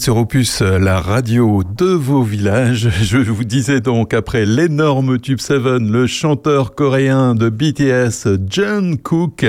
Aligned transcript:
Sur 0.00 0.16
Opus, 0.16 0.62
la 0.62 0.98
radio 0.98 1.62
de 1.62 1.86
vos 1.86 2.22
villages. 2.22 2.88
Je 3.02 3.18
vous 3.18 3.44
disais 3.44 3.80
donc, 3.80 4.14
après 4.14 4.46
l'énorme 4.46 5.18
Tube 5.18 5.40
7, 5.40 5.58
le 5.80 6.06
chanteur 6.06 6.74
coréen 6.74 7.34
de 7.34 7.50
BTS, 7.50 8.38
John 8.48 8.96
Cook, 8.96 9.44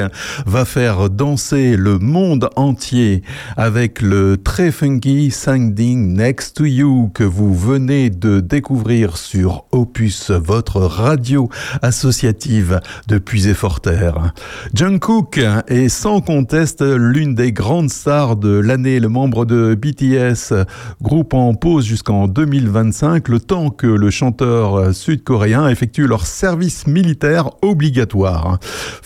va 0.46 0.66
faire 0.66 1.10
danser 1.10 1.78
le 1.78 2.00
monde 2.00 2.50
entier 2.58 3.22
avec 3.56 4.02
le 4.02 4.36
très 4.36 4.72
funky 4.72 5.32
Standing 5.32 6.16
Next 6.16 6.58
to 6.58 6.66
You 6.66 7.12
que 7.14 7.24
vous 7.24 7.56
venez 7.56 8.10
de 8.10 8.42
découvrir 8.42 9.16
sur 9.16 9.66
Opus, 9.82 10.30
votre 10.30 10.80
radio 10.82 11.50
associative 11.82 12.80
de 13.08 13.18
et 13.18 13.54
Forterre. 13.56 14.34
John 14.76 15.00
Cook 15.00 15.40
est 15.68 15.90
sans 15.90 16.22
conteste 16.22 16.84
l'une 16.84 17.34
des 17.34 17.52
grandes 17.52 17.90
stars 17.90 18.36
de 18.36 18.50
l'année, 18.50 19.00
le 19.00 19.10
membre 19.10 19.46
de 19.46 19.74
BTS 19.74 20.54
groupe 21.02 21.34
en 21.34 21.56
pause 21.56 21.86
jusqu'en 21.86 22.28
2025, 22.28 23.28
le 23.28 23.40
temps 23.40 23.72
que 23.72 23.88
le 23.88 24.12
chanteur 24.12 24.94
sud-coréen 24.94 25.68
effectue 25.70 26.06
leur 26.06 26.28
service 26.28 26.86
militaire 26.86 27.50
obligatoire. 27.64 28.60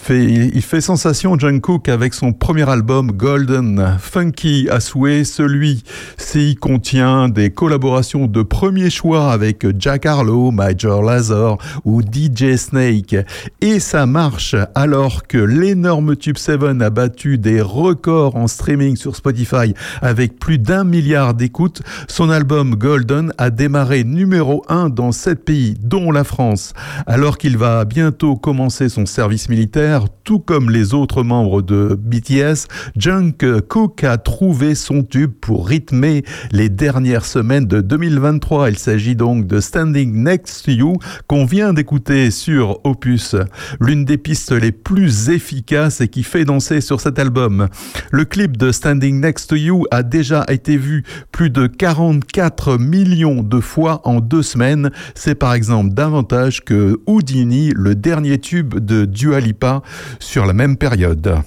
il 0.09 0.61
fait 0.61 0.81
sensation 0.81 1.39
John 1.39 1.61
Cook 1.61 1.87
avec 1.87 2.13
son 2.13 2.33
premier 2.33 2.69
album 2.69 3.11
Golden, 3.11 3.95
funky 3.99 4.67
à 4.69 4.79
souhait, 4.81 5.23
celui-ci 5.23 6.55
contient 6.55 7.29
des 7.29 7.51
collaborations 7.51 8.27
de 8.27 8.41
premier 8.41 8.89
choix 8.89 9.31
avec 9.31 9.65
Jack 9.79 10.05
Harlow, 10.05 10.51
Major 10.65 11.03
Lazer 11.03 11.57
ou 11.83 12.01
DJ 12.01 12.55
Snake. 12.55 13.15
Et 13.61 13.79
ça 13.79 14.07
marche 14.07 14.55
alors 14.73 15.27
que 15.27 15.37
l'énorme 15.37 16.15
Tube 16.15 16.37
7 16.37 16.55
a 16.81 16.89
battu 16.89 17.37
des 17.37 17.61
records 17.61 18.35
en 18.35 18.47
streaming 18.47 18.95
sur 18.95 19.15
Spotify 19.15 19.75
avec 20.01 20.39
plus 20.39 20.57
d'un 20.57 20.83
million 20.83 21.33
d'écoutes, 21.33 21.81
son 22.07 22.29
album 22.29 22.75
Golden 22.75 23.31
a 23.37 23.49
démarré 23.49 24.03
numéro 24.03 24.63
1 24.67 24.89
dans 24.89 25.11
sept 25.11 25.45
pays, 25.45 25.75
dont 25.79 26.11
la 26.11 26.23
France. 26.23 26.73
Alors 27.05 27.37
qu'il 27.37 27.57
va 27.57 27.85
bientôt 27.85 28.35
commencer 28.35 28.89
son 28.89 29.05
service 29.05 29.49
militaire, 29.49 30.05
tout 30.23 30.39
comme 30.39 30.69
les 30.69 30.93
autres 30.93 31.23
membres 31.23 31.61
de 31.61 31.99
BTS, 31.99 32.67
Junk 32.95 33.61
Cook 33.67 34.03
a 34.03 34.17
trouvé 34.17 34.73
son 34.73 35.03
tube 35.03 35.31
pour 35.39 35.67
rythmer 35.67 36.23
les 36.51 36.69
dernières 36.69 37.25
semaines 37.25 37.65
de 37.65 37.81
2023. 37.81 38.69
Il 38.69 38.77
s'agit 38.79 39.15
donc 39.15 39.45
de 39.45 39.59
Standing 39.59 40.23
Next 40.23 40.44
to 40.45 40.71
You 40.71 40.97
qu'on 41.27 41.45
vient 41.45 41.73
d'écouter 41.73 42.31
sur 42.31 42.79
Opus, 42.83 43.35
l'une 43.79 44.05
des 44.05 44.17
pistes 44.17 44.51
les 44.51 44.71
plus 44.71 45.29
efficaces 45.29 46.01
et 46.01 46.07
qui 46.07 46.23
fait 46.23 46.45
danser 46.45 46.81
sur 46.81 47.01
cet 47.01 47.19
album. 47.19 47.67
Le 48.11 48.25
clip 48.25 48.57
de 48.57 48.71
Standing 48.71 49.19
Next 49.19 49.49
to 49.49 49.55
You 49.55 49.85
a 49.91 50.03
déjà 50.03 50.45
été 50.49 50.77
vu 50.77 51.03
plus 51.31 51.49
de 51.49 51.67
44 51.67 52.77
millions 52.77 53.43
de 53.43 53.59
fois 53.59 54.01
en 54.03 54.19
deux 54.19 54.43
semaines. 54.43 54.91
C'est 55.15 55.35
par 55.35 55.53
exemple 55.53 55.93
davantage 55.93 56.63
que 56.63 56.99
Houdini, 57.07 57.71
le 57.75 57.95
dernier 57.95 58.39
tube 58.39 58.75
de 58.75 59.05
Dua 59.05 59.39
Lipa 59.39 59.81
sur 60.19 60.45
la 60.45 60.53
même 60.53 60.77
période. 60.77 61.41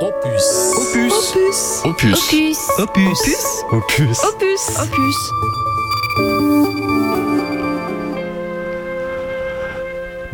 Opus. 0.00 0.72
Opus. 0.76 1.82
Opus. 1.84 2.18
Opus. 2.18 2.58
Opus. 2.78 3.18
Opus. 3.70 4.24
Opus. 4.24 4.64
Opus. 4.80 5.18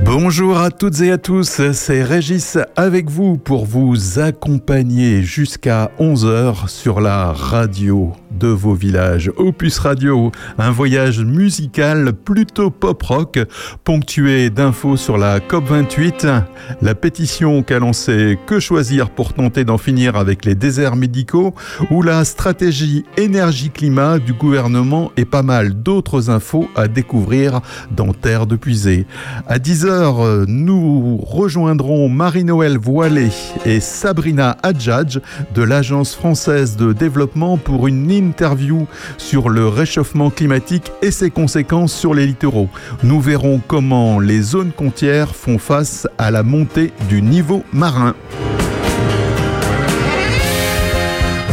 Bonjour 0.06 0.58
à 0.58 0.70
toutes 0.70 1.00
et 1.00 1.10
à 1.10 1.18
tous, 1.18 1.72
c'est 1.72 2.04
Régis 2.04 2.58
avec 2.76 3.10
vous 3.10 3.36
pour 3.38 3.66
vous 3.66 4.20
accompagner 4.20 5.22
jusqu'à 5.22 5.90
11h 5.98 6.68
sur 6.68 7.00
la 7.00 7.32
radio 7.32 8.12
de 8.38 8.48
vos 8.48 8.74
villages. 8.74 9.30
Opus 9.36 9.78
Radio, 9.78 10.32
un 10.58 10.70
voyage 10.70 11.20
musical 11.20 12.12
plutôt 12.12 12.70
pop-rock, 12.70 13.38
ponctué 13.84 14.50
d'infos 14.50 14.96
sur 14.96 15.18
la 15.18 15.38
COP28, 15.40 16.42
la 16.82 16.94
pétition 16.94 17.62
qu'a 17.62 17.78
lancée 17.78 18.38
Que 18.46 18.60
choisir 18.60 19.10
pour 19.10 19.32
tenter 19.32 19.64
d'en 19.64 19.78
finir 19.78 20.16
avec 20.16 20.44
les 20.44 20.54
déserts 20.54 20.96
médicaux, 20.96 21.54
ou 21.90 22.02
la 22.02 22.24
stratégie 22.24 23.04
énergie-climat 23.16 24.18
du 24.18 24.32
gouvernement 24.32 25.10
et 25.16 25.24
pas 25.24 25.42
mal 25.42 25.74
d'autres 25.74 26.30
infos 26.30 26.68
à 26.76 26.88
découvrir 26.88 27.60
dans 27.90 28.12
Terre 28.12 28.46
de 28.46 28.56
Puisée. 28.56 29.06
À 29.46 29.58
10h, 29.58 30.44
nous 30.46 31.16
rejoindrons 31.18 32.08
Marie-Noël 32.08 32.78
Voilé 32.78 33.28
et 33.64 33.80
Sabrina 33.80 34.56
Adjadj 34.62 35.20
de 35.54 35.62
l'Agence 35.62 36.14
française 36.14 36.76
de 36.76 36.92
développement 36.92 37.56
pour 37.56 37.86
une 37.86 38.06
interview 38.26 38.86
sur 39.18 39.48
le 39.48 39.68
réchauffement 39.68 40.30
climatique 40.30 40.92
et 41.02 41.10
ses 41.10 41.30
conséquences 41.30 41.94
sur 41.94 42.14
les 42.14 42.26
littoraux. 42.26 42.68
Nous 43.02 43.20
verrons 43.20 43.60
comment 43.66 44.20
les 44.20 44.40
zones 44.40 44.72
côtières 44.72 45.34
font 45.34 45.58
face 45.58 46.06
à 46.18 46.30
la 46.30 46.42
montée 46.42 46.92
du 47.08 47.22
niveau 47.22 47.64
marin. 47.72 48.14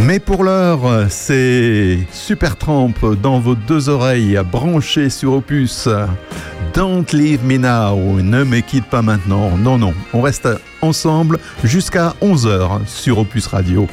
Mais 0.06 0.20
pour 0.20 0.44
l'heure, 0.44 1.08
c'est 1.10 2.00
Super 2.12 2.58
Tramp 2.58 2.94
dans 3.22 3.40
vos 3.40 3.56
deux 3.56 3.88
oreilles 3.88 4.38
branchées 4.52 5.10
sur 5.10 5.34
Opus. 5.34 5.88
Don't 6.74 7.06
leave 7.14 7.46
me 7.46 7.58
now, 7.58 7.96
ne 8.22 8.44
me 8.44 8.60
quitte 8.60 8.86
pas 8.86 9.02
maintenant. 9.02 9.58
Non, 9.58 9.78
non, 9.78 9.94
on 10.14 10.22
reste 10.22 10.50
ensemble 10.81 11.40
jusqu'à 11.64 12.16
11h 12.22 12.86
sur 12.86 13.20
Opus 13.20 13.48
Radio. 13.48 13.88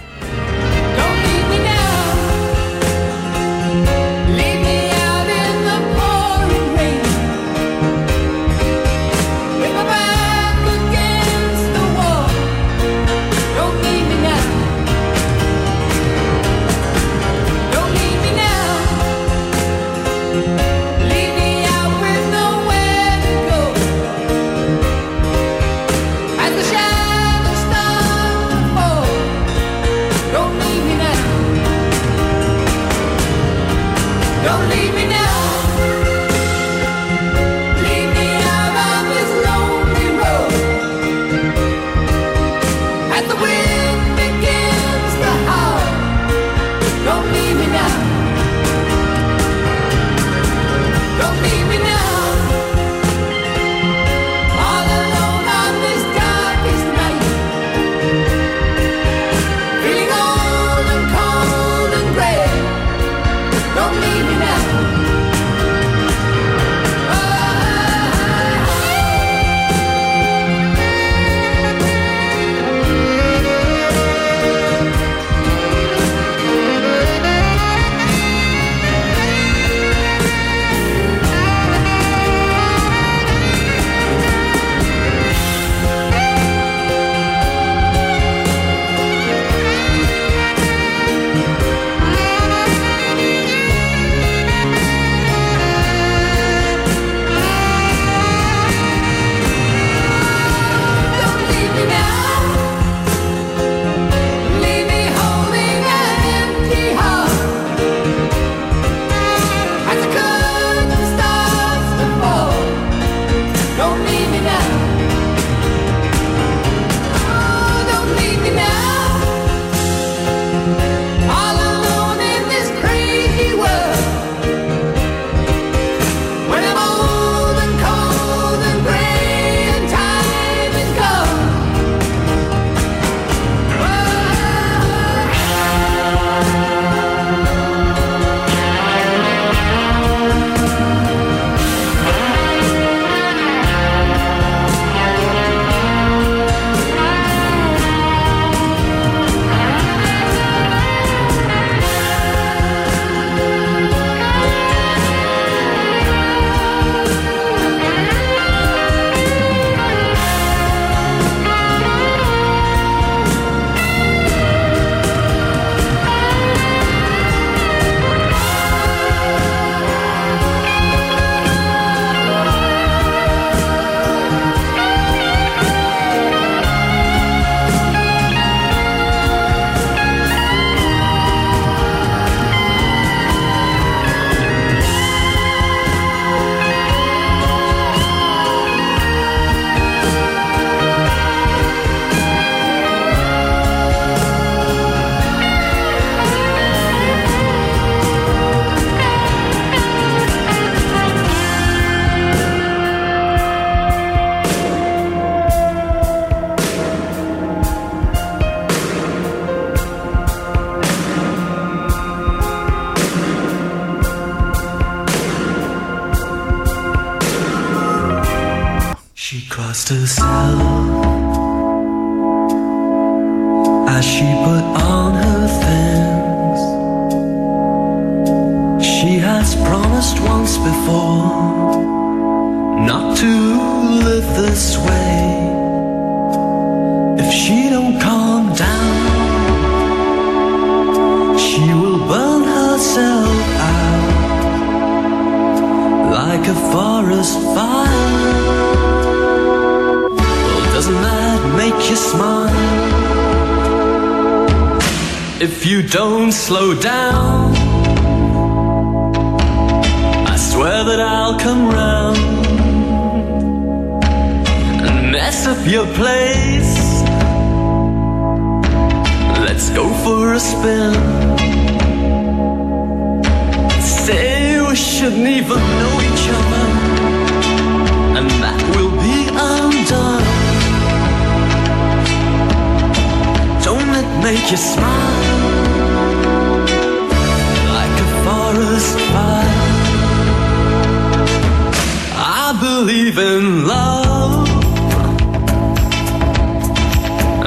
Believe 292.91 293.19
in 293.19 293.69
love. 293.69 294.49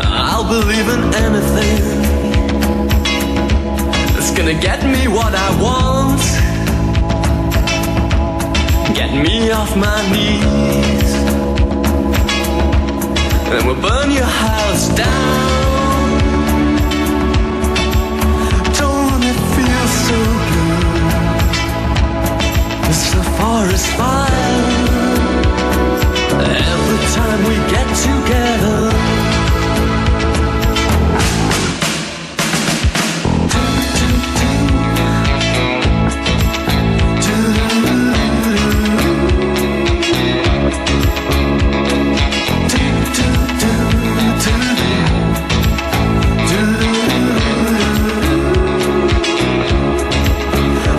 I'll 0.02 0.48
believe 0.48 0.88
in 0.96 1.04
anything 1.26 1.84
that's 4.14 4.32
gonna 4.38 4.54
get 4.54 4.86
me 4.86 5.10
what 5.10 5.34
I 5.36 5.50
want. 5.66 6.24
Get 8.96 9.12
me 9.26 9.52
off 9.52 9.76
my 9.76 10.00
knees. 10.14 11.12
And 13.52 13.66
we'll 13.68 13.82
burn 13.82 14.12
your 14.12 14.34
house 14.46 14.88
down. 14.96 16.20
Don't 18.80 19.24
it 19.32 19.40
feel 19.56 19.88
so 20.08 20.20
good? 20.54 20.84
It's. 22.90 23.14
Every 24.26 24.43
time 27.14 27.40
we 27.48 27.56
get 27.70 27.88
together. 27.96 28.90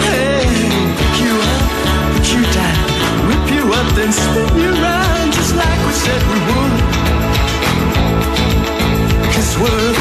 Hey, 0.04 0.46
pick 0.96 1.20
you 4.56 4.73
said 6.04 6.22
we. 6.30 6.70
Cause 9.34 9.52
we're 9.62 9.94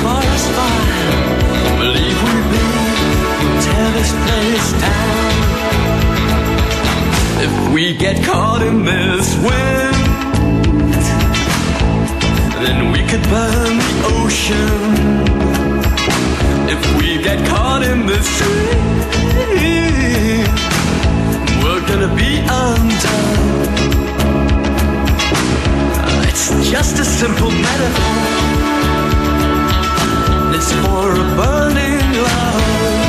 fire, 0.58 1.20
believe 1.80 2.18
we 2.28 2.36
be, 2.52 2.66
tear 3.66 3.88
this 3.98 4.12
place 4.24 4.70
down. 4.84 5.34
If 7.46 7.54
we 7.74 7.84
get 7.96 8.16
caught 8.26 8.62
in 8.70 8.84
this 8.84 9.28
wind, 9.48 9.98
then 12.64 12.78
we 12.94 13.00
could 13.10 13.26
burn 13.34 13.74
the 13.86 13.94
ocean. 14.18 14.80
If 16.76 16.82
we 17.00 17.10
get 17.28 17.40
caught 17.48 17.84
in 17.92 18.06
this 18.12 18.28
dream, 18.40 18.84
we're 21.64 21.84
gonna 21.90 22.14
be 22.24 22.32
undone. 22.66 23.93
It's 26.36 26.50
just 26.68 26.98
a 26.98 27.06
simple 27.06 27.52
metaphor. 27.52 28.16
It's 30.56 30.72
for 30.72 31.12
a 31.12 31.36
burning 31.38 32.24
love. 32.24 33.03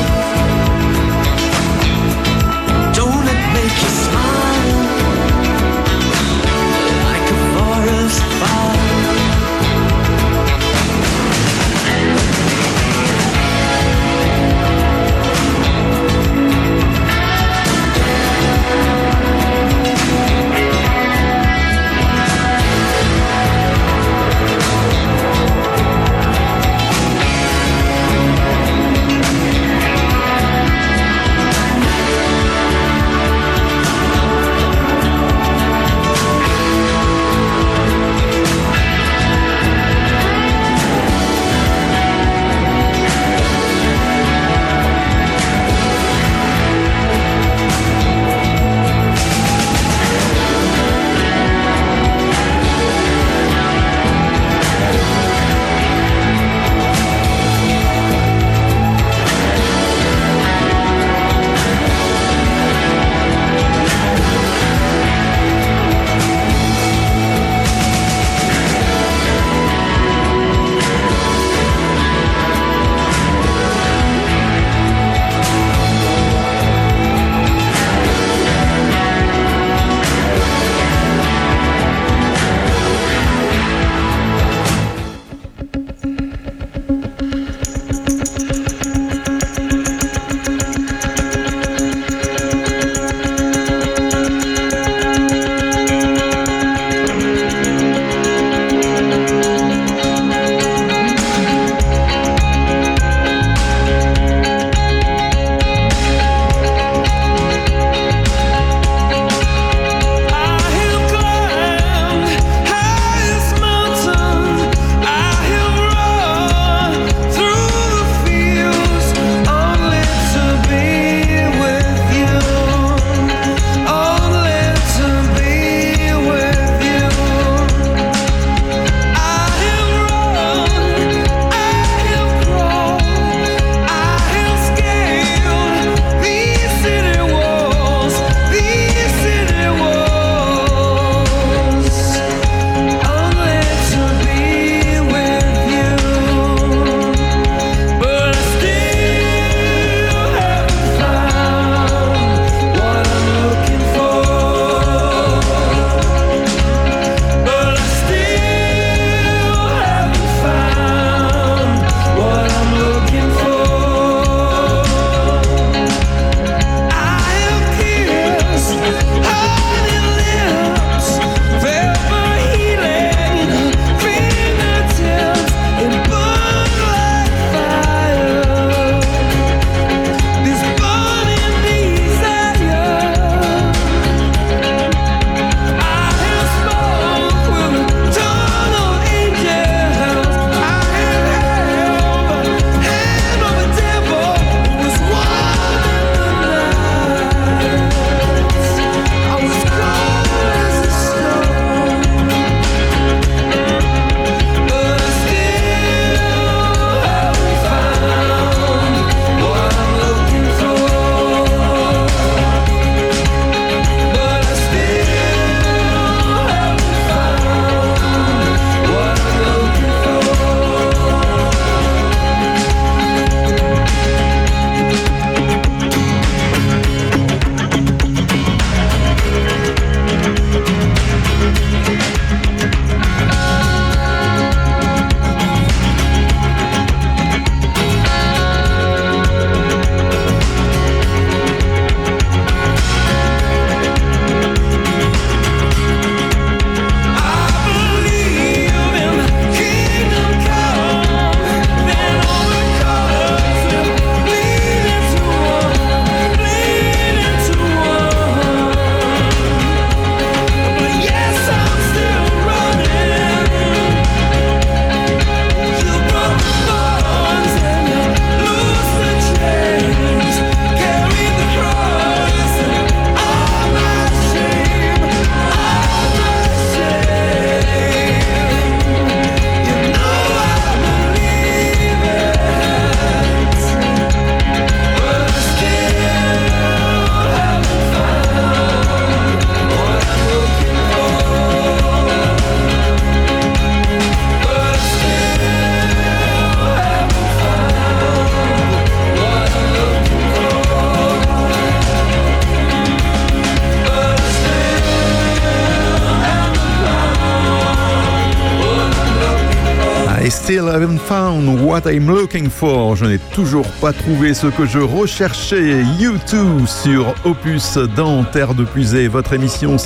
Haven't 310.75 310.99
found 310.99 311.61
what 311.61 311.85
I'm 311.85 312.07
looking 312.07 312.49
for. 312.49 312.97
Je 312.97 313.05
n'ai 313.05 313.19
toujours 313.33 313.67
pas 313.79 313.93
trouvé 313.93 314.33
ce 314.33 314.47
que 314.47 314.65
je 314.65 314.79
recherchais. 314.79 315.83
U2 315.99 316.67
sur 316.67 317.15
Opus 317.23 317.77
dans 317.95 318.25
Terre 318.25 318.53
de 318.53 318.65
Puisée, 318.65 319.07
votre 319.07 319.31
émission 319.31 319.77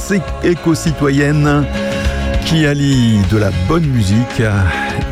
éco-citoyenne 0.44 1.66
qui 2.46 2.66
allie 2.66 3.20
de 3.32 3.38
la 3.38 3.52
bonne 3.68 3.86
musique 3.86 4.42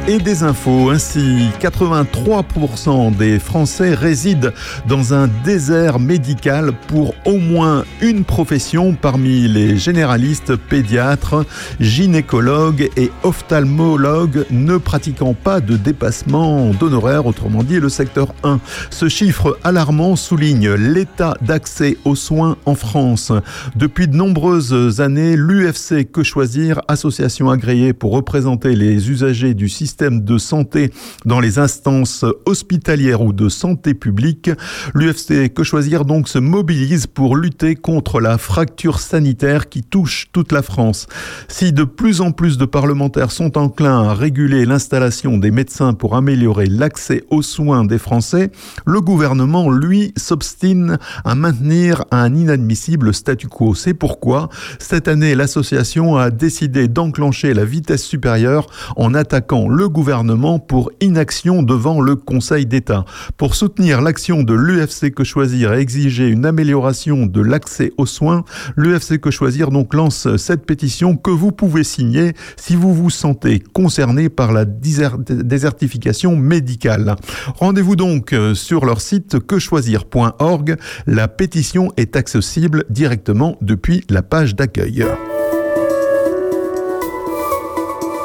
et 0.07 0.19
des 0.19 0.43
infos. 0.43 0.89
Ainsi, 0.89 1.49
83% 1.59 3.15
des 3.15 3.39
Français 3.39 3.93
résident 3.93 4.51
dans 4.87 5.13
un 5.13 5.27
désert 5.43 5.99
médical 5.99 6.71
pour 6.87 7.13
au 7.25 7.37
moins 7.37 7.83
une 8.01 8.23
profession 8.23 8.93
parmi 8.93 9.49
les 9.49 9.75
généralistes, 9.77 10.55
pédiatres, 10.55 11.45
gynécologues 11.81 12.89
et 12.95 13.11
ophtalmologues 13.23 14.45
ne 14.49 14.77
pratiquant 14.77 15.33
pas 15.33 15.59
de 15.59 15.75
dépassement 15.75 16.71
d'honoraires, 16.71 17.25
autrement 17.25 17.63
dit 17.63 17.79
le 17.79 17.89
secteur 17.89 18.33
1. 18.43 18.59
Ce 18.89 19.09
chiffre 19.09 19.59
alarmant 19.65 20.15
souligne 20.15 20.71
l'état 20.71 21.35
d'accès 21.41 21.97
aux 22.05 22.15
soins 22.15 22.55
en 22.65 22.75
France. 22.75 23.33
Depuis 23.75 24.07
de 24.07 24.15
nombreuses 24.15 25.01
années, 25.01 25.35
l'UFC 25.35 26.09
Que 26.09 26.23
Choisir, 26.23 26.81
association 26.87 27.49
agréée 27.49 27.91
pour 27.91 28.13
représenter 28.13 28.73
les 28.73 29.09
usagers 29.09 29.53
du 29.53 29.67
système 29.67 29.96
de 29.99 30.37
santé 30.37 30.91
dans 31.25 31.39
les 31.39 31.57
instances 31.59 32.23
hospitalières 32.45 33.21
ou 33.21 33.33
de 33.33 33.49
santé 33.49 33.93
publique. 33.93 34.51
L'UFC 34.93 35.51
Que 35.53 35.63
Choisir 35.63 36.05
donc 36.05 36.27
se 36.27 36.37
mobilise 36.37 37.07
pour 37.07 37.35
lutter 37.35 37.75
contre 37.75 38.19
la 38.19 38.37
fracture 38.37 38.99
sanitaire 38.99 39.69
qui 39.69 39.81
touche 39.81 40.27
toute 40.31 40.51
la 40.51 40.61
France. 40.61 41.07
Si 41.47 41.73
de 41.73 41.83
plus 41.83 42.21
en 42.21 42.31
plus 42.31 42.57
de 42.57 42.65
parlementaires 42.65 43.31
sont 43.31 43.57
enclins 43.57 44.03
à 44.03 44.13
réguler 44.13 44.65
l'installation 44.65 45.37
des 45.37 45.51
médecins 45.51 45.93
pour 45.93 46.15
améliorer 46.15 46.67
l'accès 46.67 47.23
aux 47.29 47.41
soins 47.41 47.83
des 47.83 47.97
Français, 47.97 48.51
le 48.85 49.01
gouvernement, 49.01 49.71
lui, 49.71 50.13
s'obstine 50.15 50.99
à 51.25 51.35
maintenir 51.35 52.05
un 52.11 52.35
inadmissible 52.35 53.13
statu 53.13 53.47
quo. 53.47 53.73
C'est 53.73 53.93
pourquoi, 53.93 54.49
cette 54.79 55.07
année, 55.07 55.33
l'association 55.33 56.17
a 56.17 56.29
décidé 56.29 56.87
d'enclencher 56.87 57.53
la 57.53 57.65
vitesse 57.65 58.03
supérieure 58.03 58.67
en 58.95 59.13
attaquant 59.13 59.67
le 59.67 59.86
gouvernement 59.87 60.59
pour 60.59 60.91
inaction 61.01 61.63
devant 61.63 62.01
le 62.01 62.15
Conseil 62.15 62.65
d'État. 62.65 63.05
Pour 63.37 63.55
soutenir 63.55 64.01
l'action 64.01 64.43
de 64.43 64.53
l'UFC 64.53 65.13
Que 65.13 65.23
Choisir 65.23 65.73
et 65.73 65.79
exiger 65.79 66.27
une 66.27 66.45
amélioration 66.45 67.25
de 67.25 67.41
l'accès 67.41 67.91
aux 67.97 68.05
soins, 68.05 68.43
l'UFC 68.75 69.19
Que 69.19 69.31
Choisir 69.31 69.69
donc 69.69 69.93
lance 69.93 70.35
cette 70.37 70.65
pétition 70.65 71.15
que 71.15 71.31
vous 71.31 71.51
pouvez 71.51 71.83
signer 71.83 72.33
si 72.55 72.75
vous 72.75 72.93
vous 72.93 73.09
sentez 73.09 73.59
concerné 73.73 74.29
par 74.29 74.51
la 74.51 74.65
désertification 74.65 76.35
médicale. 76.35 77.15
Rendez-vous 77.55 77.95
donc 77.95 78.35
sur 78.53 78.85
leur 78.85 79.01
site 79.01 79.39
quechoisir.org. 79.39 80.77
La 81.05 81.27
pétition 81.27 81.91
est 81.97 82.15
accessible 82.15 82.85
directement 82.89 83.57
depuis 83.61 84.03
la 84.09 84.21
page 84.21 84.55
d'accueil. 84.55 85.05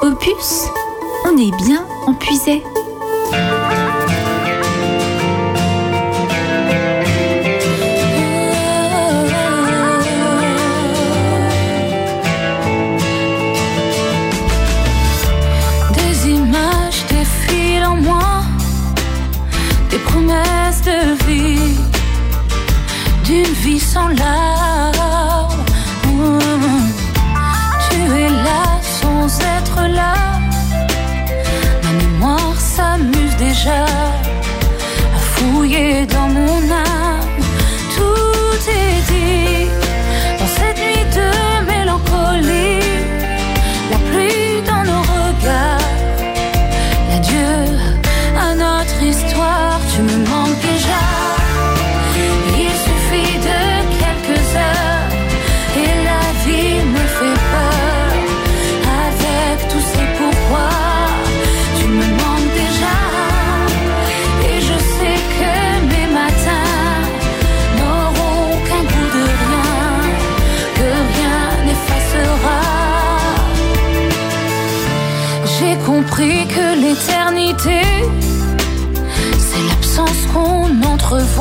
Opus 0.03 0.67
bien 1.37 1.85
empuisé. 2.07 2.63
Des 15.95 16.29
images 16.29 17.07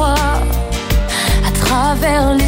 à 0.03 1.51
travers 1.59 2.40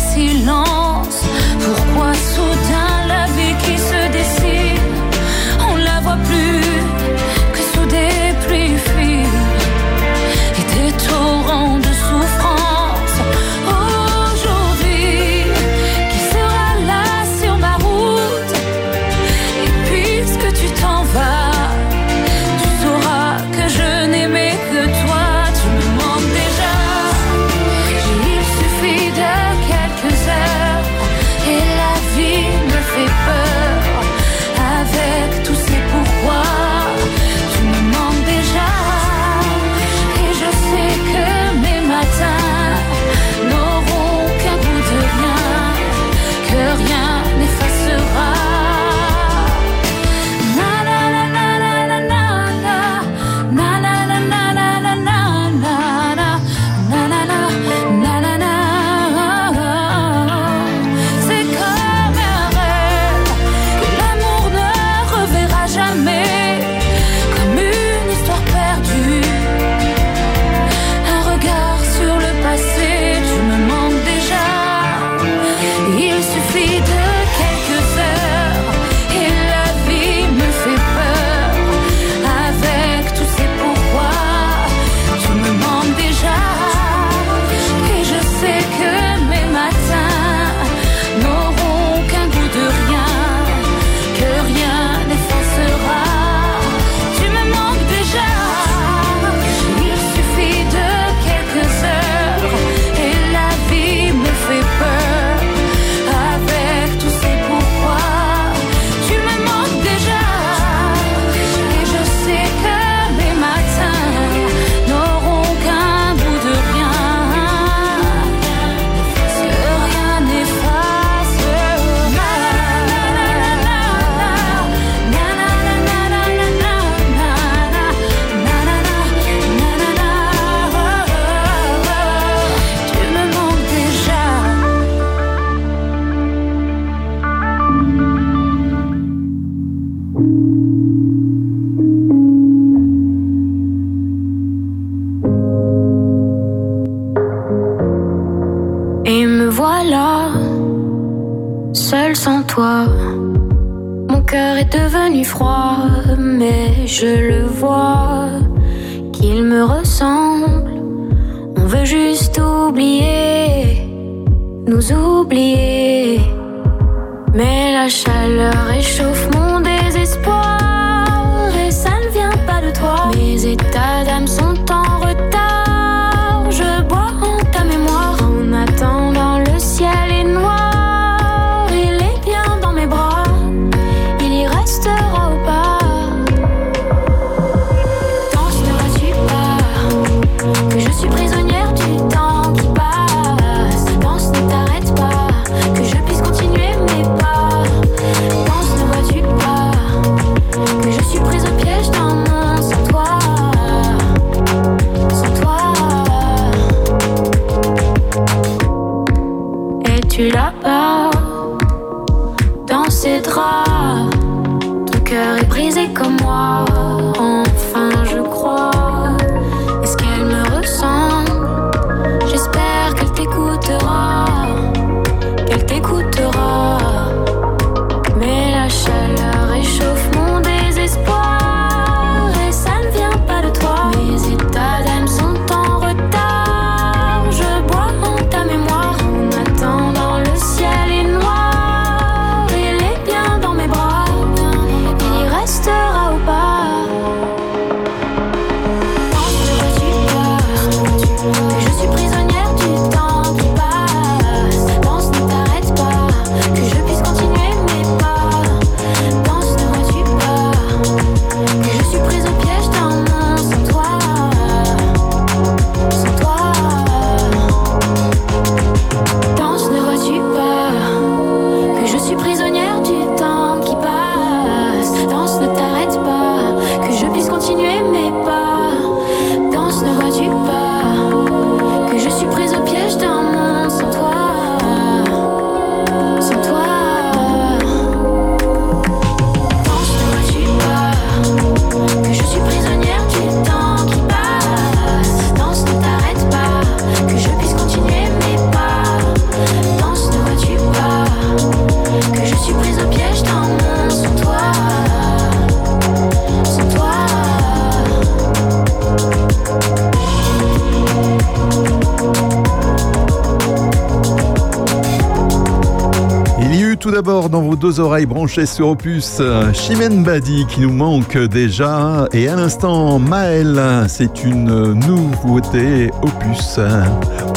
deux 317.64 317.80
oreilles 317.80 318.06
branchées 318.06 318.46
sur 318.46 318.68
Opus. 318.68 319.22
Chimène 319.54 320.04
Badi 320.04 320.46
qui 320.48 320.60
nous 320.60 320.74
manque 320.74 321.18
déjà. 321.18 322.10
Et 322.12 322.28
à 322.28 322.36
l'instant 322.36 323.00
Maël, 323.00 323.58
c'est 323.88 324.26
une 324.26 324.74
nouveauté. 324.74 325.90
Opus, 326.02 326.60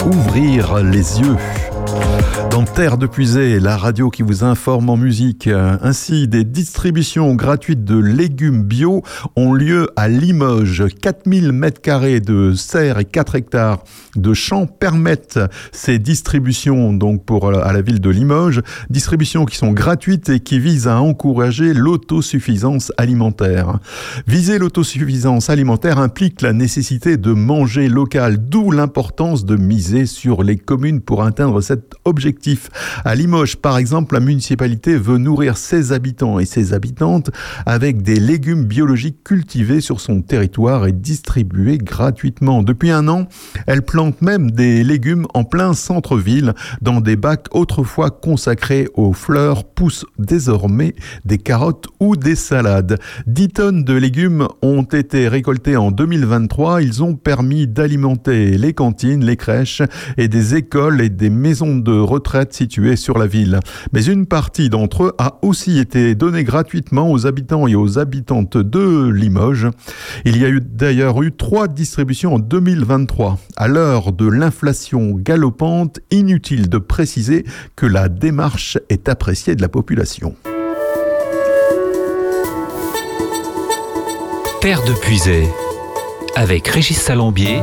ouvrir 0.04 0.82
les 0.82 1.20
yeux. 1.20 1.36
Dans 2.57 2.64
Terre 2.64 2.97
de 2.97 3.07
Puisée, 3.07 3.61
la 3.61 3.77
radio 3.77 4.09
qui 4.09 4.23
vous 4.23 4.42
informe 4.42 4.88
en 4.88 4.97
musique. 4.97 5.47
Ainsi, 5.47 6.27
des 6.27 6.42
distributions 6.42 7.35
gratuites 7.35 7.85
de 7.85 7.99
légumes 7.99 8.62
bio 8.62 9.03
ont 9.37 9.53
lieu 9.53 9.90
à 9.95 10.09
Limoges. 10.09 10.87
4000 11.03 11.53
mètres 11.53 11.83
carrés 11.83 12.21
de 12.21 12.55
serres 12.55 12.99
et 12.99 13.05
4 13.05 13.35
hectares 13.35 13.85
de 14.16 14.33
champs 14.33 14.66
permettent 14.66 15.38
ces 15.71 15.99
distributions 15.99 16.95
donc 16.95 17.27
pour 17.27 17.55
à 17.55 17.75
la 17.75 17.83
ville 17.83 18.01
de 18.01 18.09
Limoges. 18.09 18.62
Distributions 18.88 19.45
qui 19.45 19.59
sont 19.59 19.73
gratuites 19.73 20.31
et 20.31 20.40
qui 20.40 20.59
visent 20.59 20.88
à 20.88 20.99
encourager 20.99 21.75
l'autosuffisance 21.75 22.90
alimentaire. 22.97 23.81
Viser 24.27 24.59
l'autosuffisance 24.59 25.51
alimentaire 25.51 25.99
implique 25.99 26.40
la 26.40 26.55
nécessité 26.55 27.19
de 27.19 27.33
manger 27.33 27.90
local, 27.90 28.38
d'où 28.38 28.71
l'importance 28.71 29.45
de 29.45 29.57
miser 29.57 30.07
sur 30.07 30.42
les 30.42 30.57
communes 30.57 31.03
pour 31.03 31.23
atteindre 31.23 31.61
cet 31.61 31.97
objectif. 32.07 32.45
À 33.04 33.14
Limoges, 33.14 33.56
par 33.56 33.78
exemple, 33.78 34.14
la 34.14 34.20
municipalité 34.20 34.96
veut 34.96 35.18
nourrir 35.18 35.56
ses 35.56 35.92
habitants 35.92 36.38
et 36.38 36.44
ses 36.44 36.72
habitantes 36.72 37.30
avec 37.64 38.02
des 38.02 38.20
légumes 38.20 38.64
biologiques 38.64 39.24
cultivés 39.24 39.80
sur 39.80 40.00
son 40.00 40.22
territoire 40.22 40.87
et 40.87 40.92
distribués 40.92 41.78
gratuitement. 41.78 42.62
Depuis 42.62 42.90
un 42.90 43.09
an, 43.09 43.26
elle 43.66 43.82
plante 43.82 44.22
même 44.22 44.50
des 44.50 44.85
légumes 44.85 45.26
en 45.35 45.44
plein 45.44 45.72
centre-ville 45.72 46.54
dans 46.82 47.00
des 47.00 47.16
bacs 47.16 47.46
autrefois 47.52 48.11
consacrés 48.11 48.88
aux 48.94 49.12
fleurs 49.12 49.64
poussent 49.64 50.06
désormais 50.18 50.94
des 51.24 51.38
carottes 51.38 51.87
ou 52.00 52.16
des 52.16 52.35
salades. 52.37 52.98
10 53.26 53.48
tonnes 53.48 53.85
de 53.85 53.94
légumes 53.94 54.48
ont 54.62 54.82
été 54.82 55.28
récoltés 55.28 55.76
en 55.76 55.90
2023. 55.90 56.82
Ils 56.82 57.02
ont 57.02 57.14
permis 57.14 57.66
d'alimenter 57.66 58.59
les 58.59 58.72
cantines, 58.72 59.24
les 59.24 59.37
crèches 59.37 59.82
et 60.16 60.28
des 60.28 60.54
écoles 60.54 61.00
et 61.00 61.09
des 61.09 61.30
maisons 61.30 61.76
de 61.76 61.92
retraite 61.92 62.36
situées 62.51 62.96
sur 62.96 63.18
la 63.18 63.27
ville. 63.27 63.61
Mais 63.92 64.05
une 64.05 64.27
partie 64.27 64.68
d'entre 64.68 65.05
eux 65.05 65.12
a 65.18 65.38
aussi 65.42 65.79
été 65.79 66.14
donnée 66.14 66.44
gratuitement 66.44 67.11
aux 67.11 67.27
habitants 67.27 67.66
et 67.66 67.75
aux 67.75 67.99
habitantes 67.99 68.57
de 68.57 69.09
Limoges. 69.09 69.68
Il 70.25 70.38
y 70.38 70.44
a 70.44 70.49
eu 70.49 70.61
d'ailleurs 70.61 71.22
eu 71.22 71.33
trois 71.33 71.68
distributions 71.68 72.35
en 72.35 72.38
2023. 72.38 73.38
À 73.57 73.68
l'heure 73.68 74.12
de 74.12 74.27
l'inflation 74.29 75.12
galopante, 75.12 76.01
inutile 76.11 76.68
de 76.68 76.79
préciser 76.79 77.44
que 77.75 77.87
la 77.87 78.09
démarche 78.09 78.79
est 78.88 79.09
appréciée 79.09 79.55
de 79.55 79.62
la 79.62 79.68
population. 79.68 80.35
Terre 84.61 84.83
de 84.85 84.92
Puisée, 84.94 85.49
avec 86.35 86.66
Régis 86.66 86.99
Salambier, 86.99 87.61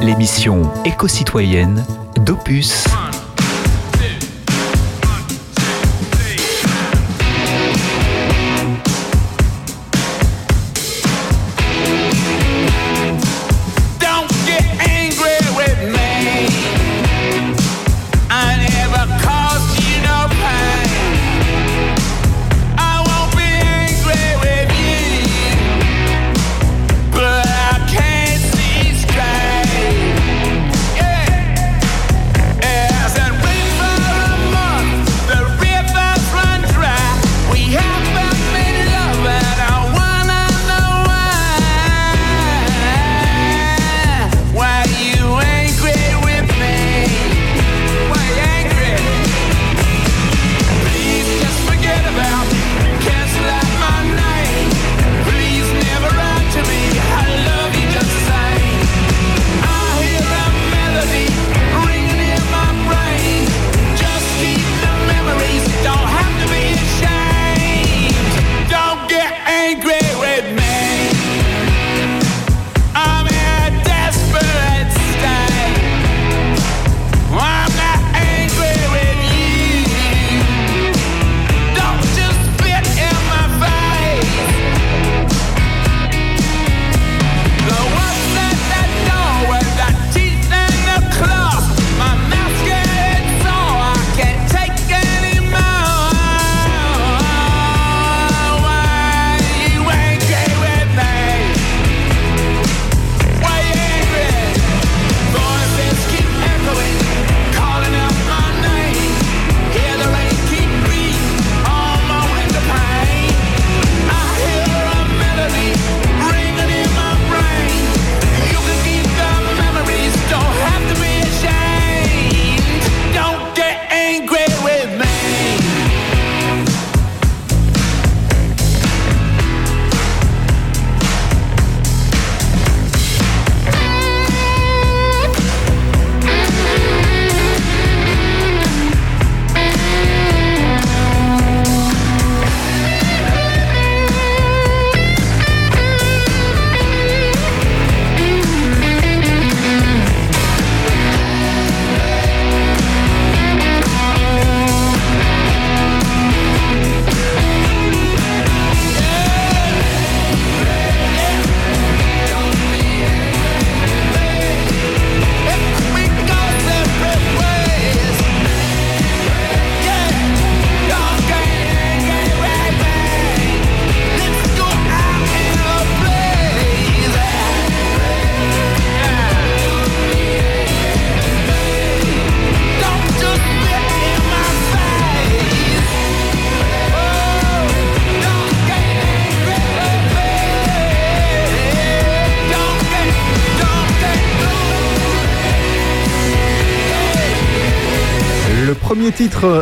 l'émission 0.00 0.62
éco-citoyenne 0.84 1.84
d'Opus. 2.24 2.86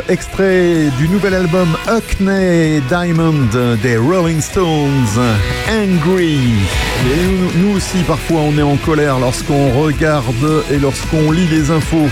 Extrait 0.09 0.91
du 0.99 1.09
nouvel 1.09 1.35
album 1.35 1.77
Hackney 1.87 2.81
Diamond 2.89 3.49
des 3.83 3.97
Rolling 3.97 4.41
Stones, 4.41 5.19
Angry. 5.69 6.39
Et 7.07 7.59
nous 7.59 7.77
aussi, 7.77 7.99
parfois, 8.07 8.41
on 8.41 8.57
est 8.59 8.63
en 8.63 8.77
colère 8.77 9.19
lorsqu'on 9.19 9.71
regarde 9.81 10.65
et 10.71 10.79
lorsqu'on 10.79 11.31
lit 11.31 11.49
les 11.49 11.71
infos. 11.71 12.09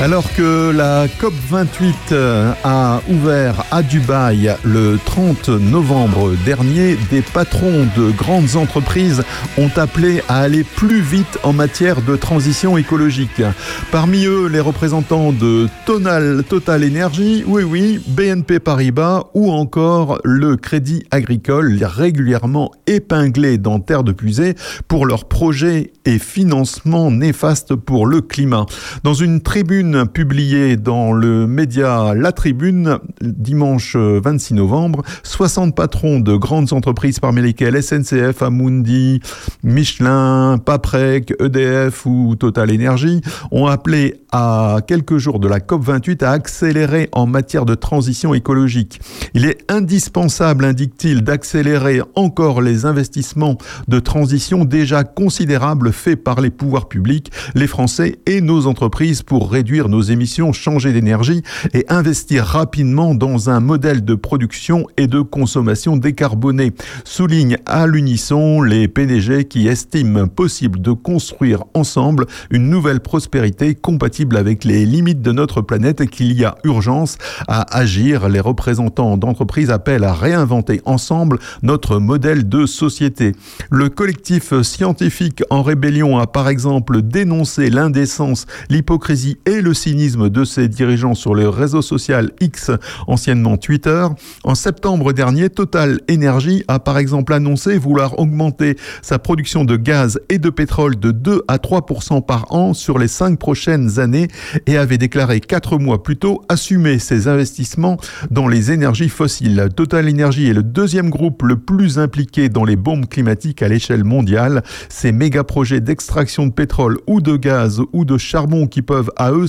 Alors 0.00 0.32
que 0.32 0.70
la 0.70 1.08
COP28 1.08 1.92
euh, 2.12 2.52
a 2.62 3.00
ouvert 3.10 3.64
à 3.72 3.82
Dubaï 3.82 4.54
le 4.62 4.96
30 5.04 5.48
novembre 5.48 6.34
dernier, 6.44 6.96
des 7.10 7.20
patrons 7.20 7.84
de 7.96 8.12
grandes 8.12 8.54
entreprises 8.54 9.24
ont 9.58 9.70
appelé 9.74 10.22
à 10.28 10.38
aller 10.38 10.62
plus 10.62 11.00
vite 11.00 11.40
en 11.42 11.52
matière 11.52 12.00
de 12.00 12.14
transition 12.14 12.78
écologique. 12.78 13.42
Parmi 13.90 14.24
eux, 14.24 14.46
les 14.46 14.60
représentants 14.60 15.32
de 15.32 15.66
Tonal, 15.84 16.44
Total 16.48 16.84
Energy, 16.84 17.42
oui 17.44 17.64
oui, 17.64 18.00
BNP 18.06 18.60
Paribas 18.60 19.24
ou 19.34 19.50
encore 19.50 20.20
le 20.22 20.54
Crédit 20.54 21.02
Agricole, 21.10 21.76
régulièrement 21.82 22.70
épinglés 22.86 23.58
dans 23.58 23.80
Terre 23.80 24.04
de 24.04 24.12
Puisée 24.12 24.54
pour 24.86 25.06
leurs 25.06 25.24
projets 25.24 25.92
et 26.04 26.20
financements 26.20 27.10
néfastes 27.10 27.74
pour 27.74 28.06
le 28.06 28.20
climat. 28.20 28.66
Dans 29.02 29.14
une 29.14 29.40
tribune 29.40 29.87
publiée 30.12 30.76
dans 30.76 31.12
le 31.12 31.46
média 31.46 32.14
La 32.14 32.32
Tribune 32.32 32.98
dimanche 33.20 33.96
26 33.96 34.54
novembre. 34.54 35.02
60 35.22 35.74
patrons 35.74 36.20
de 36.20 36.36
grandes 36.36 36.72
entreprises 36.72 37.20
parmi 37.20 37.42
lesquelles 37.42 37.82
SNCF, 37.82 38.42
Amundi, 38.42 39.20
Michelin, 39.62 40.58
Paprec, 40.64 41.32
EDF 41.40 42.06
ou 42.06 42.34
Total 42.36 42.70
Energy 42.72 43.20
ont 43.50 43.66
appelé 43.66 44.22
à 44.32 44.78
quelques 44.86 45.18
jours 45.18 45.38
de 45.38 45.48
la 45.48 45.58
COP28 45.58 46.24
à 46.24 46.32
accélérer 46.32 47.08
en 47.12 47.26
matière 47.26 47.64
de 47.64 47.74
transition 47.74 48.34
écologique. 48.34 49.00
Il 49.34 49.46
est 49.46 49.70
indispensable, 49.70 50.64
indique-t-il, 50.64 51.22
d'accélérer 51.22 52.00
encore 52.14 52.60
les 52.60 52.84
investissements 52.84 53.56
de 53.86 54.00
transition 54.00 54.64
déjà 54.64 55.04
considérables 55.04 55.92
faits 55.92 56.22
par 56.22 56.40
les 56.40 56.50
pouvoirs 56.50 56.88
publics, 56.88 57.30
les 57.54 57.66
Français 57.66 58.18
et 58.26 58.40
nos 58.40 58.66
entreprises 58.66 59.22
pour 59.22 59.50
réduire 59.50 59.77
nos 59.86 60.00
émissions, 60.00 60.52
changer 60.52 60.92
d'énergie 60.92 61.44
et 61.72 61.84
investir 61.88 62.44
rapidement 62.44 63.14
dans 63.14 63.50
un 63.50 63.60
modèle 63.60 64.04
de 64.04 64.16
production 64.16 64.86
et 64.96 65.06
de 65.06 65.20
consommation 65.20 65.96
décarboné. 65.96 66.72
Souligne 67.04 67.58
à 67.66 67.86
l'unisson 67.86 68.62
les 68.62 68.88
PDG 68.88 69.44
qui 69.44 69.68
estiment 69.68 70.26
possible 70.26 70.80
de 70.80 70.92
construire 70.92 71.62
ensemble 71.74 72.26
une 72.50 72.68
nouvelle 72.68 73.00
prospérité 73.00 73.74
compatible 73.76 74.36
avec 74.36 74.64
les 74.64 74.86
limites 74.86 75.22
de 75.22 75.32
notre 75.32 75.60
planète 75.60 76.00
et 76.00 76.06
qu'il 76.06 76.32
y 76.32 76.44
a 76.44 76.56
urgence 76.64 77.18
à 77.46 77.76
agir. 77.76 78.28
Les 78.28 78.40
représentants 78.40 79.16
d'entreprises 79.16 79.70
appellent 79.70 80.04
à 80.04 80.14
réinventer 80.14 80.80
ensemble 80.84 81.38
notre 81.62 81.98
modèle 81.98 82.48
de 82.48 82.66
société. 82.66 83.32
Le 83.70 83.88
collectif 83.88 84.62
scientifique 84.62 85.42
en 85.50 85.62
rébellion 85.62 86.18
a 86.18 86.26
par 86.26 86.48
exemple 86.48 87.02
dénoncé 87.02 87.70
l'indécence, 87.70 88.46
l'hypocrisie 88.70 89.38
et 89.46 89.60
le 89.60 89.67
le 89.68 89.74
cynisme 89.74 90.30
de 90.30 90.44
ses 90.44 90.66
dirigeants 90.66 91.14
sur 91.14 91.34
le 91.34 91.46
réseau 91.46 91.82
social 91.82 92.30
X, 92.40 92.70
anciennement 93.06 93.58
Twitter. 93.58 94.06
En 94.42 94.54
septembre 94.54 95.12
dernier, 95.12 95.50
Total 95.50 96.00
Energy 96.10 96.64
a 96.68 96.78
par 96.78 96.96
exemple 96.96 97.34
annoncé 97.34 97.76
vouloir 97.76 98.18
augmenter 98.18 98.76
sa 99.02 99.18
production 99.18 99.66
de 99.66 99.76
gaz 99.76 100.20
et 100.30 100.38
de 100.38 100.48
pétrole 100.48 100.98
de 100.98 101.10
2 101.10 101.42
à 101.48 101.58
3 101.58 101.84
par 102.26 102.50
an 102.50 102.72
sur 102.72 102.98
les 102.98 103.08
cinq 103.08 103.38
prochaines 103.38 103.98
années 103.98 104.28
et 104.66 104.78
avait 104.78 104.96
déclaré 104.96 105.40
quatre 105.40 105.76
mois 105.76 106.02
plus 106.02 106.16
tôt 106.16 106.40
assumer 106.48 106.98
ses 106.98 107.28
investissements 107.28 107.98
dans 108.30 108.48
les 108.48 108.72
énergies 108.72 109.10
fossiles. 109.10 109.68
Total 109.76 110.08
Energy 110.08 110.48
est 110.48 110.54
le 110.54 110.62
deuxième 110.62 111.10
groupe 111.10 111.42
le 111.42 111.58
plus 111.58 111.98
impliqué 111.98 112.48
dans 112.48 112.64
les 112.64 112.76
bombes 112.76 113.06
climatiques 113.06 113.62
à 113.62 113.68
l'échelle 113.68 114.04
mondiale. 114.04 114.62
Ces 114.88 115.12
méga 115.12 115.44
projets 115.44 115.82
d'extraction 115.82 116.46
de 116.46 116.52
pétrole 116.52 116.96
ou 117.06 117.20
de 117.20 117.36
gaz 117.36 117.82
ou 117.92 118.06
de 118.06 118.16
charbon 118.16 118.66
qui 118.66 118.80
peuvent 118.80 119.10
à 119.16 119.32
eux 119.32 119.46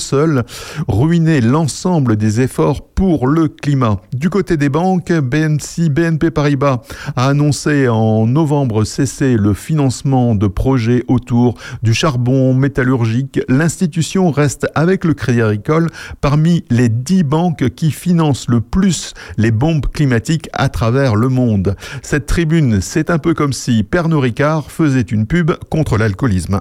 ruiner 0.88 1.42
l'ensemble 1.42 2.16
des 2.16 2.42
efforts 2.42 2.86
pour 2.90 3.28
le 3.28 3.48
climat. 3.48 4.02
Du 4.14 4.30
côté 4.30 4.58
des 4.58 4.70
banques, 4.70 5.12
BNP 5.12 6.32
Paribas 6.32 6.82
a 7.16 7.28
annoncé 7.28 7.88
en 7.88 8.26
novembre 8.28 8.84
cesser 8.84 9.36
le 9.38 9.54
financement 9.54 10.36
de 10.36 10.48
projets 10.48 11.04
autour 11.08 11.56
du 11.84 11.94
charbon 11.94 12.54
métallurgique. 12.54 13.40
L'institution 13.48 14.32
reste 14.32 14.68
avec 14.76 15.06
le 15.06 15.14
Crédit 15.14 15.42
Agricole 15.42 15.90
parmi 16.22 16.64
les 16.70 16.90
dix 16.90 17.24
banques 17.24 17.70
qui 17.70 17.92
financent 17.92 18.50
le 18.50 18.62
plus 18.62 19.14
les 19.38 19.52
bombes 19.52 19.88
climatiques 19.88 20.50
à 20.54 20.70
travers 20.70 21.16
le 21.16 21.30
monde. 21.30 21.76
Cette 22.02 22.26
tribune, 22.26 22.82
c'est 22.82 23.10
un 23.10 23.18
peu 23.18 23.34
comme 23.34 23.54
si 23.54 23.84
Pernod 23.84 24.22
Ricard 24.22 24.72
faisait 24.72 25.02
une 25.02 25.26
pub 25.26 25.52
contre 25.70 25.98
l'alcoolisme. 25.98 26.60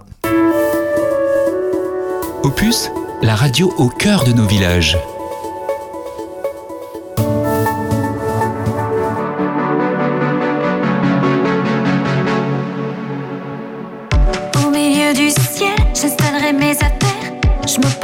Opus 2.45 2.91
la 3.23 3.35
radio 3.35 3.73
au 3.79 3.89
cœur 3.89 4.25
de 4.25 4.33
nos 4.33 4.47
villages. 4.47 4.97
Au 14.65 14.71
milieu 14.71 15.13
du 15.15 15.31
ciel, 15.31 15.77
j'installerai 15.95 16.53
mes 16.53 16.73
affaires, 16.73 17.33
je 17.67 17.79
me 17.79 17.98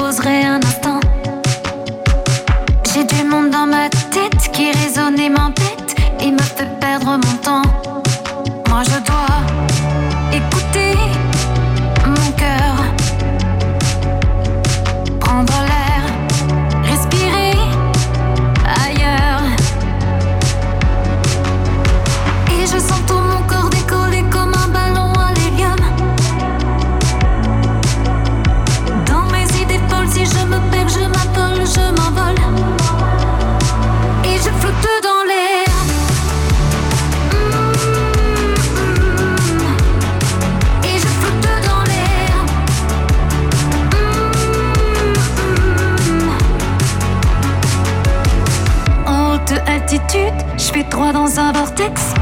dans 51.12 51.38
un 51.38 51.52
vortex, 51.52 52.14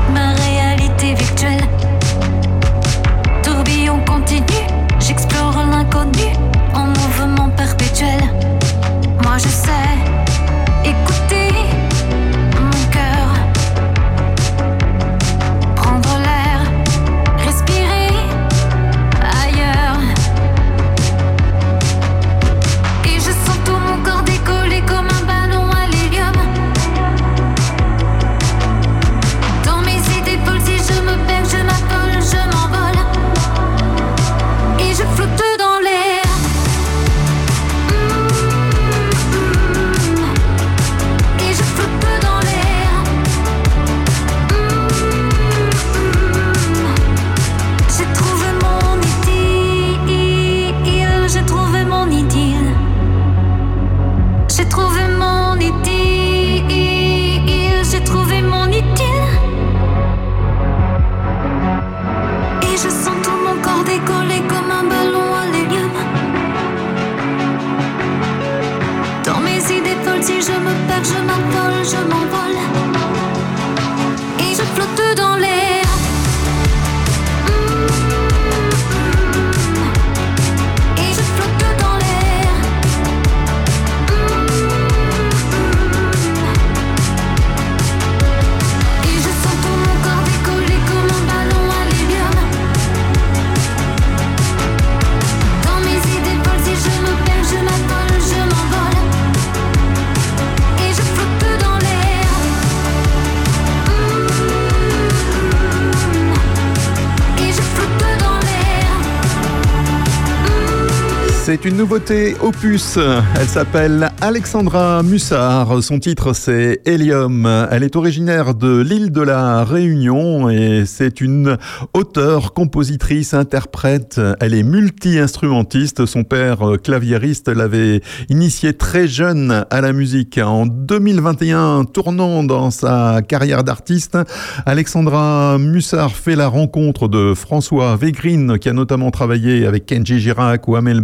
C'est 111.44 111.64
une 111.64 111.76
nouveauté 111.76 112.36
opus. 112.40 113.00
Elle 113.34 113.48
s'appelle 113.48 114.12
Alexandra 114.20 115.02
Mussard. 115.02 115.82
Son 115.82 115.98
titre 115.98 116.34
c'est 116.34 116.80
Helium. 116.84 117.66
Elle 117.68 117.82
est 117.82 117.96
originaire 117.96 118.54
de 118.54 118.80
l'île 118.80 119.10
de 119.10 119.22
la 119.22 119.64
Réunion 119.64 120.48
et 120.48 120.84
c'est 120.86 121.20
une 121.20 121.58
auteure, 121.94 122.52
compositrice, 122.52 123.34
interprète. 123.34 124.20
Elle 124.38 124.54
est 124.54 124.62
multi-instrumentiste. 124.62 126.06
Son 126.06 126.22
père, 126.22 126.76
claviériste, 126.80 127.48
l'avait 127.48 128.02
initiée 128.28 128.72
très 128.72 129.08
jeune 129.08 129.64
à 129.68 129.80
la 129.80 129.92
musique. 129.92 130.38
En 130.38 130.66
2021, 130.66 131.86
tournant 131.86 132.44
dans 132.44 132.70
sa 132.70 133.20
carrière 133.20 133.64
d'artiste, 133.64 134.16
Alexandra 134.64 135.58
Mussard 135.58 136.12
fait 136.12 136.36
la 136.36 136.46
rencontre 136.46 137.08
de 137.08 137.34
François 137.34 137.96
Végrine 137.96 138.60
qui 138.60 138.68
a 138.68 138.72
notamment 138.72 139.10
travaillé 139.10 139.66
avec 139.66 139.86
Kenji 139.86 140.20
Girac 140.20 140.68
ou 140.68 140.76
Amel 140.76 141.00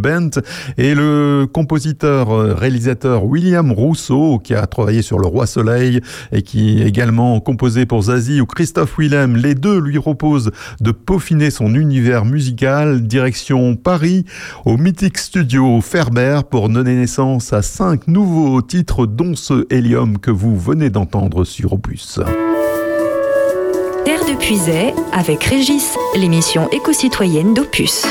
Et 0.76 0.94
le 0.94 1.46
compositeur 1.50 2.30
euh, 2.30 2.54
réalisateur 2.54 3.24
William 3.24 3.72
Rousseau, 3.72 4.38
qui 4.38 4.54
a 4.54 4.66
travaillé 4.66 5.02
sur 5.02 5.18
Le 5.18 5.26
Roi 5.26 5.46
Soleil 5.46 6.00
et 6.32 6.42
qui 6.42 6.82
également 6.82 7.40
composé 7.40 7.86
pour 7.86 8.02
Zazie 8.02 8.40
ou 8.40 8.46
Christophe 8.46 8.98
Willem. 8.98 9.36
Les 9.36 9.54
deux 9.54 9.80
lui 9.80 9.98
proposent 9.98 10.50
de 10.80 10.90
peaufiner 10.90 11.50
son 11.50 11.74
univers 11.74 12.24
musical, 12.24 13.06
direction 13.06 13.76
Paris, 13.76 14.24
au 14.64 14.76
mythique 14.76 15.18
studio 15.18 15.80
Ferber 15.80 16.40
pour 16.50 16.68
donner 16.68 16.94
naissance 16.94 17.52
à 17.52 17.62
cinq 17.62 18.08
nouveaux 18.08 18.62
titres, 18.62 19.06
dont 19.06 19.34
ce 19.34 19.66
Helium 19.70 20.18
que 20.18 20.30
vous 20.30 20.58
venez 20.58 20.90
d'entendre 20.90 21.44
sur 21.44 21.72
Opus. 21.72 22.20
Terre 24.04 24.24
de 24.24 24.36
Puisay 24.38 24.94
avec 25.12 25.44
Régis, 25.44 25.96
l'émission 26.16 26.68
éco-citoyenne 26.70 27.54
d'Opus. 27.54 28.06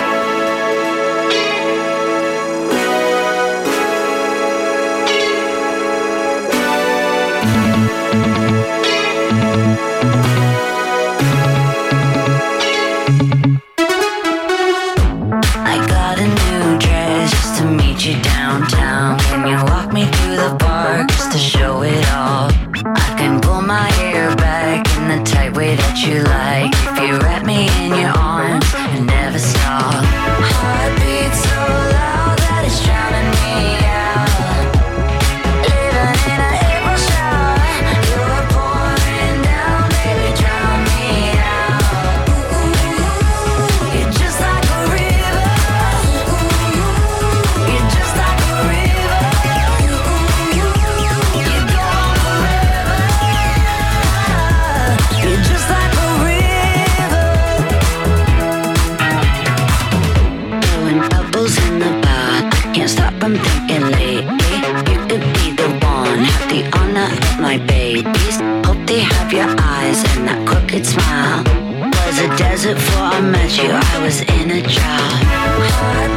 it 72.70 72.76
before 72.76 73.04
I 73.04 73.22
met 73.22 73.58
you, 73.58 73.70
I 73.72 74.04
was 74.04 74.22
in 74.22 74.52
a 74.52 74.62
drought. 74.62 76.17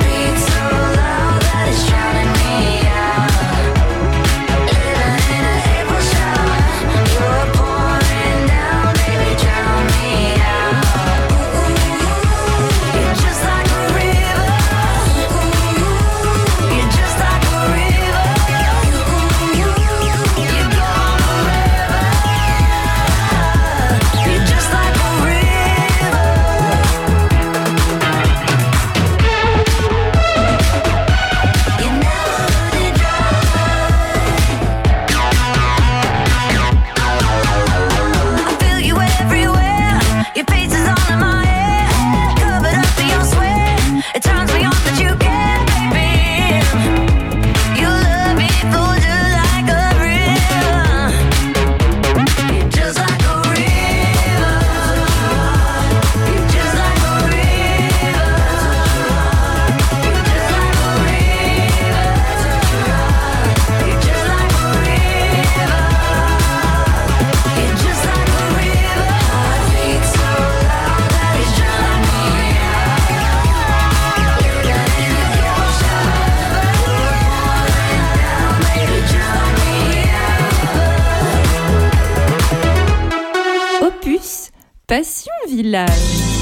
Chance 84.91 86.40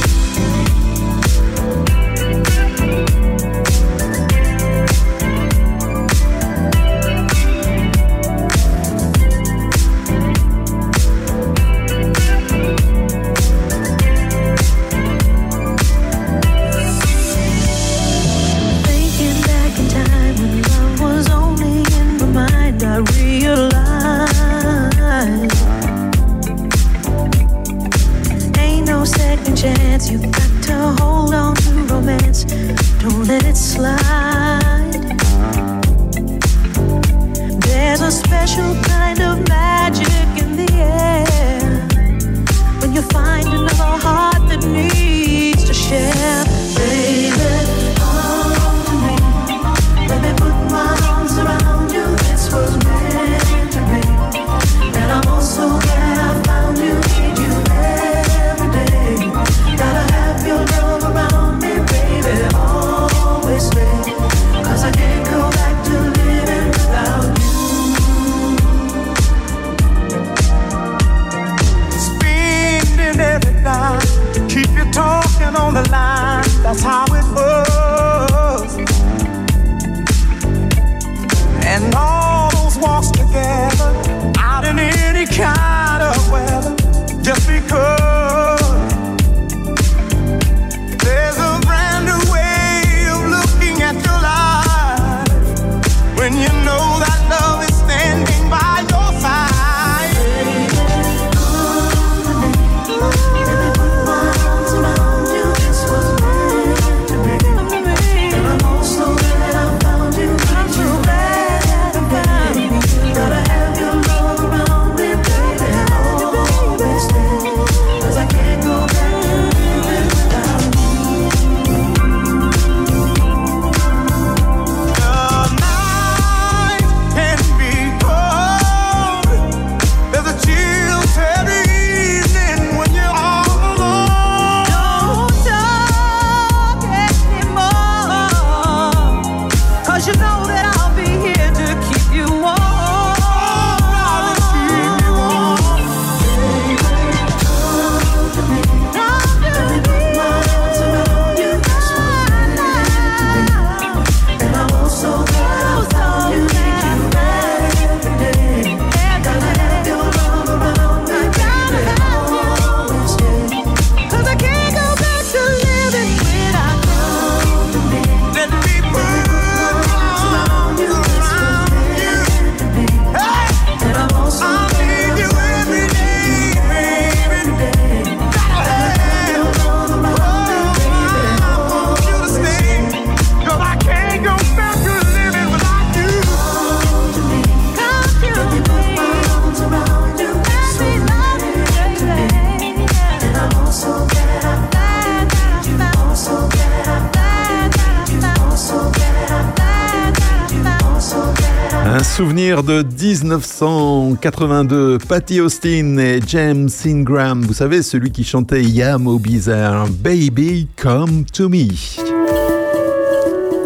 de 202.63 202.83
1982, 202.83 204.99
Patty 205.07 205.41
Austin 205.41 205.99
et 205.99 206.21
James 206.27 206.71
Ingram, 206.87 207.43
vous 207.43 207.53
savez, 207.53 207.83
celui 207.83 208.11
qui 208.11 208.25
chantait 208.25 208.63
Yamo 208.63 209.19
Bizarre, 209.19 209.87
Baby 210.03 210.67
Come 210.77 211.25
to 211.33 211.49
Me. 211.49 211.69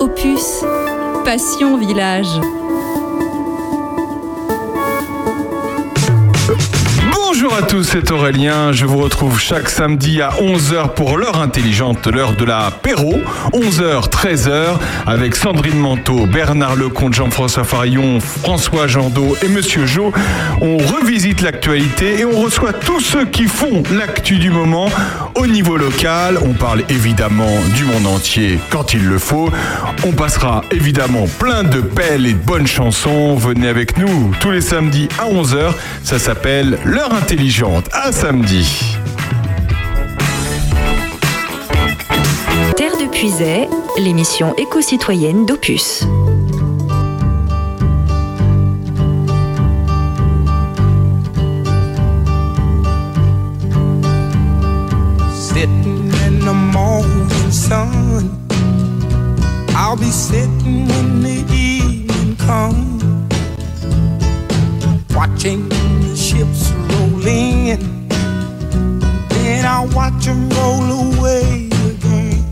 Opus, 0.01 0.65
Passion 1.25 1.79
Village. 1.79 2.27
Bonjour 7.43 7.59
à 7.59 7.63
tous, 7.63 7.83
c'est 7.83 8.13
Aurélien. 8.13 8.71
Je 8.71 8.87
vous 8.87 8.99
retrouve 8.99 9.41
chaque 9.41 9.69
samedi 9.69 10.23
à 10.23 10.31
11h 10.31 10.95
pour 10.95 11.19
l'heure 11.19 11.41
intelligente, 11.41 12.07
l'heure 12.07 12.37
de 12.37 12.45
la 12.45 12.61
l'apéro. 12.67 13.21
11h, 13.53 14.09
13h, 14.11 14.79
avec 15.09 15.35
Sandrine 15.35 15.77
Manteau, 15.77 16.27
Bernard 16.27 16.77
Lecomte, 16.77 17.15
Jean-François 17.15 17.65
Farillon, 17.65 18.21
François 18.21 18.87
Jandot 18.87 19.35
et 19.43 19.49
Monsieur 19.49 19.87
Jo. 19.87 20.13
On 20.61 20.77
revisite 20.77 21.41
l'actualité 21.41 22.21
et 22.21 22.25
on 22.25 22.41
reçoit 22.41 22.73
tous 22.73 23.01
ceux 23.01 23.25
qui 23.25 23.49
font 23.49 23.83
l'actu 23.93 24.39
du 24.39 24.51
moment 24.51 24.89
au 25.35 25.47
niveau 25.47 25.77
local. 25.77 26.39
On 26.45 26.53
parle 26.53 26.83
évidemment 26.89 27.51
du 27.75 27.85
monde 27.85 28.07
entier 28.07 28.59
quand 28.71 28.95
il 28.95 29.07
le 29.07 29.19
faut. 29.19 29.51
On 30.07 30.13
passera 30.13 30.63
évidemment 30.71 31.27
plein 31.39 31.63
de 31.65 31.81
belles 31.81 32.27
et 32.27 32.33
de 32.33 32.39
bonnes 32.39 32.67
chansons. 32.67 33.35
Venez 33.37 33.69
avec 33.69 33.97
nous 33.99 34.33
tous 34.41 34.51
les 34.51 34.61
samedis 34.61 35.09
à 35.19 35.27
11h. 35.27 35.73
Ça 36.03 36.19
s'appelle 36.19 36.79
l'heure 36.85 37.13
intelligente. 37.15 37.89
À 37.93 38.13
samedi. 38.13 38.97
Terre 42.77 42.97
de 42.97 43.09
Puisay, 43.11 43.69
l'émission 43.99 44.55
éco-citoyenne 44.57 45.47
d'Opus. 45.47 46.07
Sitting 60.23 60.87
when 60.87 61.21
the 61.21 61.37
evening 61.53 62.37
comes, 62.37 63.03
watching 65.17 65.69
the 65.69 66.15
ships 66.17 66.71
rolling. 66.91 68.09
Then 69.31 69.65
I 69.67 69.85
watch 69.93 70.27
them 70.27 70.49
roll 70.51 70.89
away 71.07 71.67
again. 71.91 72.45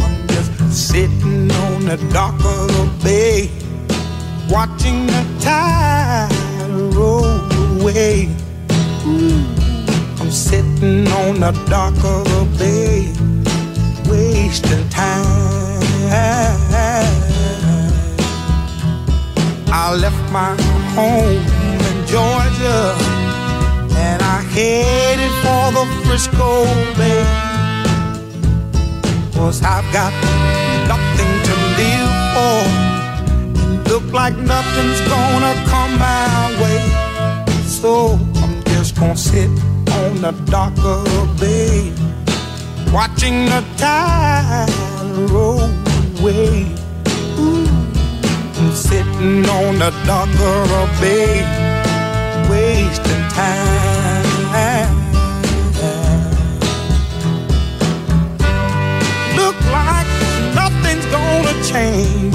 I'm 0.00 0.26
just 0.28 0.88
sitting 0.88 1.50
on 1.64 1.84
the 1.84 1.98
dock 2.10 2.36
of 2.36 2.68
the 2.76 2.90
bay, 3.04 3.50
watching 4.48 5.06
the 5.08 5.22
tide 5.40 6.30
roll 6.94 7.36
away. 7.80 8.30
I'm 10.18 10.30
sitting 10.30 11.06
on 11.06 11.40
the 11.40 11.52
dock 11.68 11.96
of 12.02 12.24
the 12.32 12.44
bay, 12.58 13.12
wasting 14.10 14.88
time. 14.88 15.69
I 19.72 19.94
left 19.96 20.32
my 20.32 20.56
home 20.96 21.46
in 21.86 22.06
Georgia 22.06 22.96
and 23.96 24.20
I 24.20 24.42
headed 24.50 25.30
for 25.42 25.70
the 25.72 25.86
Frisco 26.04 26.64
Bay. 26.96 27.24
Cause 29.34 29.62
I've 29.62 29.86
got 29.92 30.12
nothing 30.88 31.32
to 31.46 31.54
live 31.78 32.12
for. 32.34 32.58
And 33.62 33.88
look 33.88 34.12
like 34.12 34.36
nothing's 34.36 35.00
gonna 35.08 35.54
come 35.66 35.96
my 35.96 36.50
way. 36.60 36.82
So 37.64 38.18
I'm 38.42 38.64
just 38.64 38.96
gonna 38.98 39.16
sit 39.16 39.50
on 39.92 40.20
the 40.22 40.32
dock 40.50 40.76
of 40.78 41.04
the 41.04 41.26
bay, 41.38 41.92
watching 42.92 43.44
the 43.44 43.62
tide 43.76 44.68
roll 45.30 45.89
away. 46.20 46.66
Ooh, 47.38 47.66
sitting 48.74 49.48
on 49.48 49.78
the 49.78 49.90
dock 50.06 50.28
bay, 51.00 51.42
wasting 52.50 53.24
time. 53.30 54.20
Look 59.36 59.58
like 59.72 60.06
nothing's 60.54 61.06
gonna 61.06 61.54
change. 61.64 62.34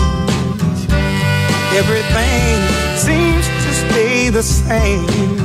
Everything 1.76 2.58
seems 2.98 3.46
to 3.64 3.74
stay 3.74 4.30
the 4.30 4.44
same. 4.44 5.45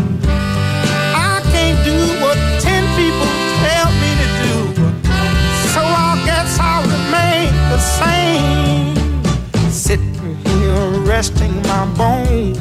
Resting 11.20 11.54
my 11.64 11.84
bones, 11.98 12.56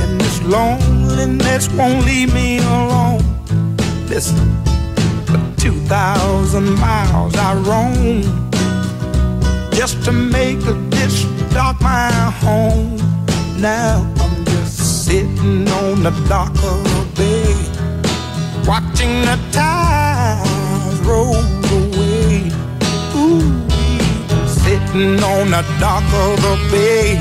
and 0.00 0.20
this 0.20 0.42
loneliness 0.42 1.68
won't 1.74 2.04
leave 2.04 2.34
me 2.34 2.58
alone. 2.58 3.22
Listen, 4.08 4.48
for 5.24 5.38
two 5.56 5.78
thousand 5.86 6.68
miles 6.80 7.36
I 7.36 7.54
roam 7.68 8.22
just 9.72 10.04
to 10.06 10.10
make 10.10 10.58
this 10.90 11.22
dock 11.54 11.80
my 11.80 12.10
home. 12.42 12.96
Now 13.60 14.12
I'm 14.18 14.44
just 14.46 15.04
sitting 15.06 15.68
on 15.68 16.02
the 16.02 16.10
dock 16.28 16.50
of 16.72 16.82
the 16.92 17.04
bay, 17.18 17.54
watching 18.66 19.14
the 19.28 19.38
tides 19.52 20.98
roll 21.06 21.36
away. 21.78 22.50
Ooh, 23.14 23.46
sitting 24.48 25.22
on 25.22 25.52
the 25.52 25.62
dock 25.78 26.02
of 26.24 26.42
the 26.42 26.56
bay, 26.72 27.16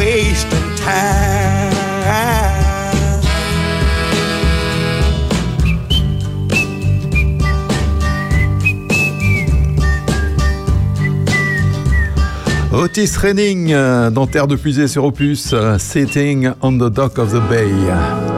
wasting 0.00 0.74
time. 0.76 1.60
Otis 12.72 13.18
Redding 13.18 13.72
euh, 13.72 14.10
dans 14.10 14.26
Terre 14.26 14.46
de 14.46 14.56
Fusée 14.56 14.88
sur 14.88 15.04
Opus, 15.04 15.50
euh, 15.52 15.76
Sitting 15.76 16.50
on 16.62 16.72
the 16.72 16.90
Dock 16.90 17.18
of 17.18 17.32
the 17.32 17.50
Bay. 17.50 17.68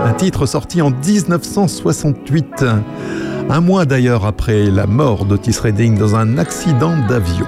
Un 0.05 0.13
titre 0.15 0.47
sorti 0.47 0.83
en 0.83 0.91
1968, 0.91 2.65
un 3.49 3.61
mois 3.61 3.85
d'ailleurs 3.85 4.27
après 4.27 4.65
la 4.65 4.89
mort 4.89 5.27
d'Otis 5.27 5.61
Redding 5.63 5.97
dans 5.97 6.17
un 6.17 6.39
accident 6.39 6.97
d'avion. 7.09 7.47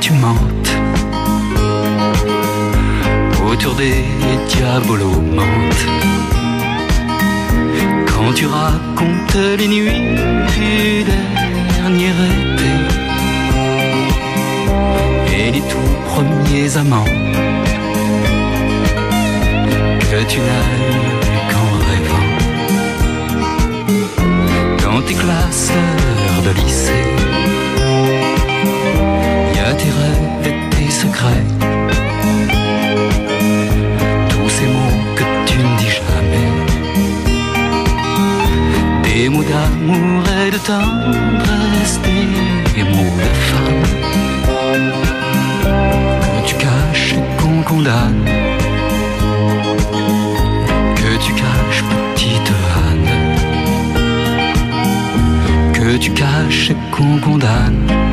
Tu 0.00 0.12
mentes. 0.12 0.72
Autour 3.50 3.74
des 3.74 4.04
diabolos 4.48 5.20
mentent. 5.34 5.86
Quand 8.06 8.32
tu 8.34 8.46
racontes 8.46 9.38
les 9.58 9.68
nuits 9.68 9.90
du 10.54 11.04
dernier 11.04 12.14
été 12.30 12.70
et 15.36 15.50
les 15.52 15.60
tout 15.60 15.92
premiers 16.10 16.76
amants 16.76 17.12
que 20.10 20.20
tu 20.30 20.38
n'as 20.46 20.68
eu 20.88 20.98
qu'en 21.50 21.70
rêvant 21.88 22.28
dans 24.84 25.00
tes 25.02 25.14
classes 25.14 25.72
de 26.44 26.50
lycée. 26.60 27.27
Tes 29.76 29.90
rêves 30.00 30.46
et 30.46 30.54
tes 30.74 30.90
secrets. 30.90 31.44
Tous 34.30 34.48
ces 34.48 34.64
mots 34.64 34.98
que 35.14 35.24
tu 35.46 35.58
ne 35.58 35.76
dis 35.76 35.90
jamais. 35.98 36.50
Des 39.04 39.28
mots 39.28 39.44
d'amour 39.44 40.22
et 40.46 40.50
de 40.50 40.58
tendresse, 40.58 42.00
des 42.74 42.82
mots 42.82 43.14
de 43.18 43.30
femme 43.48 43.82
que 46.22 46.48
tu 46.48 46.54
caches 46.54 47.12
et 47.12 47.42
qu'on 47.42 47.62
condamne. 47.62 48.24
Que 50.96 51.12
tu 51.24 51.32
caches, 51.34 51.84
petite 52.14 52.52
Anne 52.74 53.08
que 55.74 55.96
tu 55.96 56.10
caches 56.10 56.70
et 56.70 56.76
qu'on 56.90 57.18
condamne. 57.18 58.07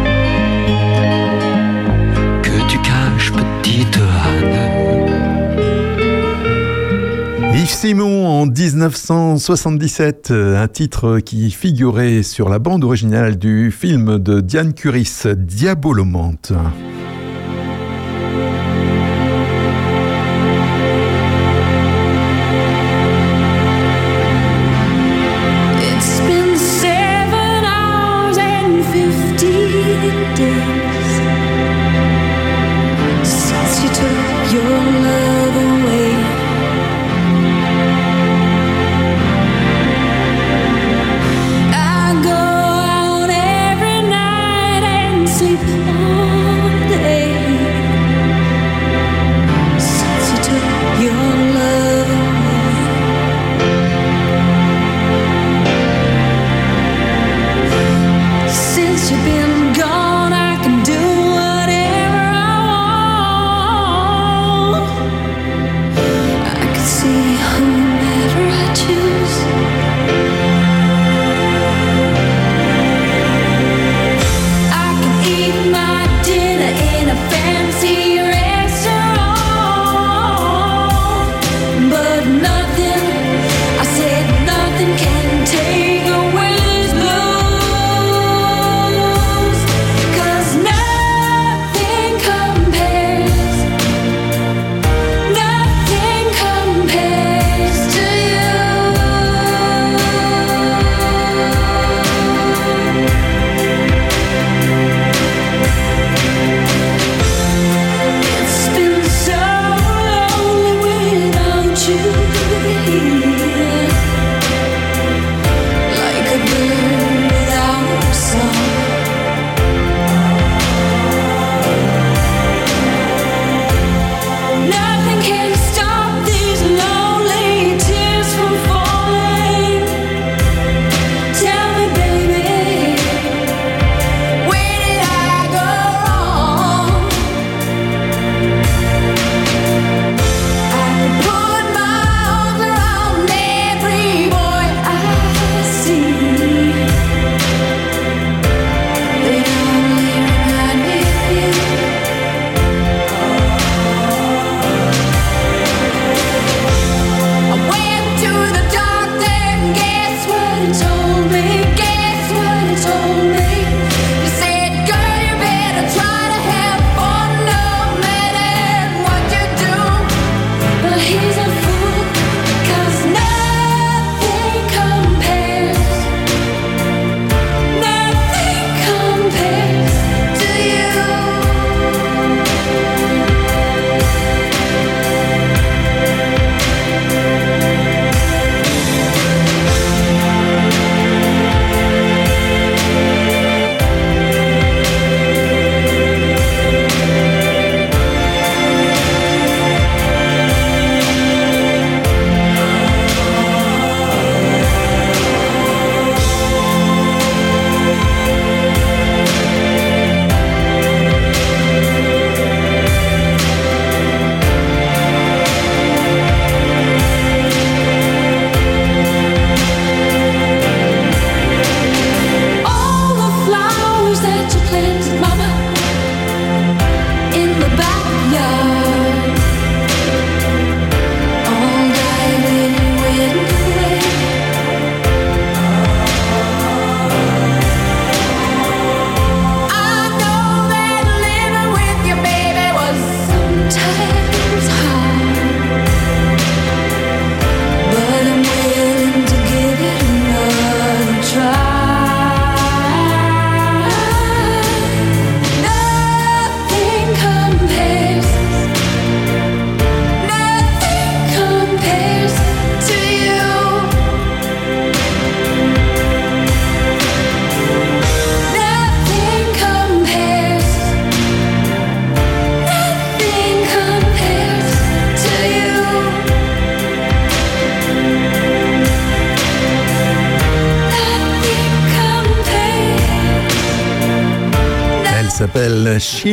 Simon 7.85 8.25
en 8.25 8.47
1977, 8.47 10.31
euh, 10.31 10.59
un 10.59 10.67
titre 10.67 11.19
qui 11.19 11.51
figurait 11.51 12.23
sur 12.23 12.49
la 12.49 12.57
bande 12.57 12.83
originale 12.83 13.37
du 13.37 13.69
film 13.69 14.17
de 14.17 14.41
Diane 14.41 14.73
Curis, 14.73 15.25
Diabolomante. 15.37 16.51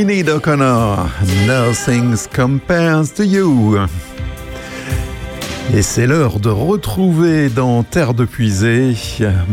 Sinead 0.03 0.29
O'Connor. 0.31 1.09
Nothing 1.47 2.17
compares 2.35 3.15
to 3.15 3.23
you. 3.23 3.79
Et 5.73 5.83
c'est 5.83 6.09
l'heure 6.09 6.41
de 6.41 6.49
retrouver 6.49 7.49
dans 7.49 7.85
Terre 7.85 8.13
de 8.13 8.25
Puisée 8.25 8.97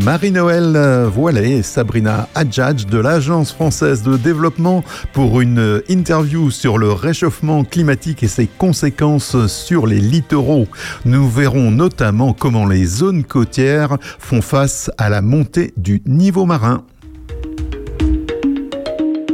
Marie-Noël 0.04 1.06
Voilet 1.06 1.58
et 1.58 1.62
Sabrina 1.62 2.28
Adjadj 2.34 2.88
de 2.88 2.98
l'Agence 2.98 3.54
française 3.54 4.02
de 4.02 4.18
développement 4.18 4.84
pour 5.14 5.40
une 5.40 5.84
interview 5.88 6.50
sur 6.50 6.80
le 6.80 6.94
réchauffement 6.94 7.64
climatique 7.64 8.24
et 8.24 8.28
ses 8.28 8.48
conséquences 8.48 9.46
sur 9.46 9.86
les 9.86 10.00
littoraux. 10.00 10.66
Nous 11.06 11.30
verrons 11.30 11.70
notamment 11.70 12.34
comment 12.34 12.66
les 12.66 12.86
zones 12.86 13.24
côtières 13.24 14.00
font 14.18 14.42
face 14.42 14.90
à 14.98 15.10
la 15.10 15.22
montée 15.22 15.74
du 15.78 16.02
niveau 16.08 16.46
marin. 16.46 16.86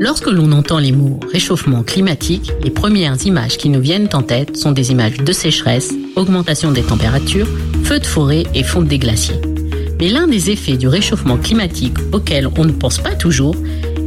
Lorsque 0.06 0.28
l'on 0.28 0.51
entend 0.51 0.78
les 0.78 0.91
mots 0.91 1.20
réchauffement 1.32 1.82
climatique, 1.82 2.51
les 2.62 2.70
premières 2.70 3.26
images 3.26 3.58
qui 3.58 3.70
nous 3.70 3.82
viennent 3.82 4.08
en 4.14 4.22
tête 4.22 4.56
sont 4.56 4.72
des 4.72 4.91
images 4.91 5.18
de 5.18 5.34
sécheresse, 5.34 5.95
augmentation 6.16 6.72
des 6.72 6.84
températures, 6.84 7.47
feux 7.84 7.97
de 7.97 8.06
forêt 8.06 8.43
et 8.53 8.62
fonte 8.62 8.86
des 8.86 8.99
glaciers. 8.99 9.41
Mais 9.99 10.10
l'un 10.10 10.28
des 10.28 10.51
effets 10.51 10.78
du 10.78 10.88
réchauffement 10.88 11.38
climatique 11.38 11.97
auquel 12.12 12.47
on 12.56 12.66
ne 12.66 12.72
pense 12.72 12.99
pas 12.99 13.16
toujours 13.16 13.56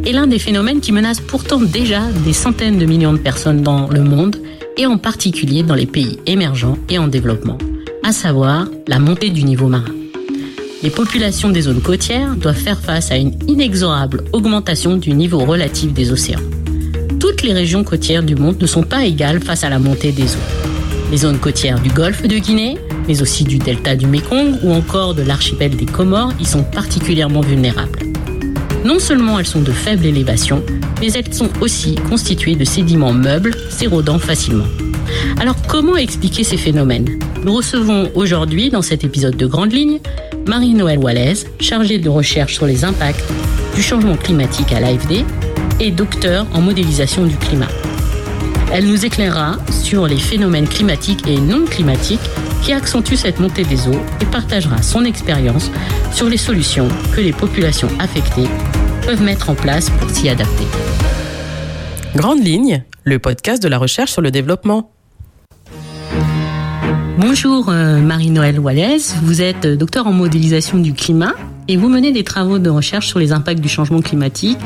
est 0.07 0.12
l'un 0.12 0.28
des 0.28 0.38
phénomènes 0.38 0.80
qui 0.80 0.92
menacent 0.92 1.20
pourtant 1.20 1.59
déjà 1.59 2.03
des 2.24 2.32
centaines 2.32 2.78
de 2.78 2.86
millions 2.86 3.12
de 3.12 3.18
personnes 3.18 3.62
dans 3.62 3.88
le 3.88 4.05
monde 4.05 4.36
et 4.76 4.86
en 4.86 4.99
particulier 4.99 5.64
dans 5.64 5.74
les 5.74 5.86
pays 5.86 6.20
émergents 6.26 6.78
et 6.88 6.99
en 7.01 7.09
développement, 7.09 7.59
à 8.05 8.12
savoir 8.12 8.68
la 8.86 9.01
montée 9.01 9.30
du 9.30 9.42
niveau 9.42 9.66
marin 9.66 9.97
les 10.82 10.90
populations 10.90 11.50
des 11.50 11.62
zones 11.62 11.80
côtières 11.80 12.36
doivent 12.36 12.56
faire 12.56 12.80
face 12.80 13.10
à 13.10 13.16
une 13.16 13.34
inexorable 13.48 14.24
augmentation 14.32 14.96
du 14.96 15.12
niveau 15.12 15.38
relatif 15.38 15.92
des 15.92 16.12
océans. 16.12 16.40
Toutes 17.18 17.42
les 17.42 17.52
régions 17.52 17.82
côtières 17.82 18.22
du 18.22 18.36
monde 18.36 18.60
ne 18.60 18.66
sont 18.66 18.84
pas 18.84 19.04
égales 19.04 19.40
face 19.40 19.64
à 19.64 19.70
la 19.70 19.80
montée 19.80 20.12
des 20.12 20.36
eaux. 20.36 20.48
Les 21.10 21.18
zones 21.18 21.38
côtières 21.38 21.80
du 21.80 21.90
golfe 21.90 22.22
de 22.22 22.38
Guinée, 22.38 22.78
mais 23.08 23.22
aussi 23.22 23.42
du 23.42 23.58
delta 23.58 23.96
du 23.96 24.06
Mékong 24.06 24.58
ou 24.62 24.72
encore 24.72 25.14
de 25.14 25.22
l'archipel 25.22 25.74
des 25.74 25.86
Comores 25.86 26.32
y 26.38 26.44
sont 26.44 26.62
particulièrement 26.62 27.40
vulnérables. 27.40 27.98
Non 28.84 29.00
seulement 29.00 29.38
elles 29.38 29.46
sont 29.46 29.62
de 29.62 29.72
faible 29.72 30.06
élévation, 30.06 30.62
mais 31.00 31.10
elles 31.12 31.34
sont 31.34 31.50
aussi 31.60 31.96
constituées 32.08 32.54
de 32.54 32.64
sédiments 32.64 33.12
meubles 33.12 33.56
s'érodant 33.70 34.18
facilement. 34.18 34.66
Alors 35.40 35.56
comment 35.66 35.96
expliquer 35.96 36.44
ces 36.44 36.56
phénomènes? 36.56 37.18
Nous 37.44 37.54
recevons 37.54 38.10
aujourd'hui, 38.14 38.70
dans 38.70 38.82
cet 38.82 39.04
épisode 39.04 39.36
de 39.36 39.46
Grande 39.46 39.72
Ligne, 39.72 40.00
Marie-Noël 40.49 40.99
Wallace, 40.99 41.44
chargée 41.61 41.99
de 41.99 42.09
recherche 42.09 42.55
sur 42.55 42.64
les 42.64 42.82
impacts 42.82 43.22
du 43.74 43.82
changement 43.82 44.16
climatique 44.16 44.72
à 44.72 44.80
l'AFD 44.80 45.24
et 45.78 45.90
docteur 45.90 46.46
en 46.55 46.62
modélisation 46.62 47.26
du 47.26 47.36
climat. 47.36 47.68
Elle 48.72 48.86
nous 48.86 49.05
éclairera 49.05 49.59
sur 49.70 50.07
les 50.07 50.16
phénomènes 50.16 50.66
climatiques 50.66 51.28
et 51.28 51.38
non 51.38 51.66
climatiques 51.66 52.30
qui 52.62 52.72
accentuent 52.72 53.16
cette 53.16 53.40
montée 53.40 53.64
des 53.64 53.88
eaux 53.88 54.01
et 54.22 54.24
partagera 54.24 54.80
son 54.80 55.05
expérience 55.05 55.70
sur 56.12 56.30
les 56.30 56.38
solutions 56.38 56.88
que 57.14 57.20
les 57.20 57.32
populations 57.32 57.90
affectées 57.99 58.49
peuvent 59.05 59.22
mettre 59.22 59.51
en 59.51 59.55
place 59.55 59.90
pour 59.90 60.09
s'y 60.09 60.30
adapter. 60.30 60.64
Grande 62.16 62.42
ligne, 62.42 62.84
le 63.05 63.18
podcast 63.18 63.62
de 63.62 63.68
la 63.68 63.76
recherche 63.76 64.12
sur 64.12 64.22
le 64.22 64.30
développement. 64.30 64.90
Bonjour 67.20 67.68
euh, 67.68 67.98
Marie-Noël 67.98 68.60
Wallace, 68.60 69.16
vous 69.24 69.42
êtes 69.42 69.64
euh, 69.64 69.74
docteur 69.74 70.06
en 70.06 70.12
modélisation 70.12 70.78
du 70.78 70.92
climat 70.92 71.34
et 71.66 71.76
vous 71.76 71.88
menez 71.88 72.12
des 72.12 72.22
travaux 72.22 72.60
de 72.60 72.70
recherche 72.70 73.08
sur 73.08 73.18
les 73.18 73.32
impacts 73.32 73.58
du 73.58 73.68
changement 73.68 74.00
climatique 74.00 74.56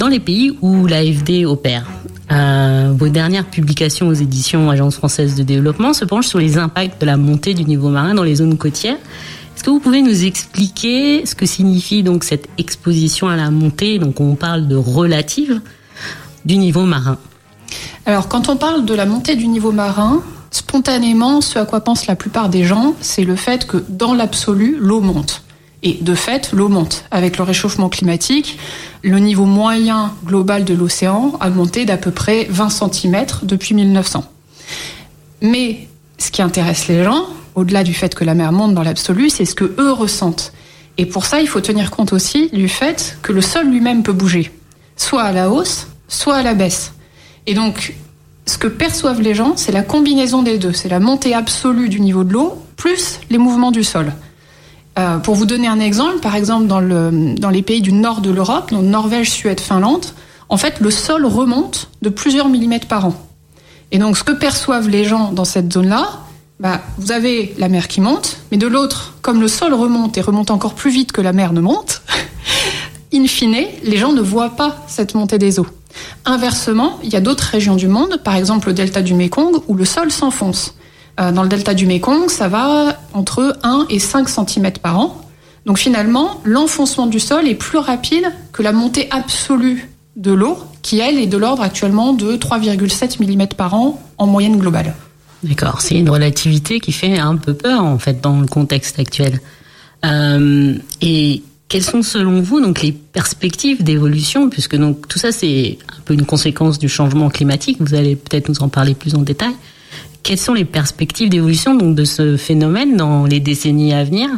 dans 0.00 0.08
les 0.08 0.18
pays 0.18 0.58
où 0.62 0.88
l'AFD 0.88 1.46
opère. 1.46 1.86
Euh, 2.32 2.92
vos 2.98 3.06
dernières 3.06 3.44
publications 3.44 4.08
aux 4.08 4.14
éditions 4.14 4.68
Agence 4.68 4.96
française 4.96 5.36
de 5.36 5.44
développement 5.44 5.92
se 5.92 6.04
penchent 6.04 6.26
sur 6.26 6.40
les 6.40 6.58
impacts 6.58 7.00
de 7.00 7.06
la 7.06 7.16
montée 7.16 7.54
du 7.54 7.64
niveau 7.64 7.88
marin 7.88 8.14
dans 8.14 8.24
les 8.24 8.34
zones 8.34 8.58
côtières. 8.58 8.98
Est-ce 9.54 9.62
que 9.62 9.70
vous 9.70 9.78
pouvez 9.78 10.02
nous 10.02 10.24
expliquer 10.24 11.24
ce 11.24 11.36
que 11.36 11.46
signifie 11.46 12.02
donc 12.02 12.24
cette 12.24 12.48
exposition 12.58 13.28
à 13.28 13.36
la 13.36 13.52
montée? 13.52 14.00
Donc 14.00 14.20
on 14.20 14.34
parle 14.34 14.66
de 14.66 14.74
relative 14.74 15.60
du 16.44 16.56
niveau 16.56 16.82
marin. 16.82 17.18
Alors 18.06 18.26
quand 18.26 18.48
on 18.48 18.56
parle 18.56 18.86
de 18.86 18.94
la 18.94 19.06
montée 19.06 19.36
du 19.36 19.46
niveau 19.46 19.70
marin, 19.70 20.20
spontanément, 20.52 21.40
ce 21.40 21.58
à 21.58 21.64
quoi 21.64 21.80
pensent 21.80 22.06
la 22.06 22.14
plupart 22.14 22.48
des 22.48 22.64
gens, 22.64 22.94
c'est 23.00 23.24
le 23.24 23.34
fait 23.34 23.66
que 23.66 23.82
dans 23.88 24.14
l'absolu, 24.14 24.76
l'eau 24.78 25.00
monte. 25.00 25.42
Et 25.82 25.98
de 26.00 26.14
fait, 26.14 26.52
l'eau 26.52 26.68
monte. 26.68 27.04
Avec 27.10 27.38
le 27.38 27.44
réchauffement 27.44 27.88
climatique, 27.88 28.58
le 29.02 29.18
niveau 29.18 29.46
moyen 29.46 30.14
global 30.24 30.64
de 30.64 30.74
l'océan 30.74 31.32
a 31.40 31.50
monté 31.50 31.84
d'à 31.84 31.96
peu 31.96 32.12
près 32.12 32.46
20 32.48 32.68
cm 32.68 33.26
depuis 33.42 33.74
1900. 33.74 34.24
Mais 35.40 35.88
ce 36.18 36.30
qui 36.30 36.40
intéresse 36.40 36.86
les 36.86 37.02
gens, 37.02 37.26
au-delà 37.56 37.82
du 37.82 37.94
fait 37.94 38.14
que 38.14 38.24
la 38.24 38.34
mer 38.34 38.52
monte 38.52 38.74
dans 38.74 38.84
l'absolu, 38.84 39.28
c'est 39.28 39.44
ce 39.44 39.56
que 39.56 39.74
eux 39.78 39.90
ressentent. 39.90 40.52
Et 40.98 41.06
pour 41.06 41.24
ça, 41.24 41.40
il 41.40 41.48
faut 41.48 41.60
tenir 41.60 41.90
compte 41.90 42.12
aussi 42.12 42.48
du 42.52 42.68
fait 42.68 43.18
que 43.22 43.32
le 43.32 43.40
sol 43.40 43.66
lui-même 43.66 44.02
peut 44.02 44.12
bouger, 44.12 44.52
soit 44.96 45.22
à 45.22 45.32
la 45.32 45.50
hausse, 45.50 45.88
soit 46.06 46.36
à 46.36 46.42
la 46.42 46.54
baisse. 46.54 46.92
Et 47.46 47.54
donc, 47.54 47.94
ce 48.52 48.58
que 48.58 48.68
perçoivent 48.68 49.22
les 49.22 49.34
gens, 49.34 49.54
c'est 49.56 49.72
la 49.72 49.82
combinaison 49.82 50.42
des 50.42 50.58
deux. 50.58 50.74
C'est 50.74 50.90
la 50.90 51.00
montée 51.00 51.32
absolue 51.32 51.88
du 51.88 52.00
niveau 52.00 52.22
de 52.22 52.34
l'eau 52.34 52.62
plus 52.76 53.18
les 53.30 53.38
mouvements 53.38 53.70
du 53.70 53.82
sol. 53.82 54.12
Euh, 54.98 55.16
pour 55.16 55.36
vous 55.36 55.46
donner 55.46 55.68
un 55.68 55.80
exemple, 55.80 56.18
par 56.18 56.36
exemple 56.36 56.66
dans, 56.66 56.80
le, 56.80 57.34
dans 57.38 57.48
les 57.48 57.62
pays 57.62 57.80
du 57.80 57.94
nord 57.94 58.20
de 58.20 58.30
l'Europe, 58.30 58.70
donc 58.70 58.82
Norvège, 58.82 59.30
Suède, 59.30 59.58
Finlande, 59.58 60.04
en 60.50 60.58
fait 60.58 60.80
le 60.80 60.90
sol 60.90 61.24
remonte 61.24 61.88
de 62.02 62.10
plusieurs 62.10 62.50
millimètres 62.50 62.88
par 62.88 63.06
an. 63.06 63.14
Et 63.90 63.98
donc 63.98 64.18
ce 64.18 64.22
que 64.22 64.32
perçoivent 64.32 64.90
les 64.90 65.04
gens 65.04 65.32
dans 65.32 65.46
cette 65.46 65.72
zone-là, 65.72 66.10
bah, 66.60 66.82
vous 66.98 67.10
avez 67.10 67.54
la 67.56 67.70
mer 67.70 67.88
qui 67.88 68.02
monte, 68.02 68.36
mais 68.50 68.58
de 68.58 68.66
l'autre, 68.66 69.14
comme 69.22 69.40
le 69.40 69.48
sol 69.48 69.72
remonte 69.72 70.18
et 70.18 70.20
remonte 70.20 70.50
encore 70.50 70.74
plus 70.74 70.90
vite 70.90 71.12
que 71.12 71.22
la 71.22 71.32
mer 71.32 71.54
ne 71.54 71.62
monte, 71.62 72.02
in 73.14 73.26
fine, 73.26 73.64
les 73.82 73.96
gens 73.96 74.12
ne 74.12 74.20
voient 74.20 74.56
pas 74.56 74.84
cette 74.88 75.14
montée 75.14 75.38
des 75.38 75.58
eaux. 75.58 75.66
Inversement, 76.24 76.98
il 77.02 77.10
y 77.10 77.16
a 77.16 77.20
d'autres 77.20 77.44
régions 77.44 77.76
du 77.76 77.88
monde, 77.88 78.20
par 78.22 78.36
exemple 78.36 78.68
le 78.68 78.74
delta 78.74 79.02
du 79.02 79.14
Mékong, 79.14 79.62
où 79.68 79.74
le 79.74 79.84
sol 79.84 80.10
s'enfonce. 80.10 80.74
Euh, 81.20 81.32
dans 81.32 81.42
le 81.42 81.48
delta 81.48 81.74
du 81.74 81.86
Mékong, 81.86 82.28
ça 82.28 82.48
va 82.48 82.98
entre 83.12 83.58
1 83.62 83.86
et 83.90 83.98
5 83.98 84.28
cm 84.28 84.72
par 84.82 84.98
an. 84.98 85.20
Donc 85.66 85.78
finalement, 85.78 86.40
l'enfoncement 86.44 87.06
du 87.06 87.20
sol 87.20 87.46
est 87.46 87.54
plus 87.54 87.78
rapide 87.78 88.24
que 88.52 88.62
la 88.62 88.72
montée 88.72 89.08
absolue 89.10 89.88
de 90.16 90.32
l'eau, 90.32 90.58
qui 90.82 90.98
elle 90.98 91.18
est 91.18 91.26
de 91.26 91.36
l'ordre 91.36 91.62
actuellement 91.62 92.12
de 92.12 92.36
3,7 92.36 93.22
mm 93.22 93.48
par 93.48 93.74
an 93.74 94.00
en 94.18 94.26
moyenne 94.26 94.58
globale. 94.58 94.94
D'accord, 95.42 95.80
c'est 95.80 95.96
une 95.96 96.10
relativité 96.10 96.80
qui 96.80 96.92
fait 96.92 97.18
un 97.18 97.36
peu 97.36 97.54
peur 97.54 97.84
en 97.84 97.98
fait 97.98 98.20
dans 98.20 98.40
le 98.40 98.46
contexte 98.46 98.98
actuel. 98.98 99.40
Euh, 100.04 100.74
et 101.00 101.42
quelles 101.72 101.82
sont 101.82 102.02
selon 102.02 102.42
vous 102.42 102.60
donc 102.60 102.82
les 102.82 102.92
perspectives 102.92 103.82
d'évolution 103.82 104.50
puisque 104.50 104.76
donc 104.76 105.08
tout 105.08 105.18
ça 105.18 105.32
c'est 105.32 105.78
un 105.88 106.02
peu 106.04 106.12
une 106.12 106.26
conséquence 106.26 106.78
du 106.78 106.86
changement 106.86 107.30
climatique. 107.30 107.78
Vous 107.80 107.94
allez 107.94 108.14
peut-être 108.14 108.50
nous 108.50 108.62
en 108.62 108.68
parler 108.68 108.94
plus 108.94 109.14
en 109.14 109.22
détail. 109.22 109.54
Quelles 110.22 110.38
sont 110.38 110.52
les 110.52 110.66
perspectives 110.66 111.30
d'évolution 111.30 111.74
donc 111.74 111.94
de 111.94 112.04
ce 112.04 112.36
phénomène 112.36 112.98
dans 112.98 113.24
les 113.24 113.40
décennies 113.40 113.94
à 113.94 114.04
venir? 114.04 114.28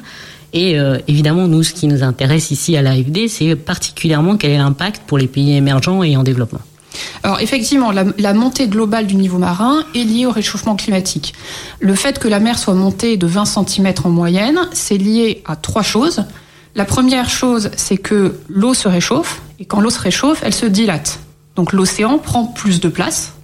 Et 0.53 0.78
euh, 0.78 0.99
évidemment, 1.09 1.49
nous, 1.49 1.64
ce 1.64 1.72
qui 1.72 1.89
nous 1.89 2.05
intéresse 2.05 2.53
ici 2.53 2.76
à 2.76 2.82
l'AFD, 2.82 3.26
c'est 3.26 3.57
particulièrement 3.57 4.37
quel 4.37 4.53
est 4.53 4.59
l'impact 4.59 5.03
pour 5.05 5.18
les 5.18 5.26
pays 5.26 5.57
émergents 5.57 6.05
et 6.05 6.16
en 6.16 6.22
développement. 6.22 6.61
Alors 7.24 7.41
effectivement, 7.41 7.91
la, 7.91 8.05
la, 8.16 8.32
montée 8.32 8.68
globale 8.68 9.09
du 9.09 9.16
niveau 9.16 9.39
marin 9.39 9.85
est 9.97 10.05
liée 10.05 10.26
au 10.26 10.30
réchauffement 10.30 10.76
climatique. 10.76 11.35
Le 11.80 11.97
fait 11.97 12.20
que 12.20 12.28
la 12.28 12.39
mer 12.39 12.61
soit 12.61 12.74
montée 12.74 13.16
de 13.16 13.26
20 13.26 13.45
cm 13.45 13.93
en 14.05 14.11
moyenne, 14.11 14.61
c'est 14.72 14.99
lié 14.99 15.43
à 15.47 15.57
trois 15.57 15.82
choses. 15.82 16.24
La 16.76 16.84
première 16.84 17.30
chose, 17.30 17.70
c'est 17.76 17.96
que 17.96 18.40
l'eau 18.48 18.74
se 18.74 18.88
réchauffe, 18.88 19.42
et 19.60 19.64
quand 19.64 19.80
l'eau 19.80 19.90
se 19.90 20.00
réchauffe, 20.00 20.40
elle 20.42 20.54
se 20.54 20.66
dilate. 20.66 21.20
Donc 21.54 21.72
l'océan 21.72 22.18
prend 22.18 22.46
plus 22.46 22.80
de 22.80 22.88
place. 22.88 23.34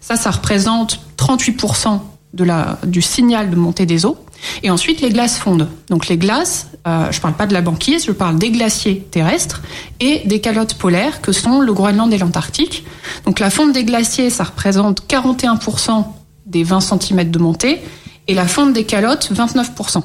Ça, 0.00 0.16
ça 0.16 0.30
représente 0.30 1.00
38% 1.18 2.00
de 2.32 2.44
la, 2.44 2.78
du 2.86 3.02
signal 3.02 3.50
de 3.50 3.56
montée 3.56 3.84
des 3.84 4.06
eaux. 4.06 4.16
Et 4.62 4.70
ensuite, 4.70 5.02
les 5.02 5.10
glaces 5.10 5.38
fondent. 5.38 5.68
Donc 5.90 6.08
les 6.08 6.16
glaces, 6.16 6.68
euh, 6.86 7.10
je 7.10 7.18
ne 7.18 7.22
parle 7.22 7.34
pas 7.34 7.46
de 7.46 7.52
la 7.52 7.60
banquise, 7.60 8.06
je 8.06 8.12
parle 8.12 8.38
des 8.38 8.50
glaciers 8.50 9.00
terrestres 9.10 9.60
et 10.00 10.22
des 10.26 10.40
calottes 10.40 10.74
polaires 10.74 11.20
que 11.20 11.32
sont 11.32 11.60
le 11.60 11.72
Groenland 11.74 12.10
et 12.12 12.18
l'Antarctique. 12.18 12.86
Donc 13.26 13.38
la 13.38 13.50
fonte 13.50 13.72
des 13.72 13.84
glaciers, 13.84 14.30
ça 14.30 14.44
représente 14.44 15.02
41% 15.06 16.04
des 16.46 16.62
20 16.62 16.80
cm 16.80 17.30
de 17.30 17.38
montée 17.38 17.82
et 18.28 18.34
la 18.34 18.46
fonte 18.46 18.72
des 18.72 18.84
calottes, 18.84 19.30
29% 19.30 20.02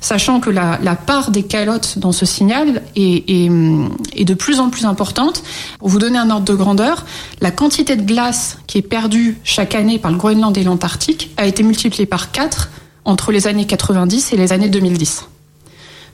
sachant 0.00 0.40
que 0.40 0.50
la, 0.50 0.78
part 0.94 1.30
des 1.30 1.42
calottes 1.42 1.98
dans 1.98 2.12
ce 2.12 2.26
signal 2.26 2.82
est, 2.96 3.48
de 3.48 4.34
plus 4.34 4.60
en 4.60 4.70
plus 4.70 4.84
importante. 4.84 5.42
Pour 5.78 5.88
vous 5.88 5.98
donner 5.98 6.18
un 6.18 6.30
ordre 6.30 6.44
de 6.44 6.54
grandeur, 6.54 7.04
la 7.40 7.50
quantité 7.50 7.96
de 7.96 8.02
glace 8.02 8.58
qui 8.66 8.78
est 8.78 8.82
perdue 8.82 9.38
chaque 9.44 9.74
année 9.74 9.98
par 9.98 10.10
le 10.10 10.16
Groenland 10.16 10.56
et 10.56 10.64
l'Antarctique 10.64 11.30
a 11.36 11.46
été 11.46 11.62
multipliée 11.62 12.06
par 12.06 12.30
4 12.30 12.70
entre 13.04 13.32
les 13.32 13.46
années 13.46 13.66
90 13.66 14.32
et 14.32 14.36
les 14.36 14.52
années 14.52 14.68
2010. 14.68 15.26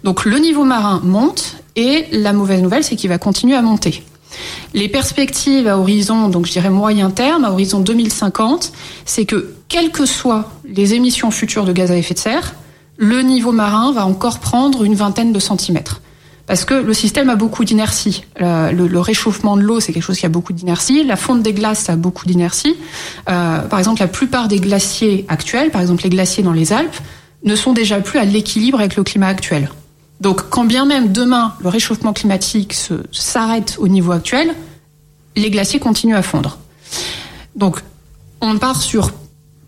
Donc 0.04 0.24
le 0.24 0.38
niveau 0.38 0.64
marin 0.64 1.00
monte 1.02 1.56
et 1.74 2.06
la 2.12 2.32
mauvaise 2.32 2.62
nouvelle, 2.62 2.84
c'est 2.84 2.96
qu'il 2.96 3.08
va 3.08 3.18
continuer 3.18 3.56
à 3.56 3.62
monter. 3.62 4.02
Les 4.74 4.88
perspectives 4.88 5.66
à 5.68 5.78
horizon, 5.78 6.28
donc 6.28 6.46
je 6.46 6.52
dirais 6.52 6.70
moyen 6.70 7.10
terme, 7.10 7.44
à 7.44 7.50
horizon 7.50 7.80
2050, 7.80 8.72
c'est 9.04 9.24
que 9.24 9.54
quelles 9.68 9.90
que 9.90 10.06
soient 10.06 10.50
les 10.68 10.94
émissions 10.94 11.30
futures 11.30 11.64
de 11.64 11.72
gaz 11.72 11.90
à 11.90 11.96
effet 11.96 12.14
de 12.14 12.18
serre, 12.18 12.54
le 12.96 13.22
niveau 13.22 13.52
marin 13.52 13.92
va 13.92 14.06
encore 14.06 14.38
prendre 14.38 14.84
une 14.84 14.94
vingtaine 14.94 15.32
de 15.32 15.38
centimètres. 15.38 16.00
Parce 16.46 16.64
que 16.64 16.74
le 16.74 16.94
système 16.94 17.28
a 17.28 17.34
beaucoup 17.34 17.64
d'inertie. 17.64 18.24
Le, 18.38 18.70
le- 18.86 19.00
réchauffement 19.00 19.56
de 19.56 19.62
l'eau, 19.62 19.80
c'est 19.80 19.92
quelque 19.92 20.04
chose 20.04 20.18
qui 20.18 20.26
a 20.26 20.28
beaucoup 20.28 20.52
d'inertie. 20.52 21.02
La 21.02 21.16
fonte 21.16 21.42
des 21.42 21.52
glaces, 21.52 21.80
ça 21.80 21.94
a 21.94 21.96
beaucoup 21.96 22.24
d'inertie. 22.24 22.76
Euh, 23.28 23.62
par 23.62 23.80
exemple, 23.80 24.00
la 24.00 24.06
plupart 24.06 24.46
des 24.46 24.60
glaciers 24.60 25.24
actuels, 25.28 25.70
par 25.70 25.80
exemple 25.80 26.04
les 26.04 26.10
glaciers 26.10 26.44
dans 26.44 26.52
les 26.52 26.72
Alpes, 26.72 26.96
ne 27.44 27.56
sont 27.56 27.72
déjà 27.72 28.00
plus 28.00 28.20
à 28.20 28.24
l'équilibre 28.24 28.78
avec 28.78 28.94
le 28.94 29.02
climat 29.02 29.26
actuel. 29.26 29.68
Donc, 30.20 30.48
quand 30.48 30.64
bien 30.64 30.86
même 30.86 31.10
demain 31.12 31.54
le 31.60 31.68
réchauffement 31.68 32.12
climatique 32.12 32.74
s'arrête 33.12 33.76
au 33.80 33.88
niveau 33.88 34.12
actuel, 34.12 34.54
les 35.34 35.50
glaciers 35.50 35.80
continuent 35.80 36.14
à 36.16 36.22
fondre. 36.22 36.58
Donc, 37.56 37.80
on 38.40 38.56
part 38.58 38.82
sur 38.82 39.10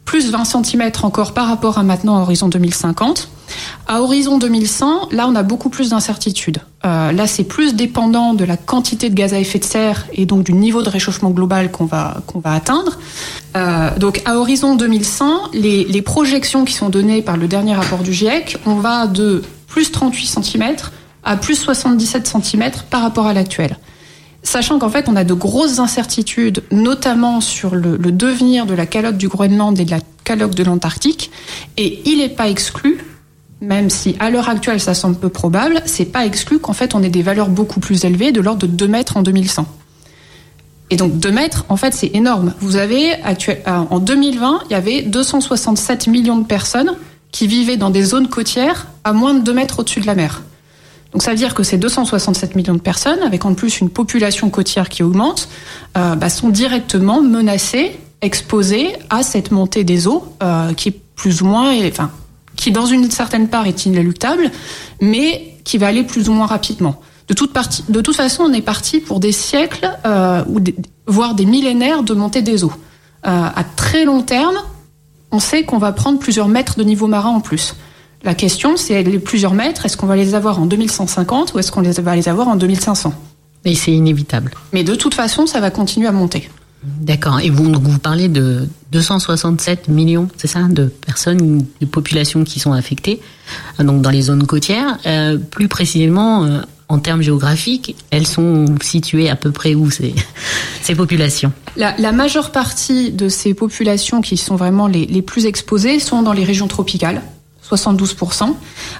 plus 0.08 0.30
20 0.30 0.44
cm 0.46 0.90
encore 1.02 1.34
par 1.34 1.48
rapport 1.48 1.76
à 1.76 1.82
maintenant 1.82 2.16
à 2.16 2.22
horizon 2.22 2.48
2050. 2.48 3.28
À 3.86 4.00
horizon 4.00 4.38
2100, 4.38 5.10
là, 5.12 5.28
on 5.28 5.34
a 5.34 5.42
beaucoup 5.42 5.68
plus 5.68 5.90
d'incertitudes. 5.90 6.60
Euh, 6.86 7.12
là, 7.12 7.26
c'est 7.26 7.44
plus 7.44 7.74
dépendant 7.74 8.32
de 8.32 8.46
la 8.46 8.56
quantité 8.56 9.10
de 9.10 9.14
gaz 9.14 9.34
à 9.34 9.38
effet 9.38 9.58
de 9.58 9.64
serre 9.64 10.06
et 10.14 10.24
donc 10.24 10.44
du 10.44 10.54
niveau 10.54 10.82
de 10.82 10.88
réchauffement 10.88 11.28
global 11.28 11.70
qu'on 11.70 11.84
va, 11.84 12.22
qu'on 12.26 12.38
va 12.38 12.54
atteindre. 12.54 12.98
Euh, 13.54 13.90
donc, 13.98 14.22
à 14.24 14.38
horizon 14.38 14.76
2100, 14.76 15.50
les, 15.52 15.84
les 15.84 16.00
projections 16.00 16.64
qui 16.64 16.72
sont 16.72 16.88
données 16.88 17.20
par 17.20 17.36
le 17.36 17.46
dernier 17.46 17.74
rapport 17.74 17.98
du 17.98 18.14
GIEC, 18.14 18.56
on 18.64 18.76
va 18.76 19.08
de 19.08 19.42
plus 19.66 19.92
38 19.92 20.42
cm 20.42 20.76
à 21.22 21.36
plus 21.36 21.56
77 21.56 22.26
cm 22.26 22.70
par 22.88 23.02
rapport 23.02 23.26
à 23.26 23.34
l'actuel. 23.34 23.76
Sachant 24.42 24.78
qu'en 24.78 24.88
fait, 24.88 25.08
on 25.08 25.16
a 25.16 25.24
de 25.24 25.34
grosses 25.34 25.78
incertitudes, 25.78 26.62
notamment 26.70 27.40
sur 27.40 27.74
le, 27.74 27.98
devenir 27.98 28.66
de 28.66 28.74
la 28.74 28.86
calotte 28.86 29.16
du 29.16 29.28
Groenland 29.28 29.78
et 29.78 29.84
de 29.84 29.90
la 29.90 30.00
calotte 30.24 30.54
de 30.54 30.62
l'Antarctique, 30.62 31.30
et 31.76 32.00
il 32.04 32.18
n'est 32.18 32.28
pas 32.28 32.48
exclu, 32.48 32.98
même 33.60 33.90
si 33.90 34.14
à 34.20 34.30
l'heure 34.30 34.48
actuelle 34.48 34.80
ça 34.80 34.94
semble 34.94 35.16
peu 35.16 35.28
probable, 35.28 35.82
c'est 35.86 36.04
pas 36.04 36.24
exclu 36.24 36.58
qu'en 36.60 36.72
fait 36.72 36.94
on 36.94 37.02
ait 37.02 37.10
des 37.10 37.22
valeurs 37.22 37.48
beaucoup 37.48 37.80
plus 37.80 38.04
élevées, 38.04 38.30
de 38.30 38.40
l'ordre 38.40 38.60
de 38.60 38.66
2 38.66 38.86
mètres 38.86 39.16
en 39.16 39.22
2100. 39.22 39.66
Et 40.90 40.96
donc 40.96 41.18
2 41.18 41.30
mètres, 41.30 41.66
en 41.68 41.76
fait, 41.76 41.92
c'est 41.92 42.10
énorme. 42.14 42.54
Vous 42.60 42.76
avez 42.76 43.12
actuel, 43.22 43.60
euh, 43.66 43.82
en 43.90 43.98
2020, 43.98 44.62
il 44.70 44.72
y 44.72 44.76
avait 44.76 45.02
267 45.02 46.06
millions 46.06 46.38
de 46.38 46.46
personnes 46.46 46.94
qui 47.30 47.46
vivaient 47.46 47.76
dans 47.76 47.90
des 47.90 48.02
zones 48.02 48.28
côtières 48.28 48.86
à 49.04 49.12
moins 49.12 49.34
de 49.34 49.40
2 49.40 49.52
mètres 49.52 49.80
au-dessus 49.80 50.00
de 50.00 50.06
la 50.06 50.14
mer. 50.14 50.42
Donc 51.12 51.22
ça 51.22 51.30
veut 51.30 51.36
dire 51.36 51.54
que 51.54 51.62
ces 51.62 51.78
267 51.78 52.54
millions 52.54 52.74
de 52.74 52.80
personnes, 52.80 53.20
avec 53.22 53.44
en 53.44 53.54
plus 53.54 53.80
une 53.80 53.88
population 53.88 54.50
côtière 54.50 54.88
qui 54.88 55.02
augmente, 55.02 55.48
euh, 55.96 56.14
bah, 56.14 56.28
sont 56.28 56.50
directement 56.50 57.22
menacées, 57.22 57.98
exposées 58.20 58.92
à 59.08 59.22
cette 59.22 59.50
montée 59.50 59.84
des 59.84 60.06
eaux, 60.06 60.24
euh, 60.42 60.74
qui 60.74 60.90
est 60.90 61.00
plus 61.14 61.40
ou 61.40 61.46
moins, 61.46 61.72
enfin, 61.86 62.10
qui 62.56 62.72
dans 62.72 62.86
une 62.86 63.10
certaine 63.10 63.48
part 63.48 63.66
est 63.66 63.86
inéluctable, 63.86 64.50
mais 65.00 65.54
qui 65.64 65.78
va 65.78 65.86
aller 65.86 66.02
plus 66.02 66.28
ou 66.28 66.32
moins 66.32 66.46
rapidement. 66.46 67.00
De 67.28 67.34
toute, 67.34 67.52
façon, 68.16 68.44
on 68.44 68.52
est 68.52 68.62
parti 68.62 69.00
pour 69.00 69.20
des 69.20 69.32
siècles, 69.32 69.90
euh, 70.06 70.42
voire 71.06 71.34
des 71.34 71.44
millénaires 71.44 72.02
de 72.02 72.14
montée 72.14 72.40
des 72.40 72.64
eaux. 72.64 72.72
À 73.22 73.64
très 73.76 74.06
long 74.06 74.22
terme, 74.22 74.56
on 75.30 75.40
sait 75.40 75.64
qu'on 75.64 75.78
va 75.78 75.92
prendre 75.92 76.18
plusieurs 76.18 76.48
mètres 76.48 76.78
de 76.78 76.84
niveau 76.84 77.06
marin 77.06 77.30
en 77.30 77.40
plus. 77.40 77.74
La 78.24 78.34
question, 78.34 78.76
c'est 78.76 79.02
les 79.02 79.18
plusieurs 79.18 79.54
mètres, 79.54 79.86
est-ce 79.86 79.96
qu'on 79.96 80.06
va 80.06 80.16
les 80.16 80.34
avoir 80.34 80.60
en 80.60 80.66
2150 80.66 81.54
ou 81.54 81.58
est-ce 81.58 81.70
qu'on 81.70 81.82
va 81.82 82.16
les 82.16 82.28
avoir 82.28 82.48
en 82.48 82.56
2500 82.56 83.14
Et 83.64 83.74
c'est 83.74 83.92
inévitable. 83.92 84.52
Mais 84.72 84.82
de 84.82 84.94
toute 84.94 85.14
façon, 85.14 85.46
ça 85.46 85.60
va 85.60 85.70
continuer 85.70 86.08
à 86.08 86.12
monter. 86.12 86.50
D'accord. 86.82 87.40
Et 87.40 87.50
vous, 87.50 87.72
vous 87.72 87.98
parlez 87.98 88.28
de 88.28 88.68
267 88.92 89.88
millions, 89.88 90.28
c'est 90.36 90.46
ça, 90.46 90.62
de 90.62 90.84
personnes, 90.84 91.64
de 91.80 91.86
populations 91.86 92.44
qui 92.44 92.60
sont 92.60 92.72
affectées, 92.72 93.20
euh, 93.80 93.84
donc 93.84 94.02
dans 94.02 94.10
les 94.10 94.22
zones 94.22 94.46
côtières. 94.46 94.98
Euh, 95.06 95.38
plus 95.38 95.68
précisément, 95.68 96.44
euh, 96.44 96.60
en 96.88 96.98
termes 97.00 97.20
géographiques, 97.20 97.96
elles 98.10 98.26
sont 98.26 98.66
situées 98.80 99.28
à 99.28 99.36
peu 99.36 99.50
près 99.50 99.74
où 99.74 99.90
ces, 99.90 100.14
ces 100.82 100.94
populations? 100.94 101.52
La, 101.76 101.96
la 101.98 102.12
majeure 102.12 102.52
partie 102.52 103.10
de 103.10 103.28
ces 103.28 103.54
populations 103.54 104.20
qui 104.20 104.36
sont 104.36 104.56
vraiment 104.56 104.86
les, 104.86 105.04
les 105.06 105.22
plus 105.22 105.46
exposées 105.46 105.98
sont 105.98 106.22
dans 106.22 106.32
les 106.32 106.44
régions 106.44 106.68
tropicales, 106.68 107.22
72%, 107.70 108.54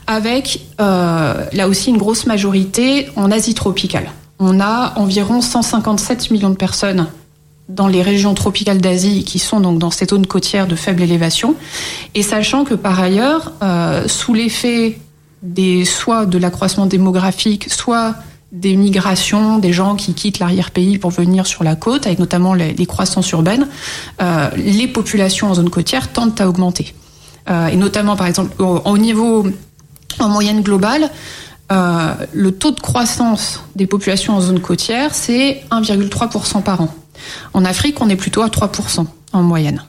avec 0.07 0.61
euh, 0.81 1.45
là 1.53 1.69
aussi 1.69 1.91
une 1.91 1.99
grosse 1.99 2.27
majorité 2.27 3.09
en 3.17 3.31
Asie 3.31 3.55
tropicale. 3.55 4.11
On 4.39 4.61
a 4.61 4.93
environ 4.97 5.41
157 5.41 6.31
millions 6.31 6.51
de 6.51 6.57
personnes 6.57 7.09
dans 7.69 7.87
les 7.87 8.03
régions 8.03 8.35
tropicales 8.35 8.81
d'Asie 8.81 9.25
qui 9.25 9.39
sont 9.39 9.61
donc 9.61 9.79
dans 9.79 9.91
ces 9.91 10.07
zones 10.07 10.27
côtières 10.27 10.67
de 10.67 10.77
faible 10.77 11.03
élévation. 11.03 11.55
Et 12.15 12.23
sachant 12.23 12.65
que 12.65 12.75
par 12.75 12.99
ailleurs, 13.01 13.53
euh, 13.63 14.09
sous 14.09 14.33
l'effet 14.35 14.99
des 15.43 15.85
soit 15.85 16.27
de 16.27 16.39
l'accroissement 16.39 16.87
démographique, 16.87 17.71
soit 17.71 18.15
des 18.53 18.77
migrations, 18.77 19.59
des 19.59 19.73
gens 19.73 19.95
qui 19.95 20.15
quittent 20.15 20.39
l'arrière-pays 20.39 20.99
pour 20.99 21.11
venir 21.11 21.47
sur 21.47 21.65
la 21.65 21.77
côte, 21.77 22.07
avec 22.07 22.19
notamment 22.19 22.55
les, 22.55 22.87
croissances 22.87 23.31
urbaines, 23.33 23.69
euh, 24.23 24.49
les 24.57 24.89
populations 24.89 25.51
en 25.51 25.55
zone 25.55 25.69
côtière 25.69 26.11
tendent 26.11 26.41
à 26.41 26.49
augmenter. 26.49 26.95
Euh, 27.51 27.67
et 27.69 27.77
notamment, 27.77 28.17
par 28.17 28.27
exemple, 28.27 28.61
au, 28.63 28.81
au 28.85 28.99
niveau 28.99 29.47
en 30.19 30.29
moyenne 30.29 30.63
globale, 30.63 31.11
euh, 31.71 32.15
le 32.33 32.53
taux 32.53 32.71
de 32.73 32.81
croissance 32.81 33.61
des 33.77 33.87
populations 33.87 34.35
en 34.35 34.41
zone 34.41 34.61
côtière, 34.61 35.15
c'est 35.15 35.63
1,3% 35.71 36.63
par 36.63 36.81
an. 36.83 36.95
En 37.55 37.65
Afrique, 37.65 38.01
on 38.01 38.09
est 38.09 38.17
plutôt 38.17 38.43
à 38.43 38.49
3% 38.49 39.07
en 39.33 39.43
moyenne. 39.43 39.83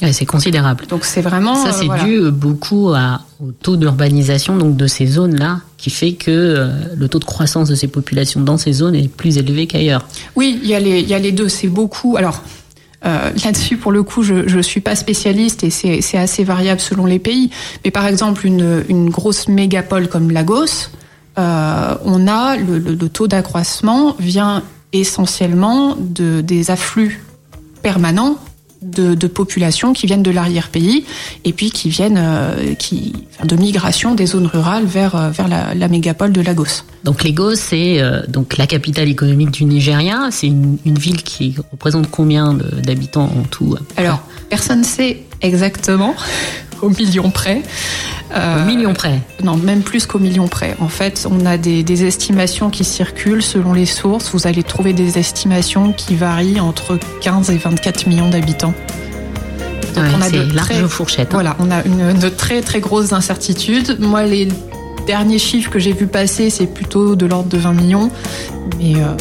Ouais, 0.00 0.12
c'est 0.12 0.26
considérable. 0.26 0.86
Donc 0.88 1.04
c'est 1.04 1.20
vraiment 1.20 1.54
Ça, 1.54 1.68
euh, 1.68 1.72
c'est 1.72 1.84
voilà. 1.86 2.02
dû 2.02 2.30
beaucoup 2.32 2.90
à- 2.92 3.20
au 3.40 3.52
taux 3.52 3.76
d'urbanisation 3.76 4.56
donc 4.56 4.76
de 4.76 4.88
ces 4.88 5.06
zones-là, 5.06 5.60
qui 5.78 5.90
fait 5.90 6.14
que 6.14 6.30
euh, 6.30 6.72
le 6.96 7.08
taux 7.08 7.20
de 7.20 7.24
croissance 7.24 7.68
de 7.68 7.76
ces 7.76 7.86
populations 7.86 8.40
dans 8.40 8.56
ces 8.56 8.72
zones 8.72 8.96
est 8.96 9.06
plus 9.06 9.38
élevé 9.38 9.68
qu'ailleurs. 9.68 10.04
Oui, 10.34 10.58
il 10.62 10.68
y 10.68 10.74
a 10.74 10.80
les, 10.80 11.00
il 11.00 11.08
y 11.08 11.14
a 11.14 11.20
les 11.20 11.30
deux. 11.30 11.48
C'est 11.48 11.68
beaucoup. 11.68 12.16
Alors 12.16 12.42
euh, 13.04 13.30
là-dessus, 13.44 13.76
pour 13.76 13.92
le 13.92 14.02
coup, 14.02 14.22
je 14.22 14.46
je 14.48 14.58
suis 14.60 14.80
pas 14.80 14.94
spécialiste 14.96 15.64
et 15.64 15.70
c'est 15.70 16.18
assez 16.18 16.44
variable 16.44 16.80
selon 16.80 17.04
les 17.06 17.18
pays. 17.18 17.50
Mais 17.84 17.90
par 17.90 18.06
exemple, 18.06 18.46
une 18.46 18.84
une 18.88 19.10
grosse 19.10 19.48
mégapole 19.48 20.08
comme 20.08 20.30
Lagos, 20.30 20.88
euh, 21.38 21.94
on 22.04 22.28
a 22.28 22.56
le, 22.56 22.78
le- 22.78 22.94
le 22.94 23.08
taux 23.08 23.26
d'accroissement 23.26 24.14
vient 24.18 24.62
essentiellement 24.92 25.96
de 25.98 26.40
des 26.42 26.70
afflux 26.70 27.20
permanents 27.82 28.36
de, 28.82 29.14
de 29.14 29.26
populations 29.26 29.92
qui 29.92 30.06
viennent 30.06 30.22
de 30.22 30.30
l'arrière-pays 30.30 31.04
et 31.44 31.52
puis 31.52 31.70
qui 31.70 31.88
viennent 31.88 32.18
euh, 32.20 32.74
qui, 32.74 33.14
de 33.44 33.56
migration 33.56 34.14
des 34.14 34.26
zones 34.26 34.46
rurales 34.46 34.84
vers, 34.84 35.16
euh, 35.16 35.30
vers 35.30 35.48
la, 35.48 35.74
la 35.74 35.88
mégapole 35.88 36.32
de 36.32 36.40
Lagos. 36.40 36.84
Donc 37.04 37.24
Lagos, 37.24 37.56
c'est 37.56 38.00
euh, 38.00 38.22
donc 38.28 38.56
la 38.56 38.66
capitale 38.66 39.08
économique 39.08 39.50
du 39.50 39.64
Nigeria. 39.64 40.28
C'est 40.30 40.46
une, 40.48 40.78
une 40.84 40.98
ville 40.98 41.22
qui 41.22 41.54
représente 41.70 42.10
combien 42.10 42.54
d'habitants 42.54 43.30
en 43.38 43.42
tout 43.50 43.76
Alors, 43.96 44.22
personne 44.48 44.80
ne 44.80 44.84
sait 44.84 45.22
exactement, 45.40 46.14
au 46.82 46.90
million 46.90 47.30
près. 47.30 47.62
Euh, 48.34 48.62
Au 48.62 48.66
million 48.66 48.92
près 48.92 49.20
Non, 49.42 49.56
même 49.56 49.82
plus 49.82 50.06
qu'au 50.06 50.18
million 50.18 50.48
près. 50.48 50.76
En 50.80 50.88
fait, 50.88 51.26
on 51.30 51.46
a 51.46 51.56
des, 51.56 51.82
des 51.82 52.04
estimations 52.06 52.70
qui 52.70 52.84
circulent 52.84 53.42
selon 53.42 53.72
les 53.72 53.86
sources. 53.86 54.30
Vous 54.32 54.46
allez 54.46 54.62
trouver 54.62 54.92
des 54.92 55.18
estimations 55.18 55.92
qui 55.92 56.16
varient 56.16 56.60
entre 56.60 56.98
15 57.20 57.50
et 57.50 57.56
24 57.58 58.06
millions 58.08 58.28
d'habitants. 58.30 58.74
Ouais, 59.96 60.02
on 60.16 60.20
a 60.22 60.30
de 60.30 60.54
large 60.54 60.68
très- 60.68 60.88
fourchette. 60.88 61.28
hein. 61.28 61.34
Voilà, 61.34 61.56
on 61.58 61.70
a 61.70 61.82
une, 61.84 62.30
très 62.36 62.62
très 62.62 62.80
grosses 62.80 63.12
incertitudes. 63.12 63.98
Moi, 64.00 64.24
les 64.24 64.48
derniers 65.06 65.38
chiffres 65.38 65.70
que 65.70 65.78
j'ai 65.78 65.92
vus 65.92 66.06
passer, 66.06 66.48
c'est 66.48 66.66
plutôt 66.66 67.14
de 67.16 67.26
l'ordre 67.26 67.48
de 67.50 67.58
20 67.58 67.72
millions. 67.74 68.10
Mais 68.78 68.94
euh, 68.96 69.14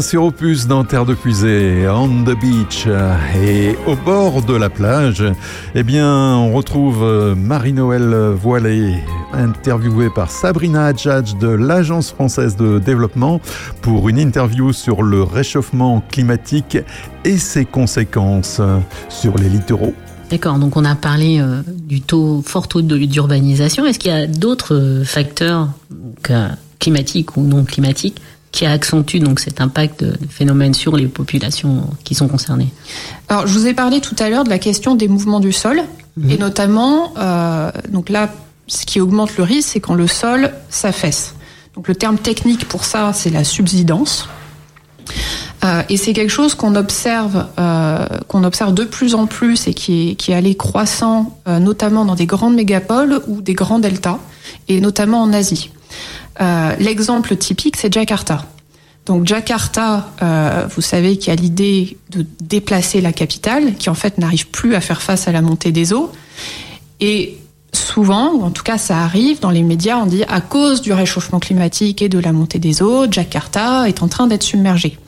Sur 0.00 0.24
Opus 0.24 0.66
dans 0.66 0.84
Terre 0.84 1.06
de 1.06 1.14
Puisée, 1.14 1.86
on 1.88 2.24
the 2.24 2.38
beach 2.38 2.86
et 3.36 3.76
au 3.86 3.94
bord 3.96 4.42
de 4.42 4.54
la 4.54 4.68
plage. 4.70 5.22
Eh 5.74 5.82
bien, 5.82 6.36
on 6.36 6.52
retrouve 6.52 7.02
euh, 7.02 7.34
Marie-Noël 7.34 8.32
Voilé, 8.34 8.94
interviewée 9.32 10.10
par 10.10 10.30
Sabrina 10.30 10.86
Hadjadj 10.86 11.36
de 11.38 11.48
l'Agence 11.48 12.10
française 12.10 12.56
de 12.56 12.78
développement 12.78 13.40
pour 13.82 14.08
une 14.08 14.18
interview 14.18 14.72
sur 14.72 15.02
le 15.02 15.22
réchauffement 15.22 16.02
climatique 16.10 16.78
et 17.24 17.38
ses 17.38 17.64
conséquences 17.64 18.60
sur 19.08 19.36
les 19.36 19.48
littoraux. 19.48 19.94
D'accord, 20.30 20.60
donc 20.60 20.76
on 20.76 20.84
a 20.84 20.94
parlé 20.94 21.40
euh, 21.40 21.62
du 21.66 22.00
taux, 22.00 22.40
fort 22.46 22.68
taux 22.68 22.82
d'urbanisation. 22.82 23.84
Est-ce 23.84 23.98
qu'il 23.98 24.12
y 24.12 24.14
a 24.14 24.28
d'autres 24.28 24.76
euh, 24.76 25.04
facteurs 25.04 25.70
euh, 26.30 26.48
climatiques 26.78 27.36
ou 27.36 27.42
non 27.42 27.64
climatiques 27.64 28.20
qui 28.52 28.66
accentuent 28.66 29.20
donc 29.20 29.40
cet 29.40 29.60
impact 29.60 30.02
de, 30.02 30.10
de 30.10 30.26
phénomène 30.28 30.74
sur 30.74 30.96
les 30.96 31.06
populations 31.06 31.88
qui 32.04 32.14
sont 32.14 32.28
concernées 32.28 32.68
Alors, 33.28 33.46
je 33.46 33.52
vous 33.52 33.66
ai 33.66 33.74
parlé 33.74 34.00
tout 34.00 34.16
à 34.18 34.28
l'heure 34.28 34.44
de 34.44 34.50
la 34.50 34.58
question 34.58 34.94
des 34.94 35.08
mouvements 35.08 35.40
du 35.40 35.52
sol, 35.52 35.82
et 36.28 36.36
notamment, 36.36 37.14
euh, 37.18 37.70
donc 37.88 38.08
là, 38.08 38.30
ce 38.66 38.84
qui 38.84 39.00
augmente 39.00 39.36
le 39.36 39.44
risque, 39.44 39.70
c'est 39.72 39.80
quand 39.80 39.94
le 39.94 40.06
sol 40.06 40.52
s'affaisse. 40.68 41.34
Donc, 41.74 41.88
le 41.88 41.94
terme 41.94 42.18
technique 42.18 42.68
pour 42.68 42.84
ça, 42.84 43.12
c'est 43.14 43.30
la 43.30 43.44
subsidence. 43.44 44.28
Euh, 45.64 45.82
et 45.88 45.96
c'est 45.96 46.12
quelque 46.12 46.30
chose 46.30 46.54
qu'on 46.54 46.74
observe, 46.74 47.46
euh, 47.58 48.06
qu'on 48.28 48.44
observe 48.44 48.72
de 48.72 48.84
plus 48.84 49.14
en 49.14 49.26
plus 49.26 49.68
et 49.68 49.74
qui 49.74 50.10
est, 50.10 50.14
qui 50.14 50.32
est 50.32 50.34
allé 50.34 50.54
croissant, 50.54 51.38
euh, 51.48 51.58
notamment 51.58 52.04
dans 52.04 52.14
des 52.14 52.26
grandes 52.26 52.54
mégapoles 52.54 53.20
ou 53.28 53.42
des 53.42 53.54
grands 53.54 53.78
deltas, 53.78 54.18
et 54.68 54.80
notamment 54.80 55.22
en 55.22 55.32
Asie. 55.32 55.70
Euh, 56.40 56.74
L'exemple 56.78 57.36
typique, 57.36 57.76
c'est 57.76 57.92
Jakarta. 57.92 58.46
Donc 59.06 59.26
Jakarta, 59.26 60.10
euh, 60.22 60.66
vous 60.74 60.82
savez 60.82 61.16
qu'il 61.16 61.28
y 61.28 61.36
a 61.36 61.40
l'idée 61.40 61.96
de 62.10 62.26
déplacer 62.40 63.00
la 63.00 63.12
capitale, 63.12 63.74
qui 63.74 63.90
en 63.90 63.94
fait 63.94 64.18
n'arrive 64.18 64.48
plus 64.48 64.74
à 64.74 64.80
faire 64.80 65.02
face 65.02 65.26
à 65.26 65.32
la 65.32 65.42
montée 65.42 65.72
des 65.72 65.92
eaux. 65.92 66.12
Et 67.00 67.38
souvent, 67.72 68.32
ou 68.34 68.42
en 68.42 68.50
tout 68.50 68.62
cas 68.62 68.78
ça 68.78 68.98
arrive 68.98 69.40
dans 69.40 69.50
les 69.50 69.62
médias, 69.62 69.96
on 69.96 70.06
dit 70.06 70.24
à 70.24 70.40
cause 70.40 70.82
du 70.82 70.92
réchauffement 70.92 71.40
climatique 71.40 72.02
et 72.02 72.08
de 72.08 72.18
la 72.18 72.32
montée 72.32 72.58
des 72.58 72.82
eaux, 72.82 73.10
Jakarta 73.10 73.88
est 73.88 74.02
en 74.02 74.08
train 74.08 74.26
d'être 74.26 74.42
submergée. 74.42 74.98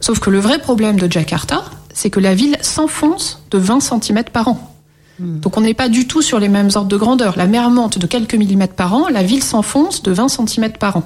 Sauf 0.00 0.20
que 0.20 0.30
le 0.30 0.38
vrai 0.38 0.58
problème 0.58 0.98
de 0.98 1.10
Jakarta, 1.10 1.64
c'est 1.92 2.10
que 2.10 2.20
la 2.20 2.34
ville 2.34 2.56
s'enfonce 2.60 3.42
de 3.50 3.58
20 3.58 3.80
cm 3.80 4.24
par 4.32 4.48
an. 4.48 4.75
Donc 5.18 5.56
on 5.56 5.62
n'est 5.62 5.74
pas 5.74 5.88
du 5.88 6.06
tout 6.06 6.20
sur 6.20 6.38
les 6.38 6.48
mêmes 6.48 6.68
ordres 6.74 6.88
de 6.88 6.96
grandeur. 6.96 7.36
La 7.36 7.46
mer 7.46 7.70
monte 7.70 7.98
de 7.98 8.06
quelques 8.06 8.34
millimètres 8.34 8.74
par 8.74 8.94
an, 8.94 9.08
la 9.08 9.22
ville 9.22 9.42
s'enfonce 9.42 10.02
de 10.02 10.12
20 10.12 10.28
cm 10.28 10.72
par 10.72 10.98
an. 10.98 11.04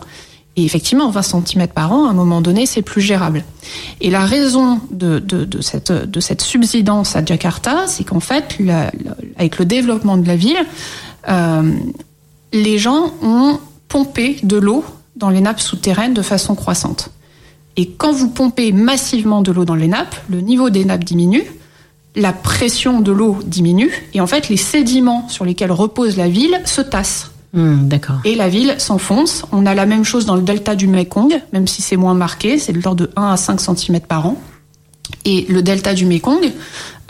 Et 0.57 0.65
effectivement, 0.65 1.11
20 1.11 1.23
cm 1.23 1.69
par 1.69 1.93
an, 1.93 2.07
à 2.07 2.11
un 2.11 2.13
moment 2.13 2.41
donné, 2.41 2.67
c'est 2.67 2.83
plus 2.83 3.01
gérable. 3.01 3.45
Et 4.01 4.11
la 4.11 4.25
raison 4.25 4.81
de, 4.91 5.23
cette, 5.61 5.93
de 5.93 6.21
cette 6.21 6.43
subsidence 6.43 7.15
à 7.15 7.25
Jakarta, 7.25 7.87
c'est 7.87 8.05
qu'en 8.05 8.21
fait, 8.21 8.59
avec 9.37 9.59
le 9.59 9.65
développement 9.65 10.17
de 10.17 10.27
la 10.27 10.37
ville, 10.37 10.59
euh, 11.29 11.73
les 12.53 12.79
gens 12.79 13.13
ont 13.23 13.59
pompé 13.89 14.39
de 14.43 14.57
l'eau 14.57 14.85
dans 15.17 15.31
les 15.31 15.41
nappes 15.41 15.61
souterraines 15.61 16.15
de 16.15 16.23
façon 16.23 16.57
croissante. 16.57 17.11
Et 17.77 17.89
quand 17.89 18.13
vous 18.13 18.29
pompez 18.29 18.73
massivement 18.73 19.43
de 19.43 19.53
l'eau 19.53 19.65
dans 19.65 19.77
les 19.77 19.89
nappes, 19.89 20.17
le 20.29 20.41
niveau 20.41 20.71
des 20.71 20.85
nappes 20.85 21.05
diminue, 21.05 21.45
la 22.17 22.33
pression 22.33 23.01
de 23.01 23.13
l'eau 23.13 23.39
diminue, 23.45 23.91
et 24.15 24.21
en 24.21 24.27
fait, 24.27 24.49
les 24.49 24.57
sédiments 24.57 25.29
sur 25.29 25.45
lesquels 25.45 25.73
repose 25.73 26.17
la 26.17 26.29
ville 26.29 26.61
se 26.65 26.81
tassent. 26.81 27.31
Hmm, 27.53 27.89
D'accord. 27.89 28.21
Et 28.25 28.37
la 28.37 28.49
ville 28.49 28.75
s'enfonce. 28.79 29.45
On 29.53 29.67
a 29.67 29.75
la 29.75 29.87
même 29.87 30.05
chose 30.05 30.25
dans 30.25 30.37
le 30.37 30.43
delta 30.43 30.77
du 30.77 30.87
Mekong, 30.87 31.41
même 31.53 31.67
si 31.67 31.83
c'est 31.83 31.97
moins 31.97 32.15
marqué, 32.15 32.59
c'est 32.59 32.73
de 32.73 32.81
l'ordre 32.81 33.07
de 33.07 33.11
1 33.17 33.33
à 33.33 33.37
5 33.37 33.61
cm 33.61 34.01
par 34.01 34.27
an. 34.27 34.41
Et 35.25 35.47
le 35.49 35.63
delta 35.63 35.93
du 35.93 36.07
Mekong, 36.07 36.53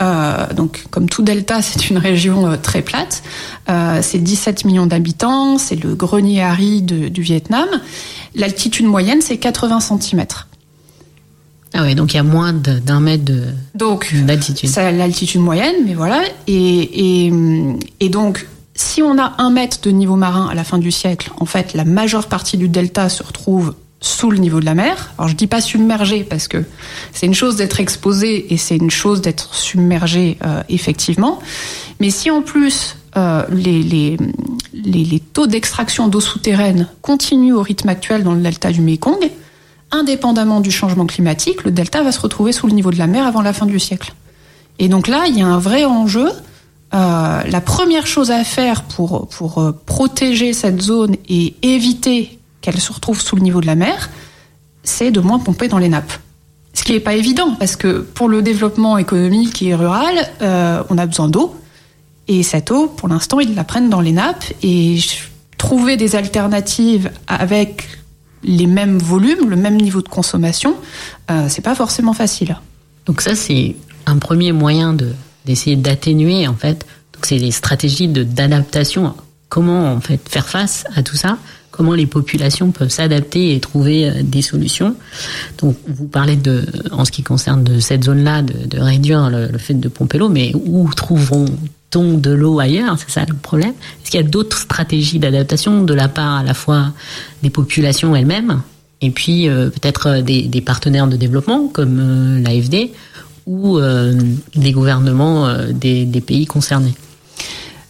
euh, 0.01 0.53
donc 0.53 0.85
comme 0.89 1.07
tout 1.07 1.21
delta, 1.21 1.61
c'est 1.61 1.89
une 1.89 1.97
région 1.97 2.47
euh, 2.47 2.57
très 2.57 2.81
plate. 2.81 3.23
Euh, 3.69 3.99
c'est 4.01 4.19
17 4.19 4.65
millions 4.65 4.87
d'habitants, 4.87 5.57
c'est 5.57 5.81
le 5.81 5.95
grenier 5.95 6.41
aride 6.41 7.11
du 7.11 7.21
Vietnam. 7.21 7.67
L'altitude 8.35 8.85
moyenne, 8.85 9.21
c'est 9.21 9.37
80 9.37 9.79
cm. 9.79 10.25
Ah 11.73 11.83
ouais, 11.83 11.95
donc 11.95 12.13
il 12.13 12.17
y 12.17 12.19
a 12.19 12.23
moins 12.23 12.51
d'un 12.53 12.99
mètre 12.99 13.23
de 13.23 13.45
Donc, 13.75 14.13
d'altitude. 14.25 14.69
c'est 14.69 14.91
l'altitude 14.91 15.39
moyenne, 15.41 15.75
mais 15.85 15.93
voilà. 15.93 16.21
Et, 16.47 17.27
et, 17.27 17.33
et 18.01 18.09
donc, 18.09 18.45
si 18.75 19.01
on 19.01 19.17
a 19.17 19.33
un 19.37 19.51
mètre 19.51 19.79
de 19.81 19.91
niveau 19.91 20.15
marin 20.17 20.47
à 20.49 20.53
la 20.53 20.63
fin 20.63 20.79
du 20.79 20.91
siècle, 20.91 21.31
en 21.39 21.45
fait, 21.45 21.73
la 21.73 21.85
majeure 21.85 22.27
partie 22.27 22.57
du 22.57 22.67
delta 22.67 23.07
se 23.09 23.23
retrouve 23.23 23.73
sous 24.01 24.31
le 24.31 24.39
niveau 24.39 24.59
de 24.59 24.65
la 24.65 24.73
mer. 24.73 25.11
Alors, 25.17 25.29
je 25.29 25.35
dis 25.35 25.47
pas 25.47 25.61
submergé 25.61 26.23
parce 26.23 26.47
que 26.47 26.63
c'est 27.13 27.27
une 27.27 27.35
chose 27.35 27.55
d'être 27.55 27.79
exposé 27.79 28.51
et 28.51 28.57
c'est 28.57 28.75
une 28.75 28.89
chose 28.91 29.21
d'être 29.21 29.53
submergé, 29.53 30.37
euh, 30.43 30.63
effectivement. 30.69 31.39
Mais 31.99 32.09
si 32.09 32.31
en 32.31 32.41
plus 32.41 32.97
euh, 33.15 33.43
les, 33.51 33.83
les, 33.83 34.17
les, 34.73 35.03
les 35.05 35.19
taux 35.19 35.45
d'extraction 35.45 36.07
d'eau 36.07 36.19
souterraine 36.19 36.87
continuent 37.01 37.53
au 37.53 37.61
rythme 37.61 37.89
actuel 37.89 38.23
dans 38.23 38.33
le 38.33 38.41
delta 38.41 38.71
du 38.71 38.81
Mekong, 38.81 39.19
indépendamment 39.91 40.61
du 40.61 40.71
changement 40.71 41.05
climatique, 41.05 41.63
le 41.63 41.71
delta 41.71 42.03
va 42.03 42.11
se 42.11 42.19
retrouver 42.19 42.51
sous 42.51 42.67
le 42.67 42.73
niveau 42.73 42.91
de 42.91 42.97
la 42.97 43.07
mer 43.07 43.25
avant 43.25 43.41
la 43.41 43.53
fin 43.53 43.65
du 43.65 43.79
siècle. 43.79 44.13
Et 44.79 44.87
donc 44.87 45.07
là, 45.07 45.25
il 45.27 45.37
y 45.37 45.41
a 45.41 45.47
un 45.47 45.59
vrai 45.59 45.85
enjeu. 45.85 46.29
Euh, 46.93 47.41
la 47.43 47.61
première 47.61 48.07
chose 48.07 48.31
à 48.31 48.43
faire 48.43 48.83
pour, 48.83 49.27
pour 49.27 49.59
euh, 49.59 49.71
protéger 49.85 50.53
cette 50.53 50.81
zone 50.81 51.15
et 51.29 51.55
éviter 51.61 52.39
qu'elle 52.61 52.79
se 52.79 52.91
retrouve 52.91 53.21
sous 53.21 53.35
le 53.35 53.41
niveau 53.41 53.61
de 53.61 53.67
la 53.67 53.75
mer, 53.75 54.09
c'est 54.83 55.11
de 55.11 55.19
moins 55.19 55.39
pomper 55.39 55.67
dans 55.67 55.77
les 55.77 55.89
nappes. 55.89 56.13
Ce 56.73 56.83
qui 56.83 56.93
n'est 56.93 56.99
pas 56.99 57.15
évident, 57.15 57.55
parce 57.59 57.75
que 57.75 57.99
pour 57.99 58.29
le 58.29 58.41
développement 58.41 58.97
économique 58.97 59.61
et 59.61 59.75
rural, 59.75 60.15
euh, 60.41 60.83
on 60.89 60.97
a 60.97 61.05
besoin 61.05 61.27
d'eau. 61.27 61.55
Et 62.27 62.43
cette 62.43 62.71
eau, 62.71 62.87
pour 62.87 63.09
l'instant, 63.09 63.39
ils 63.39 63.55
la 63.55 63.63
prennent 63.63 63.89
dans 63.89 63.99
les 64.01 64.13
nappes. 64.13 64.45
Et 64.63 64.99
trouver 65.57 65.95
des 65.95 66.15
alternatives 66.15 67.11
avec 67.27 67.87
les 68.43 68.67
mêmes 68.67 68.97
volumes, 68.97 69.49
le 69.49 69.55
même 69.55 69.77
niveau 69.77 70.01
de 70.01 70.09
consommation, 70.09 70.75
euh, 71.29 71.47
c'est 71.49 71.61
pas 71.61 71.75
forcément 71.75 72.13
facile. 72.13 72.57
Donc 73.05 73.21
ça, 73.21 73.35
c'est 73.35 73.75
un 74.05 74.17
premier 74.17 74.51
moyen 74.51 74.93
de 74.93 75.09
d'essayer 75.45 75.75
d'atténuer 75.75 76.47
en 76.47 76.55
fait. 76.55 76.85
Donc 77.13 77.25
c'est 77.25 77.37
les 77.37 77.51
stratégies 77.51 78.07
de 78.07 78.23
d'adaptation. 78.23 79.13
Comment 79.49 79.93
en 79.93 80.01
fait 80.01 80.19
faire 80.29 80.47
face 80.47 80.85
à 80.95 81.03
tout 81.03 81.15
ça? 81.15 81.37
Comment 81.71 81.93
les 81.93 82.05
populations 82.05 82.71
peuvent 82.71 82.89
s'adapter 82.89 83.55
et 83.55 83.59
trouver 83.59 84.09
euh, 84.09 84.23
des 84.23 84.41
solutions? 84.41 84.95
Donc 85.57 85.77
vous 85.87 86.07
parlez 86.07 86.35
de, 86.35 86.65
en 86.91 87.05
ce 87.05 87.11
qui 87.11 87.23
concerne 87.23 87.63
de 87.63 87.79
cette 87.79 88.03
zone-là, 88.03 88.41
de, 88.41 88.67
de 88.67 88.79
réduire 88.79 89.29
le, 89.29 89.57
fait 89.57 89.73
de 89.73 89.87
pomper 89.87 90.17
l'eau, 90.17 90.29
mais 90.29 90.51
où 90.53 90.89
trouveront-on 91.91 92.17
de 92.17 92.31
l'eau 92.31 92.59
ailleurs 92.59 92.97
C'est 92.97 93.09
ça 93.09 93.25
le 93.27 93.35
problème. 93.35 93.73
Est-ce 94.01 94.11
qu'il 94.11 94.19
y 94.19 94.23
a 94.23 94.27
d'autres 94.27 94.57
stratégies 94.57 95.19
d'adaptation 95.19 95.83
de 95.83 95.93
la 95.93 96.07
part 96.07 96.37
à 96.37 96.43
la 96.43 96.53
fois 96.53 96.91
des 97.43 97.49
populations 97.49 98.15
elles-mêmes 98.15 98.61
et 99.01 99.11
puis 99.11 99.47
euh, 99.47 99.69
peut-être 99.69 100.07
euh, 100.07 100.21
des, 100.21 100.43
des 100.43 100.61
partenaires 100.61 101.07
de 101.07 101.17
développement 101.17 101.67
comme 101.67 101.99
euh, 101.99 102.41
l'AFD 102.41 102.91
ou 103.47 103.77
euh, 103.77 104.19
des 104.55 104.71
gouvernements 104.71 105.51
des, 105.71 106.05
des 106.05 106.21
pays 106.21 106.45
concernés? 106.45 106.93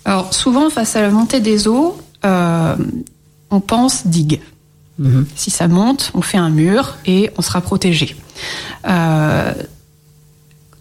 Alors 0.06 0.34
souvent, 0.34 0.70
face 0.70 0.96
à 0.96 1.02
la 1.02 1.10
montée 1.10 1.40
des 1.40 1.68
eaux, 1.68 1.98
on 2.24 3.60
pense 3.60 4.08
digue. 4.08 4.40
Si 5.36 5.50
ça 5.50 5.68
monte, 5.68 6.12
on 6.14 6.22
fait 6.22 6.38
un 6.38 6.50
mur 6.50 6.96
et 7.06 7.32
on 7.38 7.42
sera 7.42 7.60
protégé. 7.60 8.16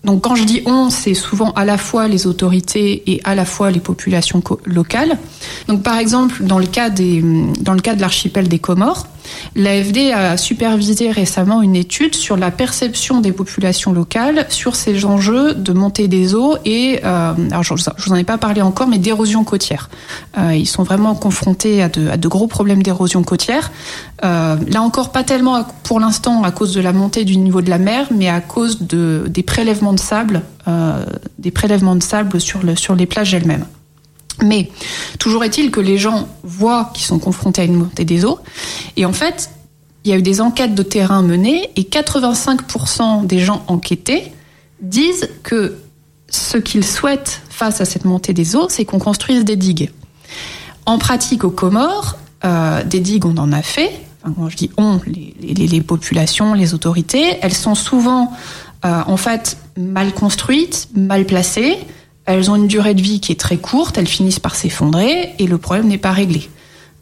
Donc 0.04 0.22
quand 0.22 0.34
je 0.34 0.44
dis 0.44 0.62
on, 0.64 0.88
c'est 0.88 1.14
souvent 1.14 1.50
à 1.52 1.64
la 1.64 1.76
fois 1.76 2.08
les 2.08 2.26
autorités 2.26 3.02
et 3.06 3.20
à 3.24 3.34
la 3.34 3.44
fois 3.44 3.70
les 3.70 3.80
populations 3.80 4.42
locales. 4.64 5.18
Donc 5.68 5.82
par 5.82 5.98
exemple, 5.98 6.42
dans 6.44 6.58
le 6.58 6.66
cas, 6.66 6.90
des, 6.90 7.22
dans 7.60 7.74
le 7.74 7.80
cas 7.80 7.94
de 7.94 8.00
l'archipel 8.00 8.48
des 8.48 8.58
Comores, 8.58 9.06
l'AFD 9.54 10.12
a 10.12 10.36
supervisé 10.36 11.10
récemment 11.10 11.62
une 11.62 11.76
étude 11.76 12.14
sur 12.14 12.36
la 12.36 12.50
perception 12.50 13.20
des 13.20 13.32
populations 13.32 13.92
locales 13.92 14.46
sur 14.48 14.76
ces 14.76 15.04
enjeux 15.04 15.54
de 15.54 15.72
montée 15.72 16.08
des 16.08 16.34
eaux 16.34 16.56
et, 16.64 17.00
euh, 17.04 17.32
alors 17.50 17.62
je 17.62 17.74
vous 17.74 18.12
en 18.12 18.16
ai 18.16 18.24
pas 18.24 18.38
parlé 18.38 18.62
encore, 18.62 18.86
mais 18.86 18.98
d'érosion 18.98 19.44
côtière. 19.44 19.90
Euh, 20.38 20.54
ils 20.54 20.66
sont 20.66 20.82
vraiment 20.82 21.14
confrontés 21.14 21.82
à 21.82 21.88
de, 21.88 22.28
gros 22.28 22.46
problèmes 22.46 22.82
d'érosion 22.82 23.22
côtière. 23.22 23.70
Euh, 24.24 24.56
là 24.68 24.82
encore, 24.82 25.10
pas 25.10 25.24
tellement 25.24 25.64
pour 25.82 26.00
l'instant 26.00 26.42
à 26.42 26.50
cause 26.50 26.72
de 26.74 26.80
la 26.80 26.92
montée 26.92 27.24
du 27.24 27.36
niveau 27.36 27.62
de 27.62 27.70
la 27.70 27.78
mer, 27.78 28.06
mais 28.10 28.28
à 28.28 28.40
cause 28.40 28.82
de, 28.82 29.24
des 29.28 29.42
prélèvements 29.42 29.92
de 29.92 30.00
sable, 30.00 30.42
des 31.38 31.50
prélèvements 31.50 31.96
de 31.96 32.02
sable 32.02 32.40
sur, 32.40 32.62
le, 32.62 32.76
sur 32.76 32.94
les 32.94 33.06
plages 33.06 33.34
elles-mêmes. 33.34 33.64
Mais 34.42 34.70
toujours 35.18 35.44
est-il 35.44 35.70
que 35.70 35.80
les 35.80 35.98
gens 35.98 36.28
voient 36.42 36.90
qu'ils 36.94 37.06
sont 37.06 37.18
confrontés 37.18 37.62
à 37.62 37.64
une 37.64 37.74
montée 37.74 38.04
des 38.04 38.24
eaux. 38.24 38.38
Et 38.96 39.04
en 39.04 39.12
fait, 39.12 39.50
il 40.04 40.10
y 40.10 40.14
a 40.14 40.18
eu 40.18 40.22
des 40.22 40.40
enquêtes 40.40 40.74
de 40.74 40.82
terrain 40.82 41.22
menées 41.22 41.70
et 41.76 41.82
85% 41.82 43.26
des 43.26 43.38
gens 43.38 43.62
enquêtés 43.68 44.32
disent 44.80 45.28
que 45.42 45.76
ce 46.30 46.56
qu'ils 46.56 46.84
souhaitent 46.84 47.42
face 47.48 47.80
à 47.80 47.84
cette 47.84 48.04
montée 48.04 48.32
des 48.32 48.56
eaux, 48.56 48.68
c'est 48.68 48.84
qu'on 48.84 48.98
construise 48.98 49.44
des 49.44 49.56
digues. 49.56 49.90
En 50.86 50.98
pratique, 50.98 51.44
aux 51.44 51.50
Comores, 51.50 52.16
euh, 52.44 52.82
des 52.84 53.00
digues, 53.00 53.26
on 53.26 53.36
en 53.36 53.52
a 53.52 53.62
fait. 53.62 53.92
enfin, 54.22 54.34
quand 54.36 54.48
je 54.48 54.56
dis 54.56 54.70
on, 54.78 55.00
les, 55.06 55.80
populations, 55.82 56.54
les 56.54 56.72
autorités, 56.72 57.36
elles 57.42 57.54
sont 57.54 57.74
souvent 57.74 58.32
euh, 58.86 59.02
en 59.06 59.16
fait 59.16 59.58
mal 59.76 60.14
construites, 60.14 60.88
mal 60.94 61.26
placées. 61.26 61.76
Elles 62.26 62.50
ont 62.50 62.56
une 62.56 62.66
durée 62.66 62.94
de 62.94 63.02
vie 63.02 63.20
qui 63.20 63.32
est 63.32 63.40
très 63.40 63.56
courte, 63.56 63.98
elles 63.98 64.08
finissent 64.08 64.38
par 64.38 64.54
s'effondrer 64.54 65.34
et 65.38 65.46
le 65.46 65.58
problème 65.58 65.88
n'est 65.88 65.98
pas 65.98 66.12
réglé. 66.12 66.48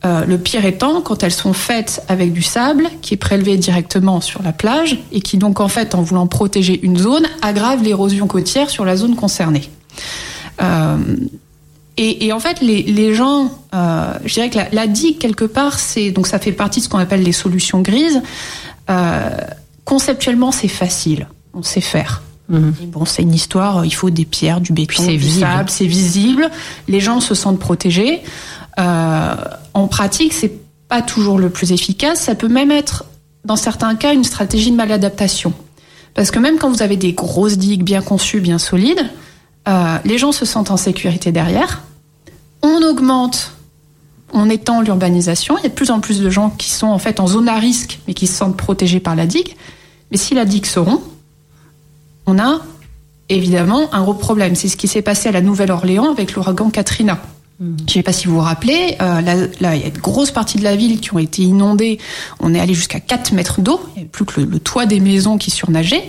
Euh, 0.05 0.25
le 0.25 0.39
pire 0.39 0.65
étant 0.65 1.01
quand 1.01 1.25
elles 1.25 1.33
sont 1.33 1.53
faites 1.53 2.05
avec 2.07 2.33
du 2.33 2.43
sable 2.43 2.89
qui 3.03 3.15
est 3.15 3.19
prélevé 3.19 3.57
directement 3.57 4.21
sur 4.21 4.45
la 4.45 4.53
plage 4.53 4.97
et 5.11 5.21
qui 5.21 5.39
donc 5.39 5.59
en 5.59 5.67
fait 5.67 5.97
en 5.97 6.03
voulant 6.03 6.29
protéger 6.29 6.79
une 6.85 6.97
zone 6.97 7.27
aggrave 7.43 7.83
l'érosion 7.83 8.29
côtière 8.29 8.71
sur 8.71 8.85
la 8.85 8.97
zone 8.97 9.17
concernée. 9.17 9.69
Euh, 10.63 10.99
et, 12.01 12.33
en 12.33 12.39
fait, 12.39 12.61
les, 12.61 13.13
gens, 13.13 13.51
euh, 13.75 14.15
je 14.25 14.35
dirais 14.35 14.51
que 14.51 14.57
la, 14.57 14.69
la 14.71 14.87
digue 14.87 15.19
quelque 15.19 15.45
part, 15.45 15.81
c'est 15.81 16.13
donc 16.13 16.29
ça 16.29 16.39
fait 16.39 16.53
partie 16.53 16.79
de 16.79 16.85
ce 16.85 16.89
qu'on 16.89 16.99
appelle 16.99 17.25
les 17.25 17.33
solutions 17.33 17.81
grises. 17.81 18.23
Conceptuellement, 19.85 20.53
c'est 20.53 20.69
facile, 20.69 21.27
on 21.55 21.63
sait 21.63 21.81
faire. 21.81 22.23
Et 22.53 22.87
Bon, 22.87 23.05
c'est 23.05 23.23
une 23.23 23.35
histoire. 23.35 23.85
Il 23.85 23.95
faut 23.95 24.11
des 24.11 24.25
pierres, 24.25 24.61
du 24.61 24.73
béton, 24.73 25.03
c'est 25.03 25.13
du 25.13 25.19
visible. 25.19 25.47
sable, 25.47 25.71
c'est 25.71 25.87
visible. 25.87 26.51
Les 26.89 27.01
gens 27.01 27.21
se 27.21 27.35
sentent 27.35 27.59
protégés. 27.59 28.23
Euh, 28.79 29.35
en 29.75 29.87
pratique, 29.87 30.33
c'est 30.33 30.53
pas 30.89 31.03
toujours 31.03 31.39
le 31.39 31.51
plus 31.51 31.73
efficace. 31.73 32.21
Ça 32.21 32.35
peut 32.35 32.49
même 32.49 32.71
être, 32.71 33.05
dans 33.45 33.57
certains 33.57 33.95
cas, 33.97 34.15
une 34.15 34.25
stratégie 34.25 34.71
de 34.71 34.77
maladaptation. 34.77 35.53
Parce 36.15 36.31
que 36.31 36.39
même 36.39 36.59
quand 36.59 36.71
vous 36.71 36.83
avez 36.83 36.97
des 36.97 37.13
grosses 37.13 37.59
digues 37.59 37.85
bien 37.85 38.01
conçues, 38.01 38.41
bien 38.41 38.59
solides, 38.59 39.09
euh, 39.69 39.99
les 40.05 40.19
gens 40.19 40.33
se 40.33 40.45
sentent 40.45 40.71
en 40.71 40.77
sécurité 40.77 41.33
derrière. 41.33 41.83
On 42.63 42.83
augmente, 42.83 43.53
on 44.33 44.49
étend 44.49 44.81
l'urbanisation. 44.81 45.59
Il 45.59 45.65
y 45.65 45.67
a 45.67 45.69
de 45.69 45.75
plus 45.75 45.91
en 45.91 46.01
plus 46.01 46.21
de 46.21 46.31
gens 46.31 46.51
qui 46.51 46.71
sont 46.71 46.87
en 46.87 46.99
fait 46.99 47.21
en 47.21 47.27
zone 47.27 47.49
à 47.49 47.59
risque, 47.59 48.01
mais 48.09 48.15
qui 48.15 48.27
se 48.27 48.35
sentent 48.35 48.57
protégés 48.57 49.01
par 49.01 49.15
la 49.15 49.27
digue. 49.27 49.55
Mais 50.11 50.17
si 50.17 50.35
la 50.35 50.47
digue 50.47 50.65
se 50.65 50.79
rompt, 50.79 51.03
on 52.29 52.39
a 52.39 52.61
évidemment 53.31 53.93
un 53.95 54.03
gros 54.03 54.15
problème. 54.15 54.55
C'est 54.55 54.69
ce 54.69 54.77
qui 54.77 54.87
s'est 54.87 55.03
passé 55.03 55.31
à 55.31 55.33
la 55.33 55.41
Nouvelle-Orléans 55.41 56.11
avec 56.11 56.35
l'ouragan 56.35 56.71
Katrina. 56.71 57.19
Je 57.61 57.65
ne 57.65 57.89
sais 57.89 58.03
pas 58.05 58.13
si 58.13 58.29
vous 58.29 58.35
vous 58.35 58.41
rappelez, 58.41 58.97
euh, 59.03 59.21
là, 59.21 59.75
il 59.75 59.81
y 59.81 59.85
a 59.85 59.89
une 59.89 59.99
grosse 59.99 60.31
partie 60.31 60.59
de 60.59 60.63
la 60.63 60.77
ville 60.77 61.01
qui 61.01 61.13
ont 61.13 61.19
été 61.19 61.43
inondées. 61.43 61.99
On 62.39 62.55
est 62.55 62.61
allé 62.61 62.73
jusqu'à 62.73 63.01
4 63.01 63.33
mètres 63.33 63.61
d'eau. 63.61 63.81
Il 63.89 63.93
n'y 63.95 64.01
avait 64.03 64.11
plus 64.11 64.25
que 64.25 64.41
le, 64.41 64.47
le 64.47 64.61
toit 64.61 64.87
des 64.87 65.01
maisons 65.01 65.39
qui 65.39 65.51
surnageait. 65.51 66.09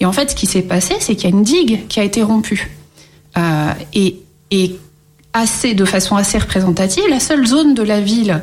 Et 0.00 0.06
en 0.06 0.12
fait, 0.12 0.30
ce 0.30 0.34
qui 0.34 0.46
s'est 0.46 0.62
passé, 0.62 0.94
c'est 1.00 1.14
qu'il 1.14 1.28
y 1.28 1.32
a 1.32 1.36
une 1.36 1.42
digue 1.42 1.86
qui 1.88 2.00
a 2.00 2.02
été 2.02 2.22
rompue. 2.22 2.70
Euh, 3.36 3.72
et, 3.92 4.20
et 4.50 4.76
assez, 5.34 5.74
de 5.74 5.84
façon 5.84 6.16
assez 6.16 6.38
représentative, 6.38 7.04
la 7.10 7.20
seule 7.20 7.44
zone 7.44 7.74
de 7.74 7.82
la 7.82 8.00
ville 8.00 8.42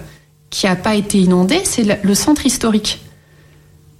qui 0.51 0.67
n'a 0.67 0.75
pas 0.75 0.93
été 0.93 1.17
inondée, 1.17 1.61
c'est 1.63 2.03
le 2.03 2.13
centre 2.13 2.45
historique. 2.45 2.99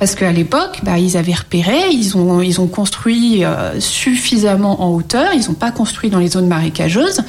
Parce 0.03 0.15
qu'à 0.15 0.33
l'époque, 0.33 0.81
bah, 0.83 0.99
ils 0.99 1.15
avaient 1.15 1.33
repéré, 1.33 1.77
ils 1.93 2.17
ont, 2.17 2.67
construit 2.67 3.45
euh, 3.45 3.79
suffisamment 3.79 4.83
en 4.83 4.93
hauteur, 4.93 5.29
ils 5.33 5.47
n'ont 5.47 5.53
pas 5.53 5.71
construit 5.71 6.09
dans 6.09 6.19
les 6.19 6.27
zones 6.27 6.47
marécageuses. 6.49 7.21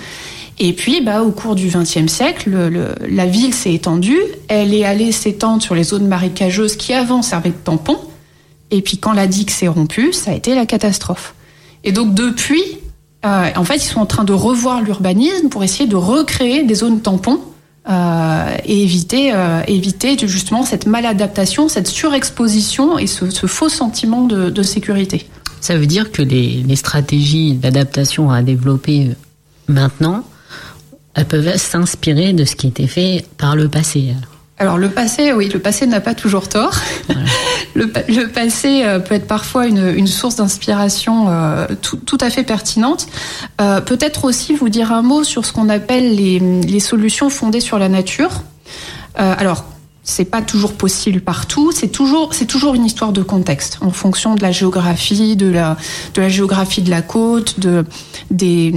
Et 0.58 0.72
puis, 0.72 1.00
bah, 1.00 1.22
au 1.22 1.30
cours 1.30 1.54
du 1.54 1.68
XXe 1.68 2.08
siècle, 2.12 2.50
le- 2.50 2.68
le- 2.68 2.94
la 3.08 3.26
ville 3.26 3.54
s'est 3.54 3.72
étendue. 3.74 4.18
Elle 4.48 4.74
est 4.74 4.84
allée 4.84 5.12
s'étendre 5.12 5.62
sur 5.62 5.76
les 5.76 5.84
zones 5.84 6.08
marécageuses 6.08 6.74
qui 6.74 6.92
avant 6.94 7.22
servaient 7.22 7.50
de 7.50 7.54
tampon. 7.54 7.96
Et 8.72 8.82
puis, 8.82 8.98
quand 8.98 9.12
la 9.12 9.28
digue 9.28 9.50
s'est 9.50 9.68
rompue, 9.68 10.12
ça 10.12 10.32
a 10.32 10.34
été 10.34 10.56
la 10.56 10.66
catastrophe. 10.66 11.34
Et 11.84 11.92
donc, 11.92 12.12
depuis, 12.12 12.60
euh, 13.24 13.50
en 13.54 13.62
fait, 13.62 13.76
ils 13.76 13.82
sont 13.88 14.00
en 14.00 14.06
train 14.06 14.24
de 14.24 14.32
revoir 14.32 14.82
l'urbanisme 14.82 15.48
pour 15.48 15.62
essayer 15.62 15.88
de 15.88 15.94
recréer 15.94 16.64
des 16.64 16.74
zones 16.74 17.00
tampons 17.00 17.38
euh, 17.88 18.56
et 18.64 18.82
éviter, 18.82 19.34
euh, 19.34 19.60
éviter 19.66 20.16
justement 20.26 20.64
cette 20.64 20.86
maladaptation, 20.86 21.68
cette 21.68 21.86
surexposition 21.86 22.98
et 22.98 23.06
ce, 23.06 23.28
ce 23.28 23.46
faux 23.46 23.68
sentiment 23.68 24.24
de, 24.24 24.48
de 24.48 24.62
sécurité. 24.62 25.28
Ça 25.60 25.76
veut 25.76 25.86
dire 25.86 26.10
que 26.10 26.22
les, 26.22 26.62
les 26.66 26.76
stratégies 26.76 27.54
d'adaptation 27.54 28.30
à 28.30 28.42
développer 28.42 29.08
euh, 29.08 29.14
maintenant, 29.68 30.24
elles 31.14 31.26
peuvent 31.26 31.56
s'inspirer 31.56 32.32
de 32.32 32.44
ce 32.44 32.56
qui 32.56 32.68
était 32.68 32.86
fait 32.86 33.26
par 33.36 33.54
le 33.54 33.68
passé. 33.68 34.14
Alors 34.58 34.78
le 34.78 34.88
passé, 34.88 35.32
oui, 35.32 35.48
le 35.48 35.58
passé 35.58 35.86
n'a 35.86 36.00
pas 36.00 36.14
toujours 36.14 36.48
tort. 36.48 36.74
le, 37.74 37.92
le 38.08 38.28
passé 38.28 38.82
euh, 38.84 39.00
peut 39.00 39.16
être 39.16 39.26
parfois 39.26 39.66
une, 39.66 39.88
une 39.96 40.06
source 40.06 40.36
d'inspiration 40.36 41.26
euh, 41.28 41.66
tout, 41.82 41.96
tout 41.96 42.18
à 42.20 42.30
fait 42.30 42.44
pertinente. 42.44 43.08
Euh, 43.60 43.80
Peut-être 43.80 44.24
aussi 44.24 44.54
vous 44.54 44.68
dire 44.68 44.92
un 44.92 45.02
mot 45.02 45.24
sur 45.24 45.44
ce 45.44 45.52
qu'on 45.52 45.68
appelle 45.68 46.14
les, 46.14 46.38
les 46.38 46.80
solutions 46.80 47.30
fondées 47.30 47.60
sur 47.60 47.80
la 47.80 47.88
nature. 47.88 48.42
Euh, 49.18 49.34
alors 49.36 49.64
c'est 50.04 50.26
pas 50.26 50.42
toujours 50.42 50.74
possible 50.74 51.20
partout. 51.20 51.72
C'est 51.72 51.88
toujours, 51.88 52.34
c'est 52.34 52.46
toujours 52.46 52.74
une 52.74 52.84
histoire 52.84 53.12
de 53.12 53.22
contexte 53.22 53.78
en 53.80 53.90
fonction 53.90 54.34
de 54.34 54.42
la 54.42 54.52
géographie, 54.52 55.34
de 55.34 55.48
la, 55.48 55.76
de 56.14 56.20
la 56.20 56.28
géographie 56.28 56.82
de 56.82 56.90
la 56.90 57.02
côte, 57.02 57.58
de, 57.58 57.84
des, 58.30 58.74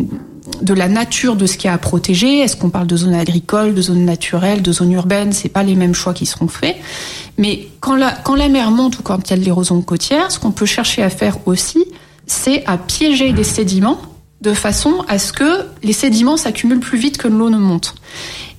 de 0.62 0.74
la 0.74 0.88
nature 0.88 1.36
de 1.36 1.46
ce 1.46 1.58
qu'il 1.58 1.68
y 1.68 1.72
a 1.72 1.74
à 1.74 1.78
protéger. 1.78 2.40
Est-ce 2.40 2.56
qu'on 2.56 2.70
parle 2.70 2.88
de 2.88 2.98
zones 2.98 3.14
agricoles, 3.14 3.74
de 3.74 3.82
zones 3.82 4.06
naturelles, 4.06 4.62
de 4.62 4.72
zones 4.72 4.92
urbaines? 4.92 5.34
C'est 5.34 5.50
pas 5.50 5.64
les 5.64 5.76
mêmes 5.76 5.96
choix 5.96 6.14
qui 6.14 6.26
seront 6.26 6.48
faits. 6.48 6.78
Mais 7.38 7.68
quand 7.80 7.96
la, 7.96 8.12
quand 8.12 8.36
la 8.36 8.50
mer 8.50 8.72
monte 8.72 9.00
ou 9.00 9.04
quand 9.04 9.20
il 9.28 9.32
y 9.32 9.34
a 9.34 9.38
de 9.38 9.44
l'érosion 9.44 9.82
côtière, 9.82 10.32
ce 10.32 10.40
qu'on 10.40 10.52
peut 10.52 10.66
chercher 10.66 11.04
à 11.04 11.10
faire 11.10 11.38
aussi, 11.46 11.86
c'est 12.26 12.66
à 12.66 12.78
piéger 12.78 13.34
des 13.34 13.44
sédiments 13.44 14.00
de 14.42 14.54
façon 14.54 15.04
à 15.08 15.18
ce 15.18 15.34
que 15.34 15.66
les 15.84 15.94
sédiments 15.94 16.38
s'accumulent 16.38 16.80
plus 16.80 16.98
vite 16.98 17.18
que 17.18 17.28
l'eau 17.28 17.50
ne 17.50 17.58
monte. 17.58 17.96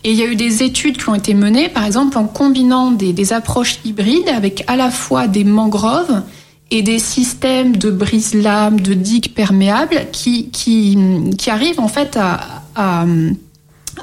Et 0.05 0.12
il 0.12 0.16
y 0.16 0.23
a 0.23 0.27
eu 0.27 0.36
des 0.36 0.62
études 0.62 0.97
qui 0.97 1.09
ont 1.09 1.15
été 1.15 1.35
menées, 1.35 1.69
par 1.69 1.85
exemple, 1.85 2.19
en 2.19 2.24
combinant 2.24 2.90
des, 2.90 3.12
des 3.12 3.32
approches 3.32 3.78
hybrides 3.85 4.28
avec 4.28 4.65
à 4.66 4.77
la 4.77 4.90
fois 4.90 5.27
des 5.27 5.44
mangroves 5.44 6.23
et 6.70 6.82
des 6.82 6.99
systèmes 6.99 7.77
de 7.77 7.90
brise-lames, 7.90 8.81
de 8.81 8.95
digues 8.95 9.32
perméables 9.32 10.07
qui, 10.12 10.51
qui, 10.51 10.99
qui 11.39 11.51
arrivent 11.51 11.81
en 11.81 11.89
fait 11.89 12.16
à, 12.16 12.62
à, 12.74 13.07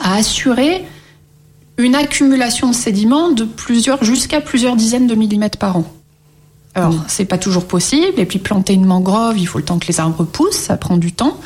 à 0.02 0.16
assurer 0.16 0.86
une 1.78 1.96
accumulation 1.96 2.70
de 2.70 2.76
sédiments 2.76 3.32
de 3.32 3.44
plusieurs, 3.44 4.04
jusqu'à 4.04 4.42
plusieurs 4.42 4.76
dizaines 4.76 5.08
de 5.08 5.16
millimètres 5.16 5.58
par 5.58 5.78
an. 5.78 5.86
Alors, 6.74 6.94
c'est 7.08 7.26
pas 7.26 7.38
toujours 7.38 7.66
possible. 7.66 8.20
Et 8.20 8.26
puis, 8.26 8.40
planter 8.40 8.74
une 8.74 8.86
mangrove, 8.86 9.38
il 9.38 9.48
faut 9.48 9.58
le 9.58 9.64
temps 9.64 9.80
que 9.80 9.88
les 9.88 10.00
arbres 10.00 10.26
poussent, 10.26 10.58
ça 10.58 10.76
prend 10.76 10.98
du 10.98 11.14
temps. 11.14 11.38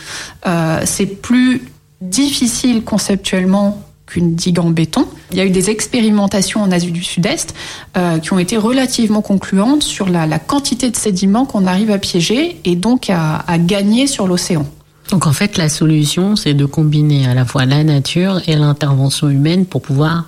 Euh, 0.48 0.82
c'est 0.86 1.06
plus 1.06 1.62
difficile 2.02 2.84
conceptuellement 2.84 3.84
qu'une 4.10 4.36
digue 4.36 4.60
en 4.60 4.72
béton. 4.72 5.06
Il 5.32 5.38
y 5.38 5.42
a 5.42 5.46
eu 5.46 5.52
des 5.52 5.70
expérimentations 5.70 6.62
en 6.62 6.72
Asie 6.72 6.92
du 6.92 7.04
Sud-Est 7.04 7.54
euh, 7.96 8.18
qui 8.18 8.34
ont 8.34 8.40
été 8.40 8.58
relativement 8.58 9.22
concluantes 9.22 9.84
sur 9.84 10.10
la, 10.10 10.40
quantité 10.40 10.90
de 10.90 10.96
sédiments 10.96 11.46
qu'on 11.46 11.68
arrive 11.68 11.92
à 11.92 12.00
piéger 12.00 12.60
et 12.66 12.76
donc 12.76 13.10
à, 13.10 13.38
à 13.48 13.58
gagner 13.58 14.08
sur 14.08 14.28
l'océan. 14.28 14.66
Donc 15.12 15.28
en 15.28 15.34
fait, 15.34 15.58
la 15.58 15.70
solution, 15.70 16.36
c'est 16.36 16.54
de 16.54 16.66
combiner 16.66 17.28
à 17.28 17.34
la 17.34 17.46
fois 17.46 17.66
la 17.66 17.84
nature 17.84 18.42
et 18.48 18.56
l'intervention 18.56 19.30
humaine 19.30 19.66
pour 19.66 19.82
pouvoir 19.82 20.26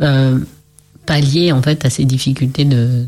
euh, 0.00 0.38
pallier 1.06 1.52
en 1.52 1.62
fait 1.62 1.84
à 1.84 1.90
ces 1.90 2.04
difficultés 2.04 2.64
de. 2.64 3.06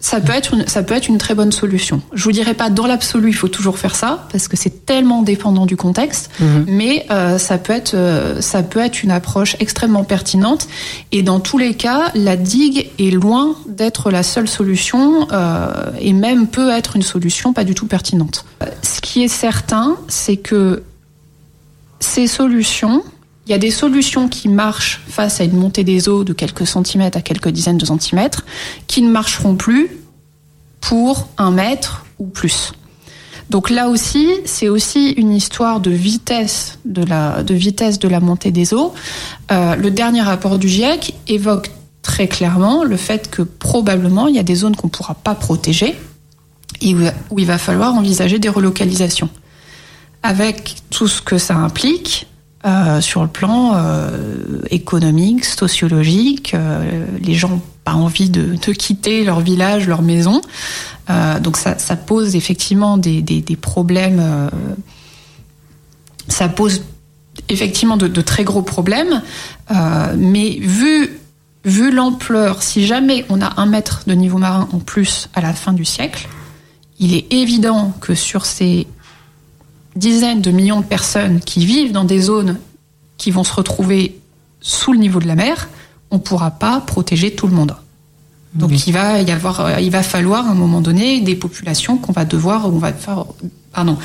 Ça 0.00 0.20
peut 0.20 0.32
être 0.32 0.54
une, 0.54 0.66
ça 0.68 0.82
peut 0.82 0.94
être 0.94 1.08
une 1.08 1.18
très 1.18 1.34
bonne 1.34 1.50
solution. 1.50 2.00
Je 2.12 2.22
vous 2.22 2.32
dirais 2.32 2.54
pas 2.54 2.70
dans 2.70 2.86
l'absolu, 2.86 3.30
il 3.30 3.34
faut 3.34 3.48
toujours 3.48 3.78
faire 3.78 3.96
ça 3.96 4.28
parce 4.30 4.46
que 4.46 4.56
c'est 4.56 4.86
tellement 4.86 5.22
dépendant 5.22 5.66
du 5.66 5.76
contexte. 5.76 6.30
Mhm. 6.40 6.64
Mais 6.68 7.06
euh, 7.10 7.36
ça 7.38 7.58
peut 7.58 7.72
être, 7.72 7.94
euh, 7.94 8.40
ça 8.40 8.62
peut 8.62 8.80
être 8.80 9.02
une 9.02 9.10
approche 9.10 9.56
extrêmement 9.58 10.04
pertinente. 10.04 10.68
Et 11.10 11.22
dans 11.22 11.40
tous 11.40 11.58
les 11.58 11.74
cas, 11.74 12.12
la 12.14 12.36
digue 12.36 12.90
est 12.98 13.10
loin 13.10 13.56
d'être 13.66 14.10
la 14.10 14.22
seule 14.22 14.48
solution 14.48 15.26
euh, 15.32 15.90
et 16.00 16.12
même 16.12 16.46
peut 16.46 16.70
être 16.70 16.94
une 16.94 17.02
solution 17.02 17.52
pas 17.52 17.64
du 17.64 17.74
tout 17.74 17.86
pertinente. 17.86 18.44
Euh, 18.62 18.66
Ce 18.82 19.00
qui 19.00 19.24
est 19.24 19.28
certain, 19.28 19.96
c'est 20.06 20.36
que 20.36 20.82
ces 22.00 22.28
solutions, 22.28 23.02
il 23.48 23.52
y 23.52 23.54
a 23.54 23.58
des 23.58 23.70
solutions 23.70 24.28
qui 24.28 24.46
marchent 24.48 25.00
face 25.08 25.40
à 25.40 25.44
une 25.44 25.56
montée 25.56 25.82
des 25.82 26.10
eaux 26.10 26.22
de 26.22 26.34
quelques 26.34 26.66
centimètres 26.66 27.16
à 27.16 27.22
quelques 27.22 27.48
dizaines 27.48 27.78
de 27.78 27.86
centimètres, 27.86 28.44
qui 28.86 29.00
ne 29.00 29.10
marcheront 29.10 29.56
plus 29.56 29.88
pour 30.82 31.28
un 31.38 31.50
mètre 31.50 32.04
ou 32.18 32.26
plus. 32.26 32.72
Donc 33.48 33.70
là 33.70 33.88
aussi, 33.88 34.28
c'est 34.44 34.68
aussi 34.68 35.12
une 35.12 35.32
histoire 35.32 35.80
de 35.80 35.90
vitesse 35.90 36.78
de 36.84 37.02
la, 37.02 38.20
montée 38.20 38.50
des 38.50 38.74
eaux. 38.74 38.92
Euh, 39.50 39.76
le 39.76 39.90
dernier 39.90 40.20
rapport 40.20 40.58
du 40.58 40.68
GIEC 40.68 41.14
évoque 41.26 41.70
très 42.02 42.28
clairement 42.28 42.84
le 42.84 42.98
fait 42.98 43.30
que 43.30 43.40
probablement 43.40 44.26
il 44.28 44.36
y 44.36 44.38
a 44.38 44.42
des 44.42 44.56
zones 44.56 44.76
qu'on 44.76 44.88
ne 44.88 44.92
pourra 44.92 45.14
pas 45.14 45.34
protéger 45.34 45.96
et 46.82 46.94
où 47.30 47.38
il 47.38 47.46
va 47.46 47.56
falloir 47.56 47.94
envisager 47.94 48.38
des 48.38 48.50
relocalisations. 48.50 49.30
Avec 50.22 50.76
tout 50.90 51.08
ce 51.08 51.22
que 51.22 51.38
ça 51.38 51.56
implique, 51.56 52.26
euh, 52.66 53.00
sur 53.00 53.22
le 53.22 53.28
plan 53.28 53.74
euh, 53.76 54.62
économique, 54.70 55.44
sociologique. 55.44 56.54
Euh, 56.54 57.06
les 57.20 57.34
gens 57.34 57.50
n'ont 57.50 57.62
pas 57.84 57.92
envie 57.92 58.30
de, 58.30 58.56
de, 58.56 58.72
quitter 58.72 59.22
leur 59.22 59.38
village, 59.40 59.86
leur 59.86 60.02
maison. 60.02 60.40
Donc 61.40 61.56
ça, 61.56 61.74
pose 61.96 62.36
effectivement 62.36 62.98
des, 62.98 63.22
des, 63.22 63.56
problèmes. 63.56 64.50
ça 66.26 66.50
pose 66.50 66.82
effectivement 67.48 67.96
de, 67.96 68.08
de 68.08 68.20
très 68.20 68.44
gros 68.44 68.60
problèmes. 68.60 69.22
Mais 70.16 70.58
vu 70.60 71.18
vu 71.64 71.90
l'ampleur, 71.90 72.62
si 72.62 72.86
jamais 72.86 73.24
on 73.30 73.40
a 73.40 73.58
un 73.58 73.66
mètre 73.66 74.02
de 74.06 74.12
niveau 74.12 74.36
marin 74.36 74.68
en 74.72 74.80
plus 74.80 75.30
à 75.32 75.40
la 75.40 75.54
fin 75.54 75.72
du 75.72 75.86
siècle, 75.86 76.28
il 76.98 77.14
est 77.14 77.32
évident 77.32 77.94
que 78.00 78.14
sur 78.14 78.44
ces 78.44 78.86
dizaines 79.96 80.40
de 80.40 80.50
millions 80.50 80.80
de 80.80 80.86
personnes 80.86 81.40
qui 81.40 81.66
vivent 81.66 81.92
dans 81.92 82.04
des 82.04 82.20
zones 82.20 82.58
qui 83.16 83.30
vont 83.30 83.44
se 83.44 83.52
retrouver 83.52 84.18
sous 84.60 84.92
le 84.92 84.98
niveau 84.98 85.20
de 85.20 85.26
la 85.26 85.34
mer, 85.34 85.68
on 86.10 86.16
ne 86.16 86.20
pourra 86.20 86.50
pas 86.50 86.80
protéger 86.80 87.34
tout 87.34 87.46
le 87.46 87.54
monde. 87.54 87.76
Donc 88.54 88.86
il 88.86 88.92
va 88.92 89.20
y 89.20 89.30
avoir, 89.30 89.60
euh, 89.60 89.80
il 89.80 89.90
va 89.90 90.02
falloir 90.02 90.46
à 90.46 90.50
un 90.50 90.54
moment 90.54 90.80
donné 90.80 91.20
des 91.20 91.34
populations 91.34 91.98
qu'on 91.98 92.12
va 92.12 92.24
devoir, 92.24 92.66
on 92.66 92.78
va 92.78 92.92
faire, 92.92 93.26
pardon, 93.72 93.98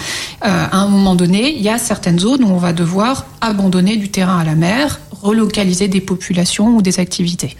euh, 0.45 0.65
à 0.69 0.77
un 0.77 0.87
moment 0.87 1.15
donné, 1.15 1.55
il 1.55 1.61
y 1.61 1.69
a 1.69 1.77
certaines 1.77 2.19
zones 2.19 2.43
où 2.43 2.49
on 2.49 2.57
va 2.57 2.73
devoir 2.73 3.25
abandonner 3.39 3.95
du 3.95 4.09
terrain 4.09 4.39
à 4.39 4.43
la 4.43 4.55
mer, 4.55 4.99
relocaliser 5.21 5.87
des 5.87 6.01
populations 6.01 6.75
ou 6.75 6.81
des 6.81 6.99
activités. 6.99 7.55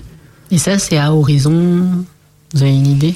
Et 0.52 0.58
ça, 0.58 0.78
c'est 0.78 0.98
à 0.98 1.14
horizon. 1.14 2.06
Vous 2.54 2.62
avez 2.62 2.76
une 2.76 2.88
idée? 2.88 3.16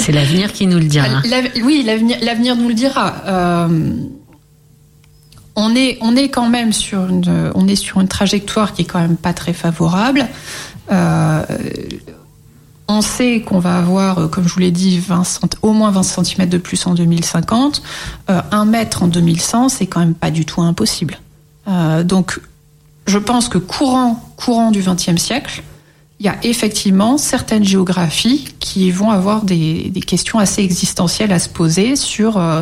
C'est 0.00 0.12
l'avenir 0.12 0.52
qui 0.52 0.66
nous 0.66 0.78
le 0.78 0.84
dira. 0.84 1.06
L'av- 1.28 1.50
Oui, 1.62 1.82
l'avenir, 1.84 2.56
nous 2.56 2.68
le 2.68 2.74
dira. 2.74 3.14
Euh, 3.26 3.92
on 5.56 5.74
est, 5.74 5.98
on 6.00 6.16
est 6.16 6.28
quand 6.28 6.48
même 6.48 6.72
sur 6.72 7.06
une, 7.08 7.50
on 7.54 7.68
est 7.68 7.76
sur 7.76 8.00
une 8.00 8.08
trajectoire 8.08 8.72
qui 8.72 8.82
est 8.82 8.84
quand 8.86 9.00
même 9.00 9.16
pas 9.16 9.32
très 9.32 9.52
favorable. 9.52 10.26
Euh, 10.90 11.44
on 12.88 13.02
sait 13.02 13.42
qu'on 13.42 13.58
va 13.60 13.76
avoir, 13.78 14.30
comme 14.30 14.48
je 14.48 14.54
vous 14.54 14.60
l'ai 14.60 14.70
dit, 14.72 14.98
20 14.98 15.22
cent- 15.24 15.48
au 15.62 15.72
moins 15.72 15.90
20 15.90 16.02
cm 16.02 16.48
de 16.48 16.58
plus 16.58 16.86
en 16.86 16.94
2050. 16.94 17.82
Euh, 18.30 18.40
un 18.50 18.64
mètre 18.64 19.02
en 19.02 19.06
2100, 19.06 19.68
c'est 19.68 19.86
quand 19.86 20.00
même 20.00 20.14
pas 20.14 20.30
du 20.30 20.44
tout 20.44 20.62
impossible. 20.62 21.18
Euh, 21.68 22.02
donc, 22.02 22.40
je 23.06 23.18
pense 23.18 23.48
que 23.48 23.58
courant, 23.58 24.24
courant 24.36 24.70
du 24.70 24.80
XXe 24.82 25.16
siècle, 25.22 25.62
il 26.20 26.26
y 26.26 26.28
a 26.28 26.36
effectivement 26.42 27.16
certaines 27.16 27.64
géographies 27.64 28.54
qui 28.60 28.90
vont 28.90 29.10
avoir 29.10 29.42
des, 29.42 29.90
questions 30.06 30.38
assez 30.38 30.62
existentielles 30.62 31.32
à 31.32 31.38
se 31.38 31.48
poser 31.48 31.96
sur 31.96 32.36
euh, 32.36 32.60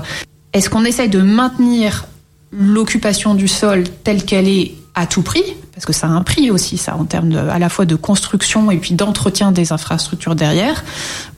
est-ce 0.52 0.70
qu'on 0.70 0.84
essaye 0.84 1.08
de 1.08 1.20
maintenir 1.20 2.06
l'occupation 2.52 3.34
du 3.34 3.48
sol 3.48 3.84
telle 4.04 4.24
qu'elle 4.24 4.48
est 4.48 4.74
à 4.94 5.06
tout 5.06 5.22
prix, 5.22 5.44
parce 5.74 5.86
que 5.86 5.92
ça 5.92 6.06
a 6.06 6.10
un 6.10 6.22
prix 6.22 6.50
aussi, 6.50 6.78
ça, 6.78 6.96
en 6.96 7.04
termes 7.04 7.32
à 7.36 7.58
la 7.58 7.68
fois 7.68 7.84
de 7.84 7.94
construction 7.96 8.70
et 8.70 8.78
puis 8.78 8.94
d'entretien 8.94 9.52
des 9.52 9.72
infrastructures 9.72 10.34
derrière, 10.34 10.84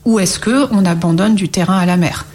ou 0.05 0.19
est-ce 0.19 0.39
que 0.39 0.67
on 0.71 0.85
abandonne 0.85 1.35
du 1.35 1.49
terrain 1.49 1.77
à 1.77 1.85
la 1.85 1.97
mer? 1.97 2.25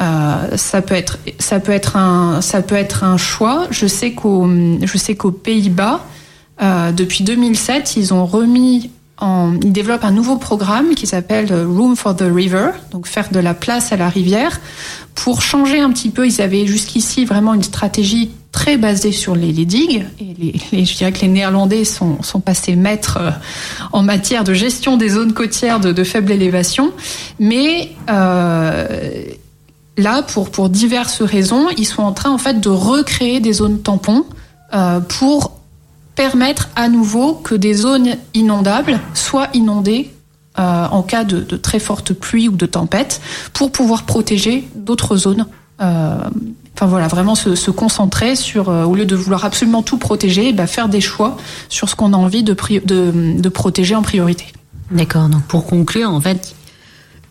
Euh, 0.00 0.56
ça 0.56 0.82
peut 0.82 0.94
être, 0.94 1.18
ça 1.38 1.58
peut 1.58 1.72
être 1.72 1.96
un, 1.96 2.40
ça 2.40 2.62
peut 2.62 2.76
être 2.76 3.02
un 3.02 3.16
choix. 3.16 3.66
Je 3.70 3.86
sais 3.86 4.12
qu'au, 4.12 4.48
je 4.82 4.98
sais 4.98 5.16
qu'aux 5.16 5.32
Pays-Bas, 5.32 6.04
euh, 6.62 6.92
depuis 6.92 7.24
2007, 7.24 7.96
ils 7.96 8.14
ont 8.14 8.26
remis 8.26 8.90
en, 9.20 9.54
ils 9.62 9.72
développent 9.72 10.04
un 10.04 10.12
nouveau 10.12 10.36
programme 10.36 10.94
qui 10.94 11.06
s'appelle 11.06 11.52
Room 11.52 11.96
for 11.96 12.14
the 12.14 12.24
River, 12.30 12.70
donc 12.92 13.06
faire 13.06 13.30
de 13.30 13.40
la 13.40 13.54
place 13.54 13.92
à 13.92 13.96
la 13.96 14.08
rivière, 14.08 14.60
pour 15.14 15.42
changer 15.42 15.80
un 15.80 15.90
petit 15.90 16.10
peu. 16.10 16.26
Ils 16.26 16.40
avaient 16.40 16.66
jusqu'ici 16.66 17.24
vraiment 17.24 17.54
une 17.54 17.62
stratégie 17.62 18.30
très 18.52 18.76
basée 18.76 19.12
sur 19.12 19.36
les, 19.36 19.52
digues. 19.52 20.04
Et 20.72 20.84
je 20.84 20.96
dirais 20.96 21.12
que 21.12 21.20
les 21.20 21.28
Néerlandais 21.28 21.84
sont, 21.84 22.22
sont 22.22 22.40
passés 22.40 22.76
maîtres 22.76 23.18
euh, 23.20 23.30
en 23.92 24.02
matière 24.02 24.44
de 24.44 24.54
gestion 24.54 24.96
des 24.96 25.10
zones 25.10 25.32
côtières 25.32 25.80
de, 25.80 25.92
de 25.92 26.04
faible 26.04 26.32
élévation. 26.32 26.92
Mais 27.38 27.92
euh, 28.10 29.24
là, 29.96 30.22
pour, 30.22 30.50
pour 30.50 30.70
diverses 30.70 31.22
raisons, 31.22 31.68
ils 31.76 31.86
sont 31.86 32.02
en 32.02 32.12
train 32.12 32.30
en 32.30 32.38
fait 32.38 32.60
de 32.60 32.68
recréer 32.68 33.40
des 33.40 33.52
zones 33.52 33.80
tampons 33.80 34.24
euh, 34.74 35.00
pour 35.00 35.57
permettre 36.18 36.68
à 36.74 36.88
nouveau 36.88 37.34
que 37.34 37.54
des 37.54 37.74
zones 37.74 38.16
inondables 38.34 38.98
soient 39.14 39.46
inondées 39.54 40.10
euh, 40.58 40.86
en 40.90 41.02
cas 41.02 41.22
de, 41.22 41.56
très 41.56 41.78
forte 41.78 42.12
pluie 42.12 42.48
ou 42.48 42.56
de 42.56 42.66
tempête 42.66 43.20
pour 43.52 43.70
pouvoir 43.70 44.02
protéger 44.02 44.68
d'autres 44.74 45.16
zones. 45.16 45.46
Euh, 45.80 46.18
Enfin 46.74 46.86
voilà, 46.86 47.08
vraiment 47.08 47.34
se, 47.34 47.70
concentrer 47.72 48.36
sur, 48.36 48.68
euh, 48.68 48.84
au 48.84 48.94
lieu 48.94 49.04
de 49.04 49.16
vouloir 49.16 49.44
absolument 49.44 49.82
tout 49.82 49.98
protéger, 49.98 50.52
bah, 50.52 50.68
faire 50.68 50.88
des 50.88 51.00
choix 51.00 51.36
sur 51.68 51.88
ce 51.88 51.96
qu'on 51.96 52.12
a 52.12 52.16
envie 52.16 52.44
de, 52.44 52.52
protéger 53.48 53.96
en 53.96 54.02
priorité. 54.02 54.44
D'accord. 54.92 55.28
Donc 55.28 55.42
pour 55.48 55.66
conclure, 55.66 56.10
en 56.10 56.20
fait, 56.20 56.54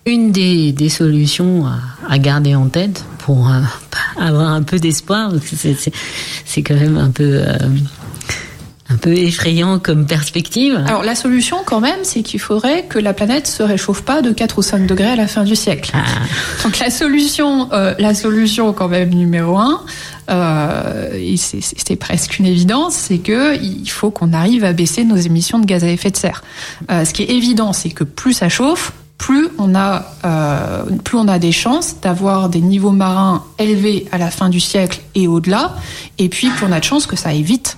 une 0.05 0.34
des, 0.34 0.89
solutions 0.89 1.65
à, 2.09 2.18
garder 2.19 2.55
en 2.55 2.68
tête 2.68 3.05
pour 3.19 3.49
avoir 4.19 4.49
un 4.49 4.64
peu 4.64 4.80
d'espoir, 4.80 5.31
c'est- 5.41 6.61
quand 6.61 6.76
même 6.76 6.97
un 6.97 7.11
peu 7.11 7.41
un 8.89 8.95
peu 8.95 9.14
effrayant 9.14 9.80
comme 9.80 10.05
perspective. 10.05 10.81
Alors 10.88 11.03
la 11.03 11.15
solution 11.15 11.57
quand 11.65 11.80
même, 11.80 11.99
c'est 12.03 12.23
qu'il 12.23 12.39
faudrait 12.39 12.85
que 12.85 12.99
la 12.99 13.14
planète 13.14 13.47
se 13.47 13.64
réchauffe 13.64 14.01
pas 14.01 14.22
de 14.22 14.31
4 14.31 14.57
ou 14.57 14.61
5 14.61 14.85
degrés 14.85 15.11
à 15.11 15.15
la 15.15 15.27
fin 15.27 15.43
du 15.43 15.55
siècle. 15.55 15.91
Donc 16.64 16.80
la 16.80 16.89
solution, 16.89 17.69
euh, 17.73 17.93
la 17.99 18.14
solution 18.14 18.72
quand 18.73 18.88
même 18.88 19.09
numéro 19.09 19.57
un, 19.57 19.81
euh, 20.30 21.11
et 21.14 21.38
c'était 21.38 21.95
presque 21.95 22.39
une 22.39 22.45
évidence, 22.45 22.93
c'est 22.95 23.19
que 23.19 23.61
il 23.61 23.89
faut 23.89 24.11
qu'on 24.11 24.34
arrive 24.34 24.64
à 24.64 24.73
baisser 24.73 25.03
nos 25.03 25.15
émissions 25.15 25.59
de 25.59 25.65
gaz 25.65 25.84
à 25.84 25.89
effet 25.89 26.11
de 26.11 26.18
serre. 26.18 26.43
Euh, 26.91 27.05
ce 27.05 27.14
qui 27.14 27.23
est 27.23 27.31
évident, 27.31 27.73
c'est 27.73 27.89
que 27.89 28.03
plus 28.03 28.34
ça 28.34 28.49
chauffe, 28.49 28.91
plus 29.18 29.47
on 29.57 29.73
a, 29.73 30.05
euh, 30.26 30.84
plus 31.03 31.18
on 31.18 31.27
a 31.27 31.39
des 31.39 31.51
chances 31.51 31.99
d'avoir 32.01 32.49
des 32.49 32.61
niveaux 32.61 32.91
marins 32.91 33.43
élevés 33.57 34.05
à 34.11 34.18
la 34.18 34.30
fin 34.30 34.49
du 34.49 34.59
siècle 34.59 35.01
et 35.15 35.27
au-delà, 35.27 35.76
et 36.18 36.30
puis 36.30 36.49
plus 36.49 36.65
on 36.65 36.72
a 36.72 36.80
de 36.80 36.85
chances 36.85 37.07
que 37.07 37.15
ça 37.15 37.30
aille 37.30 37.43
vite. 37.43 37.77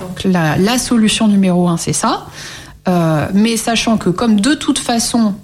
Donc 0.00 0.24
la, 0.24 0.56
la 0.56 0.78
solution 0.78 1.28
numéro 1.28 1.68
un, 1.68 1.76
c'est 1.76 1.92
ça. 1.92 2.26
Euh, 2.88 3.28
mais 3.32 3.56
sachant 3.56 3.96
que 3.96 4.10
comme 4.10 4.40
de 4.40 4.54
toute 4.54 4.78
façon, 4.78 5.34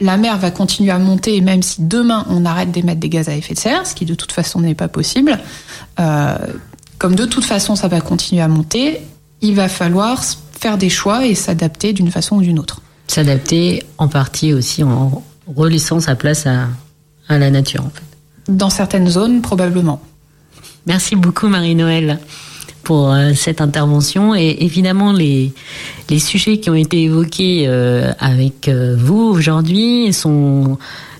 la 0.00 0.16
mer 0.16 0.38
va 0.38 0.50
continuer 0.50 0.90
à 0.90 0.98
monter, 0.98 1.40
même 1.40 1.62
si 1.62 1.82
demain 1.82 2.24
on 2.28 2.44
arrête 2.44 2.70
d'émettre 2.70 3.00
des 3.00 3.08
gaz 3.08 3.28
à 3.28 3.36
effet 3.36 3.54
de 3.54 3.58
serre, 3.58 3.86
ce 3.86 3.94
qui 3.94 4.04
de 4.04 4.14
toute 4.14 4.32
façon 4.32 4.60
n'est 4.60 4.74
pas 4.74 4.88
possible, 4.88 5.38
euh, 6.00 6.36
comme 6.98 7.14
de 7.14 7.24
toute 7.24 7.44
façon 7.44 7.76
ça 7.76 7.88
va 7.88 8.00
continuer 8.00 8.42
à 8.42 8.48
monter, 8.48 9.00
il 9.40 9.54
va 9.54 9.68
falloir 9.68 10.22
faire 10.58 10.78
des 10.78 10.90
choix 10.90 11.26
et 11.26 11.34
s'adapter 11.34 11.92
d'une 11.92 12.10
façon 12.10 12.36
ou 12.36 12.42
d'une 12.42 12.58
autre. 12.58 12.80
S'adapter 13.08 13.84
en 13.98 14.08
partie 14.08 14.52
aussi 14.52 14.82
en 14.82 15.22
relaissant 15.56 16.00
sa 16.00 16.14
place 16.14 16.46
à, 16.46 16.68
à 17.28 17.38
la 17.38 17.50
nature, 17.50 17.84
en 17.84 17.90
fait. 17.90 18.52
Dans 18.52 18.70
certaines 18.70 19.08
zones, 19.08 19.42
probablement. 19.42 20.00
Merci 20.86 21.14
beaucoup 21.14 21.46
Marie-Noël 21.48 22.18
pour 22.82 23.12
euh, 23.12 23.32
cette 23.34 23.60
intervention 23.60 24.34
et 24.34 24.56
évidemment 24.60 25.12
les, 25.12 25.52
les 26.10 26.18
sujets 26.18 26.58
qui 26.58 26.70
ont 26.70 26.74
été 26.74 27.02
évoqués 27.02 27.64
euh, 27.66 28.12
avec 28.18 28.68
euh, 28.68 28.96
vous 28.98 29.20
aujourd'hui 29.20 30.12
sont 30.12 30.78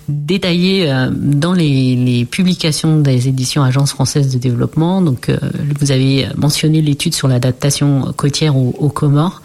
détaillés 0.09 0.91
euh, 0.91 1.09
dans 1.11 1.53
les, 1.53 1.95
les 1.95 2.25
publications 2.25 2.99
des 2.99 3.27
éditions 3.27 3.63
Agence 3.63 3.91
française 3.91 4.33
de 4.33 4.37
développement. 4.37 5.01
Donc 5.01 5.29
euh, 5.29 5.37
vous 5.79 5.91
avez 5.91 6.27
mentionné 6.35 6.81
l'étude 6.81 7.15
sur 7.15 7.27
l'adaptation 7.27 8.13
côtière 8.15 8.57
aux, 8.57 8.75
aux 8.77 8.89
Comores 8.89 9.41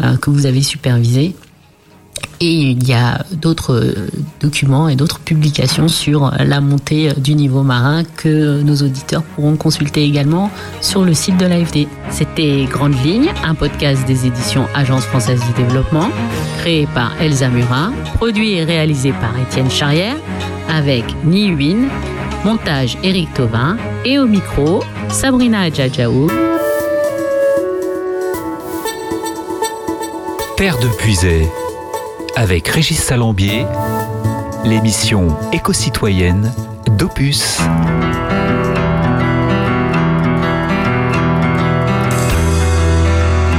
euh, 0.00 0.16
que 0.16 0.30
vous 0.30 0.46
avez 0.46 0.62
supervisée. 0.62 1.34
Et 2.40 2.52
il 2.52 2.86
y 2.86 2.92
a 2.92 3.24
d'autres 3.32 3.74
euh, 3.74 4.08
documents 4.40 4.88
et 4.88 4.96
d'autres 4.96 5.20
publications 5.20 5.88
sur 5.88 6.32
la 6.38 6.60
montée 6.60 7.08
euh, 7.08 7.14
du 7.14 7.34
niveau 7.34 7.62
marin 7.62 8.04
que 8.04 8.60
nos 8.62 8.76
auditeurs 8.76 9.22
pourront 9.22 9.56
consulter 9.56 10.04
également 10.04 10.50
sur 10.82 11.04
le 11.04 11.14
site 11.14 11.38
de 11.38 11.46
l'AFD. 11.46 11.88
C'était 12.10 12.66
Grande 12.68 12.94
Ligne, 13.02 13.30
un 13.42 13.54
podcast 13.54 14.06
des 14.06 14.26
éditions 14.26 14.66
Agence 14.74 15.04
française 15.04 15.40
du 15.46 15.62
développement, 15.62 16.10
créé 16.58 16.86
par 16.94 17.12
Elsa 17.22 17.48
Murat, 17.48 17.90
produit 18.14 18.52
et 18.52 18.64
réalisé 18.64 19.12
par 19.12 19.32
Étienne 19.38 19.70
Charrière, 19.70 20.16
avec 20.68 21.04
Ni 21.24 21.46
Huyn, 21.46 21.88
montage 22.44 22.98
Éric 23.02 23.32
Tauvin 23.32 23.78
et 24.04 24.18
au 24.18 24.26
micro 24.26 24.82
Sabrina 25.08 25.62
Adjadjaou. 25.62 26.28
Terre 30.56 30.78
de 30.78 30.88
Puisay, 30.96 31.46
avec 32.36 32.68
Régis 32.68 33.02
Salambier, 33.02 33.66
l'émission 34.64 35.28
éco-citoyenne 35.52 36.52
d'Opus. 36.86 37.58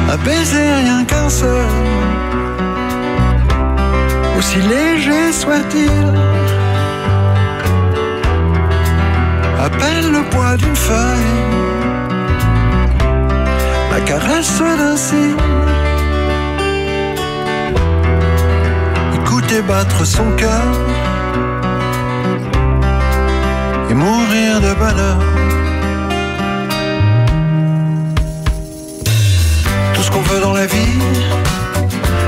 Un 0.10 0.18
baiser 0.18 0.74
rien 0.84 1.04
qu'un 1.06 1.28
seul, 1.28 1.66
aussi 4.38 4.58
léger 4.58 5.32
soit-il, 5.32 5.90
à 9.60 9.70
peine 9.72 10.12
le 10.12 10.30
poids 10.30 10.56
d'une 10.56 10.76
feuille, 10.76 11.34
la 13.92 14.02
caresse 14.02 14.60
d'un 14.60 14.96
cil. 14.96 15.36
Écouter 19.50 19.62
battre 19.62 20.06
son 20.06 20.30
cœur 20.36 20.62
et 23.90 23.94
mourir 23.94 24.60
de 24.60 24.74
bonheur. 24.74 25.18
Tout 29.94 30.02
ce 30.02 30.12
qu'on 30.12 30.22
veut 30.22 30.42
dans 30.42 30.52
la 30.52 30.66
vie, 30.66 31.00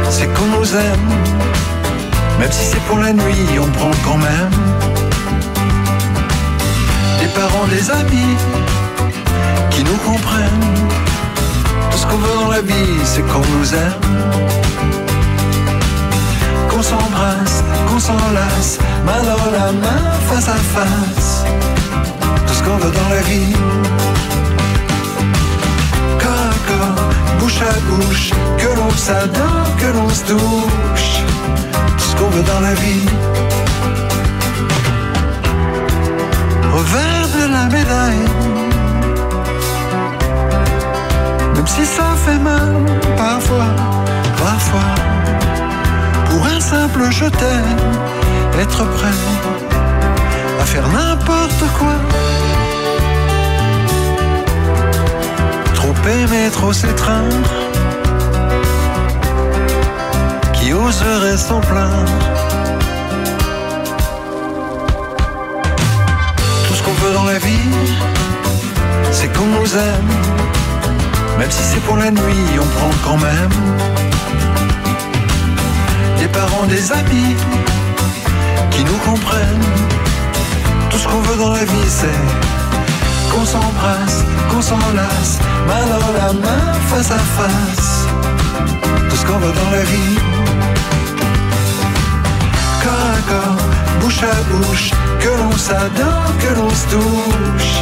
c'est 0.09 0.33
qu'on 0.33 0.45
nous 0.45 0.73
aime. 0.73 1.09
Même 2.39 2.51
si 2.51 2.63
c'est 2.63 2.83
pour 2.87 2.99
la 2.99 3.11
nuit, 3.11 3.59
on 3.61 3.67
prend 3.67 3.91
quand 4.05 4.17
même. 4.17 4.51
Des 7.19 7.27
parents, 7.37 7.67
des 7.69 7.91
amis 7.91 8.37
qui 9.71 9.83
nous 9.83 9.97
comprennent. 10.05 10.69
Tout 11.91 11.97
ce 11.97 12.05
qu'on 12.07 12.17
veut 12.17 12.45
dans 12.45 12.51
la 12.51 12.61
vie, 12.61 12.95
c'est 13.03 13.23
qu'on 13.23 13.43
nous 13.57 13.73
aime. 13.75 14.59
Qu'on 16.90 16.98
s'embrasse, 16.98 17.64
qu'on 17.88 17.99
s'enlace, 17.99 18.80
main 19.06 19.22
dans 19.22 19.52
la 19.52 19.72
main, 19.72 20.11
face 20.28 20.48
à 20.48 20.56
face. 20.56 21.44
Tout 22.48 22.53
ce 22.53 22.64
qu'on 22.64 22.78
veut 22.78 22.91
dans 22.91 23.10
la 23.10 23.22
vie. 23.22 23.53
Corps 26.18 26.32
à 26.32 26.68
corps, 26.68 27.10
bouche 27.40 27.61
à 27.61 27.80
bouche, 27.91 28.32
que 28.57 28.76
l'on 28.76 28.90
s'adore, 28.90 29.70
que 29.78 29.86
l'on 29.95 30.10
se 30.10 30.24
touche. 30.24 31.24
Tout 31.98 32.06
ce 32.10 32.16
qu'on 32.16 32.30
veut 32.30 32.44
dans 32.44 32.60
la 32.60 32.74
vie. 32.74 33.06
Revers 36.74 37.30
de 37.38 37.53
la 37.53 37.66
médaille. 37.66 38.30
Même 41.53 41.68
si 41.68 41.86
ça 41.86 42.16
fait 42.26 42.40
mal, 42.40 42.74
parfois, 43.16 43.76
parfois. 44.40 45.18
Pour 46.30 46.45
un 46.45 46.60
simple 46.60 47.10
je 47.10 47.26
t'aime, 47.26 47.77
être 48.60 48.85
prêt 48.85 49.18
à 50.61 50.65
faire 50.65 50.88
n'importe 50.89 51.64
quoi. 51.77 51.95
Trop 55.73 55.93
aimer, 56.07 56.49
trop 56.51 56.73
s'étreindre. 56.73 57.49
Qui 60.53 60.73
oserait 60.73 61.38
s'en 61.38 61.61
plaindre 61.61 62.19
Tout 66.68 66.73
ce 66.76 66.84
qu'on 66.84 66.93
veut 67.03 67.14
dans 67.14 67.26
la 67.26 67.39
vie, 67.39 67.72
c'est 69.11 69.31
qu'on 69.34 69.45
nous 69.45 69.76
aime. 69.76 70.11
Même 71.39 71.51
si 71.51 71.64
c'est 71.64 71.80
pour 71.81 71.97
la 71.97 72.11
nuit, 72.11 72.60
on 72.61 72.65
prend 72.77 72.91
quand 73.03 73.18
même. 73.18 74.09
Parents, 76.34 76.68
des 76.68 76.91
amis 76.91 77.35
qui 78.72 78.84
nous 78.84 78.97
comprennent. 79.06 79.65
Tout 80.89 80.97
ce 80.97 81.07
qu'on 81.07 81.22
veut 81.22 81.38
dans 81.38 81.53
la 81.53 81.65
vie, 81.65 81.89
c'est 81.89 82.19
qu'on 83.31 83.45
s'embrasse, 83.45 84.23
qu'on 84.49 84.61
s'enlace, 84.61 85.39
main 85.68 85.85
dans 85.85 86.14
la 86.14 86.34
main, 86.34 86.73
face 86.89 87.11
à 87.11 87.19
face. 87.38 88.07
Tout 89.10 89.15
ce 89.15 89.26
qu'on 89.26 89.39
veut 89.39 89.53
dans 89.53 89.72
la 89.72 89.84
vie. 89.84 90.18
Corps 92.84 93.07
à 93.18 93.22
corps, 93.31 93.65
bouche 94.01 94.23
à 94.23 94.35
bouche, 94.51 94.91
que 95.19 95.30
l'on 95.30 95.51
s'adore, 95.51 96.31
que 96.39 96.60
l'on 96.60 96.69
se 96.69 96.88
touche. 96.88 97.73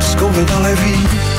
Tout 0.00 0.06
ce 0.12 0.16
qu'on 0.16 0.30
veut 0.30 0.44
dans 0.44 0.60
la 0.60 0.74
vie. 0.74 1.37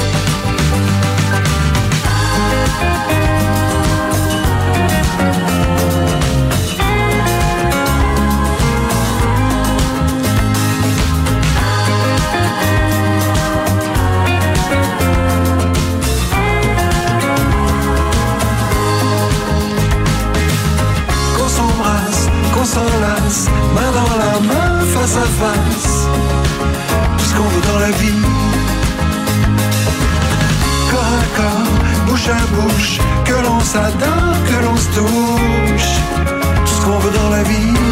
Que 33.26 33.34
l'on 33.44 33.60
s'adore, 33.60 34.38
que 34.48 34.64
l'on 34.64 34.78
se 34.78 34.90
touche. 34.90 35.92
Tout 36.66 36.74
ce 36.74 36.82
qu'on 36.86 37.00
veut 37.00 37.12
dans 37.12 37.30
la 37.30 37.44
vie. 37.44 37.89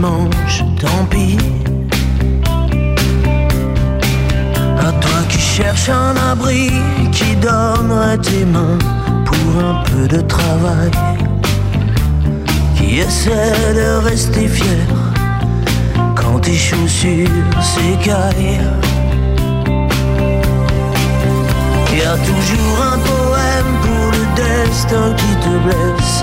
Dimanche, 0.00 0.64
tant 0.80 1.04
pis. 1.10 1.36
À 4.78 4.92
toi 4.92 5.18
qui 5.28 5.38
cherches 5.38 5.90
un 5.90 6.14
abri, 6.32 6.70
qui 7.12 7.36
donnerait 7.36 8.16
tes 8.18 8.44
mains 8.46 8.78
pour 9.26 9.48
un 9.68 9.82
peu 9.88 10.08
de 10.08 10.22
travail, 10.22 10.90
qui 12.76 13.00
essaie 13.00 13.74
de 13.74 14.02
rester 14.08 14.48
fier 14.48 14.86
quand 16.14 16.38
tes 16.40 16.56
chaussures 16.56 17.28
s'écaillent. 17.60 18.70
Y 21.92 22.02
a 22.02 22.16
toujours 22.30 22.78
un 22.92 22.98
poème 23.10 23.72
pour 23.84 24.06
le 24.16 24.24
destin 24.40 25.12
qui 25.20 25.32
te 25.44 25.54
blesse, 25.64 26.22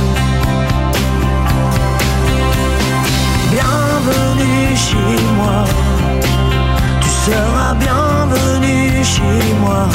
Chez 4.75 5.15
moi, 5.37 5.63
tu 7.01 7.09
seras 7.25 7.73
bienvenu 7.75 9.03
chez 9.03 9.53
moi. 9.59 9.87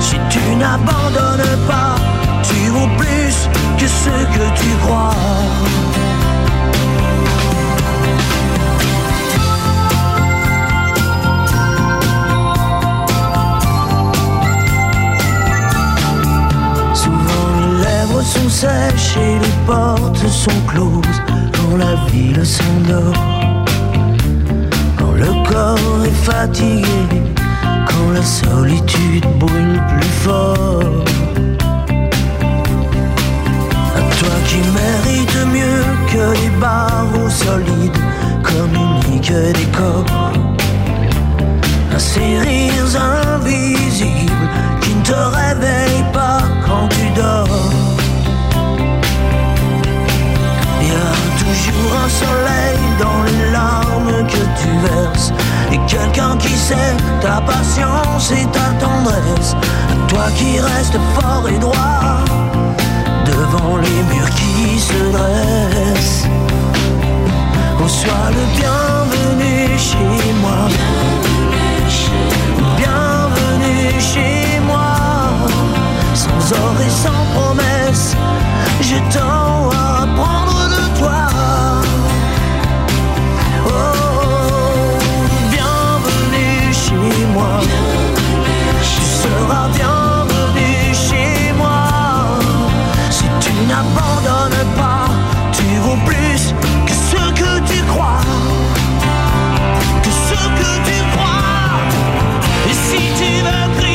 Si 0.00 0.16
tu 0.30 0.56
n'abandonnes 0.56 1.58
pas, 1.66 1.94
tu 2.42 2.70
vaux 2.70 2.90
plus 2.96 3.48
que 3.78 3.86
ce 3.86 4.10
que 4.34 4.44
tu 4.60 4.70
crois. 4.82 5.14
Sont 18.26 18.48
sèches 18.48 19.16
et 19.16 19.38
les 19.38 19.56
portes 19.66 20.26
sont 20.26 20.60
closes 20.66 21.20
quand 21.54 21.76
la 21.76 21.94
ville 22.10 22.44
s'endort. 22.44 23.14
Quand 24.98 25.12
le 25.12 25.30
corps 25.48 26.04
est 26.04 26.20
fatigué, 26.30 27.02
quand 27.88 28.10
la 28.12 28.22
solitude 28.22 29.26
brûle 29.38 29.80
plus 29.90 30.14
fort. 30.24 31.04
À 33.98 34.02
toi 34.18 34.36
qui 34.48 34.60
mérites 34.80 35.42
mieux 35.56 35.84
que 36.12 36.24
les 36.40 36.52
barreaux 36.60 37.30
solides, 37.30 38.02
communique 38.42 39.32
des 39.58 39.68
corps. 39.78 40.32
À 41.94 41.98
ces 41.98 42.38
rires 42.40 42.96
invisibles 43.34 44.48
qui 44.80 44.94
ne 44.94 45.02
te 45.02 45.20
réveillent 45.38 46.12
pas 46.12 46.40
quand 46.66 46.88
tu 46.88 47.20
dors. 47.20 47.75
Toujours 51.46 51.94
un 52.04 52.08
soleil 52.08 52.78
dans 52.98 53.22
les 53.22 53.50
larmes 53.52 54.26
que 54.26 54.42
tu 54.60 54.70
verses. 54.82 55.32
Et 55.72 55.78
Quelqu'un 55.86 56.36
qui 56.38 56.54
sait 56.54 56.96
ta 57.20 57.40
patience 57.40 58.32
et 58.32 58.46
ta 58.46 58.68
tendresse. 58.84 59.54
Toi 60.08 60.26
qui 60.36 60.58
restes 60.58 60.98
fort 61.14 61.48
et 61.48 61.58
droit 61.58 62.24
devant 63.24 63.76
les 63.76 64.02
murs 64.10 64.30
qui 64.30 64.78
se 64.80 65.00
dressent. 65.12 66.26
Oh, 67.80 67.88
sois 67.88 68.30
le 68.38 68.44
bienvenu 68.58 69.78
chez 69.78 70.32
moi. 70.42 70.68
Bienvenue 72.76 74.00
chez 74.00 74.60
moi. 74.66 74.94
Sans 76.14 76.52
or 76.52 76.74
et 76.84 76.90
sans 76.90 77.24
promesse, 77.34 78.16
je 78.80 78.96
tends 79.16 79.70
à 79.70 80.06
Tu 87.62 89.02
seras 89.22 89.68
bienvenue 89.74 90.94
chez 90.94 91.52
moi. 91.56 91.88
Si 93.10 93.24
tu 93.40 93.52
n'abandonnes 93.66 94.66
pas, 94.76 95.08
tu 95.52 95.64
vaux 95.80 95.98
plus 96.04 96.54
que 96.86 96.92
ce 96.92 97.22
que 97.40 97.58
tu 97.70 97.82
crois. 97.84 98.20
Que 100.02 100.10
ce 100.10 100.40
que 100.60 100.70
tu 100.88 100.98
crois. 101.12 101.80
Et 102.68 102.74
si 102.74 102.98
tu 103.18 103.42
veux 103.42 103.85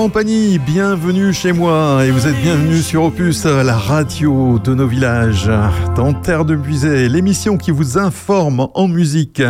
Laurent 0.00 0.12
bienvenue 0.66 1.34
chez 1.34 1.52
moi 1.52 2.06
et 2.06 2.10
vous 2.10 2.26
êtes 2.26 2.40
bienvenue 2.40 2.80
sur 2.80 3.02
Opus, 3.02 3.44
la 3.44 3.76
radio 3.76 4.58
de 4.58 4.74
nos 4.74 4.86
villages. 4.86 5.50
Dans 5.94 6.14
Terre 6.14 6.46
de 6.46 6.56
Puisée, 6.56 7.06
l'émission 7.06 7.58
qui 7.58 7.70
vous 7.70 7.98
informe 7.98 8.66
en 8.72 8.88
musique. 8.88 9.42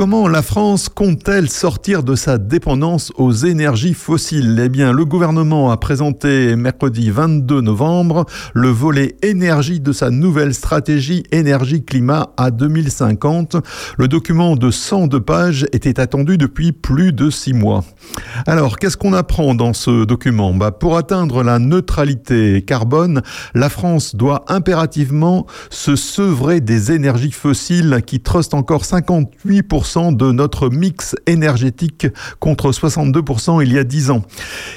Comment 0.00 0.28
la 0.28 0.40
France 0.40 0.88
compte-t-elle 0.88 1.50
sortir 1.50 2.02
de 2.02 2.14
sa 2.14 2.38
dépendance 2.38 3.12
aux 3.18 3.32
énergies 3.32 3.92
fossiles? 3.92 4.58
Eh 4.58 4.70
bien, 4.70 4.94
le 4.94 5.04
gouvernement 5.04 5.70
a 5.70 5.76
présenté 5.76 6.56
mercredi 6.56 7.10
22 7.10 7.60
novembre 7.60 8.24
le 8.54 8.70
volet 8.70 9.16
énergie 9.20 9.78
de 9.78 9.92
sa 9.92 10.08
nouvelle 10.08 10.54
stratégie 10.54 11.24
énergie-climat 11.32 12.30
à 12.38 12.50
2050. 12.50 13.56
Le 13.98 14.08
document 14.08 14.56
de 14.56 14.70
102 14.70 15.20
pages 15.20 15.66
était 15.72 16.00
attendu 16.00 16.38
depuis 16.38 16.72
plus 16.72 17.12
de 17.12 17.28
six 17.28 17.52
mois. 17.52 17.84
Alors, 18.46 18.78
qu'est-ce 18.78 18.96
qu'on 18.96 19.12
apprend 19.12 19.54
dans 19.54 19.74
ce 19.74 20.06
document? 20.06 20.54
Bah, 20.54 20.70
Pour 20.70 20.96
atteindre 20.96 21.42
la 21.42 21.58
neutralité 21.58 22.62
carbone, 22.62 23.20
la 23.54 23.68
France 23.68 24.16
doit 24.16 24.46
impérativement 24.48 25.46
se 25.68 25.94
sevrer 25.94 26.62
des 26.62 26.90
énergies 26.90 27.32
fossiles 27.32 28.00
qui 28.06 28.20
trustent 28.20 28.54
encore 28.54 28.84
58% 28.84 29.89
de 29.90 30.30
notre 30.30 30.68
mix 30.68 31.16
énergétique 31.26 32.06
contre 32.38 32.70
62% 32.70 33.60
il 33.62 33.72
y 33.72 33.78
a 33.78 33.84
10 33.84 34.10
ans. 34.10 34.22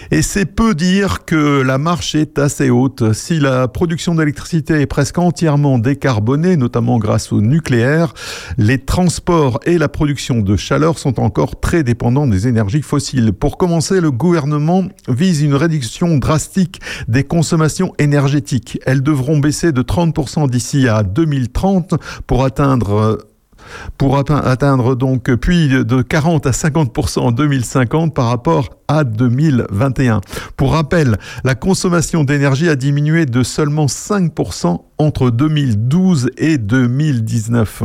Et 0.09 0.23
c'est 0.23 0.45
peu 0.45 0.73
dire 0.73 1.25
que 1.25 1.61
la 1.61 1.77
marche 1.77 2.15
est 2.15 2.39
assez 2.39 2.71
haute. 2.71 3.13
Si 3.13 3.39
la 3.39 3.67
production 3.67 4.15
d'électricité 4.15 4.81
est 4.81 4.87
presque 4.87 5.19
entièrement 5.19 5.77
décarbonée, 5.77 6.57
notamment 6.57 6.97
grâce 6.97 7.31
au 7.31 7.41
nucléaire, 7.41 8.13
les 8.57 8.79
transports 8.79 9.59
et 9.65 9.77
la 9.77 9.87
production 9.87 10.39
de 10.39 10.55
chaleur 10.55 10.97
sont 10.97 11.19
encore 11.19 11.59
très 11.59 11.83
dépendants 11.83 12.25
des 12.25 12.47
énergies 12.47 12.81
fossiles. 12.81 13.33
Pour 13.33 13.57
commencer, 13.59 14.01
le 14.01 14.09
gouvernement 14.09 14.85
vise 15.07 15.41
une 15.43 15.53
réduction 15.53 16.17
drastique 16.17 16.81
des 17.07 17.23
consommations 17.23 17.93
énergétiques. 17.99 18.79
Elles 18.85 19.03
devront 19.03 19.37
baisser 19.37 19.71
de 19.71 19.83
30% 19.83 20.49
d'ici 20.49 20.87
à 20.87 21.03
2030 21.03 21.93
pour 22.25 22.43
atteindre 22.43 23.19
pour 23.97 24.17
atte- 24.17 24.31
atteindre 24.31 24.95
donc 24.95 25.33
puis 25.35 25.67
de 25.69 26.01
40 26.01 26.45
à 26.47 26.51
50% 26.51 27.19
en 27.19 27.31
2050 27.31 28.13
par 28.13 28.27
rapport 28.27 28.69
à 28.93 29.03
2021. 29.03 30.21
Pour 30.55 30.73
rappel, 30.73 31.17
la 31.43 31.55
consommation 31.55 32.23
d'énergie 32.23 32.69
a 32.69 32.75
diminué 32.75 33.25
de 33.25 33.41
seulement 33.43 33.87
5% 33.87 34.79
entre 34.99 35.31
2012 35.31 36.29
et 36.37 36.57
2019. 36.57 37.83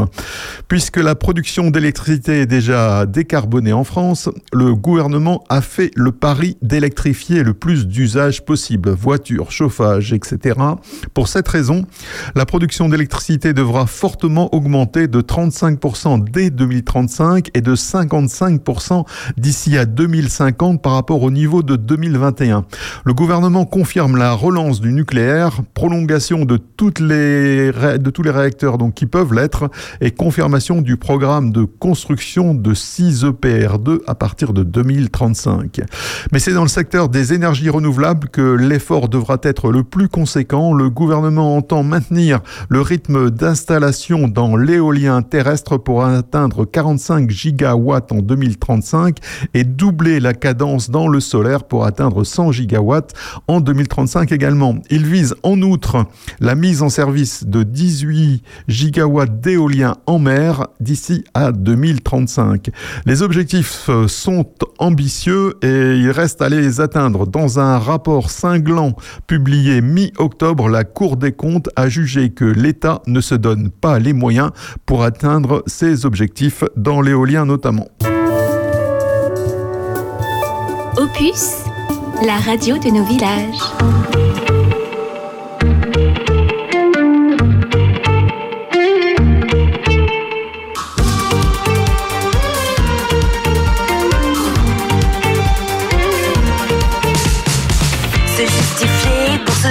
Puisque 0.68 0.98
la 0.98 1.14
production 1.14 1.70
d'électricité 1.70 2.42
est 2.42 2.46
déjà 2.46 3.06
décarbonée 3.06 3.72
en 3.72 3.84
France, 3.84 4.28
le 4.52 4.74
gouvernement 4.74 5.44
a 5.48 5.60
fait 5.60 5.90
le 5.96 6.12
pari 6.12 6.56
d'électrifier 6.62 7.42
le 7.42 7.54
plus 7.54 7.86
d'usages 7.86 8.44
possible, 8.44 8.90
voitures, 8.90 9.50
chauffage, 9.50 10.12
etc. 10.12 10.58
Pour 11.14 11.28
cette 11.28 11.48
raison, 11.48 11.84
la 12.34 12.46
production 12.46 12.88
d'électricité 12.88 13.52
devra 13.52 13.86
fortement 13.86 14.54
augmenter 14.54 15.08
de 15.08 15.20
35% 15.20 16.30
dès 16.30 16.50
2035 16.50 17.50
et 17.54 17.60
de 17.60 17.74
55% 17.74 19.04
d'ici 19.36 19.78
à 19.78 19.86
2050 19.86 20.82
par 20.82 20.92
rapport 20.98 21.22
au 21.22 21.30
niveau 21.30 21.62
de 21.62 21.76
2021. 21.76 22.64
Le 23.04 23.14
gouvernement 23.14 23.64
confirme 23.64 24.16
la 24.16 24.32
relance 24.32 24.80
du 24.80 24.92
nucléaire, 24.92 25.60
prolongation 25.72 26.44
de, 26.44 26.56
toutes 26.56 26.98
les, 26.98 27.70
de 27.70 28.10
tous 28.10 28.22
les 28.24 28.32
réacteurs 28.32 28.78
donc, 28.78 28.94
qui 28.94 29.06
peuvent 29.06 29.32
l'être 29.32 29.70
et 30.00 30.10
confirmation 30.10 30.82
du 30.82 30.96
programme 30.96 31.52
de 31.52 31.62
construction 31.62 32.52
de 32.52 32.74
6 32.74 33.24
EPR2 33.24 34.00
à 34.08 34.16
partir 34.16 34.52
de 34.52 34.64
2035. 34.64 35.82
Mais 36.32 36.40
c'est 36.40 36.52
dans 36.52 36.62
le 36.62 36.68
secteur 36.68 37.08
des 37.08 37.32
énergies 37.32 37.70
renouvelables 37.70 38.28
que 38.28 38.42
l'effort 38.42 39.08
devra 39.08 39.38
être 39.44 39.70
le 39.70 39.84
plus 39.84 40.08
conséquent. 40.08 40.74
Le 40.74 40.90
gouvernement 40.90 41.56
entend 41.56 41.84
maintenir 41.84 42.40
le 42.68 42.80
rythme 42.80 43.30
d'installation 43.30 44.26
dans 44.26 44.56
l'éolien 44.56 45.22
terrestre 45.22 45.76
pour 45.76 46.04
atteindre 46.04 46.64
45 46.64 47.30
gigawatts 47.30 48.10
en 48.10 48.18
2035 48.18 49.18
et 49.54 49.62
doubler 49.62 50.18
la 50.18 50.34
cadence 50.34 50.77
dans 50.88 51.08
le 51.08 51.20
solaire 51.20 51.64
pour 51.64 51.84
atteindre 51.84 52.24
100 52.24 52.52
gigawatts 52.52 53.12
en 53.48 53.60
2035 53.60 54.32
également. 54.32 54.76
Il 54.90 55.04
vise 55.06 55.34
en 55.42 55.60
outre 55.62 56.06
la 56.40 56.54
mise 56.54 56.82
en 56.82 56.88
service 56.88 57.44
de 57.44 57.62
18 57.62 58.42
gigawatts 58.68 59.40
d'éolien 59.40 59.96
en 60.06 60.18
mer 60.18 60.68
d'ici 60.80 61.24
à 61.34 61.52
2035. 61.52 62.70
Les 63.04 63.22
objectifs 63.22 63.86
euh, 63.88 64.08
sont 64.08 64.46
ambitieux 64.78 65.54
et 65.62 65.96
il 65.96 66.10
reste 66.10 66.40
à 66.42 66.48
les 66.48 66.80
atteindre. 66.80 67.26
Dans 67.26 67.58
un 67.58 67.78
rapport 67.78 68.30
cinglant 68.30 68.94
publié 69.26 69.80
mi-octobre, 69.80 70.68
la 70.68 70.84
Cour 70.84 71.16
des 71.16 71.32
comptes 71.32 71.68
a 71.76 71.88
jugé 71.88 72.30
que 72.30 72.44
l'État 72.44 73.02
ne 73.06 73.20
se 73.20 73.34
donne 73.34 73.70
pas 73.70 73.98
les 73.98 74.12
moyens 74.12 74.50
pour 74.86 75.02
atteindre 75.02 75.62
ses 75.66 76.06
objectifs 76.06 76.64
dans 76.76 77.00
l'éolien 77.00 77.44
notamment. 77.44 77.88
Opus, 80.98 81.62
la 82.24 82.40
radio 82.40 82.76
de 82.76 82.90
nos 82.90 83.06
villages. 83.06 84.47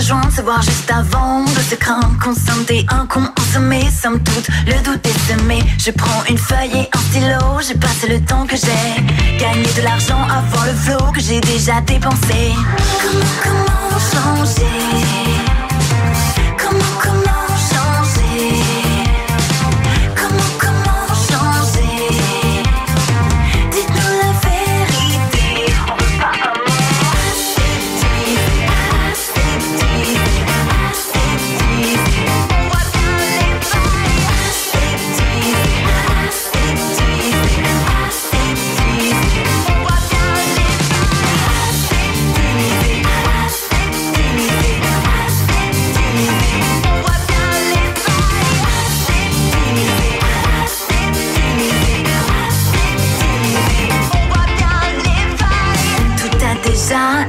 Joindre, 0.08 0.32
se 0.32 0.42
voir 0.42 0.62
juste 0.62 0.90
avant 0.90 1.44
de 1.44 1.60
se 1.60 1.76
craindre, 1.76 2.18
consenter 2.24 2.86
un 2.90 3.06
con 3.08 3.26
consommé, 3.36 3.90
somme 3.92 4.20
toute, 4.24 4.48
le 4.66 4.82
doute 4.84 5.06
est 5.06 5.20
semé. 5.28 5.60
Je 5.78 5.92
prends 5.92 6.24
une 6.30 6.38
feuille 6.38 6.72
et 6.76 6.90
un 6.94 7.00
stylo, 7.10 7.60
j'ai 7.68 7.76
passé 7.76 8.08
le 8.08 8.22
temps 8.22 8.46
que 8.46 8.56
j'ai 8.56 9.38
gagné 9.38 9.68
de 9.76 9.82
l'argent 9.82 10.24
avant 10.24 10.66
le 10.66 10.74
flot 10.74 11.12
que 11.14 11.20
j'ai 11.20 11.42
déjà 11.42 11.82
dépensé. 11.82 12.54
Comment, 13.02 13.36
comment 13.44 14.46
changer? 14.46 15.47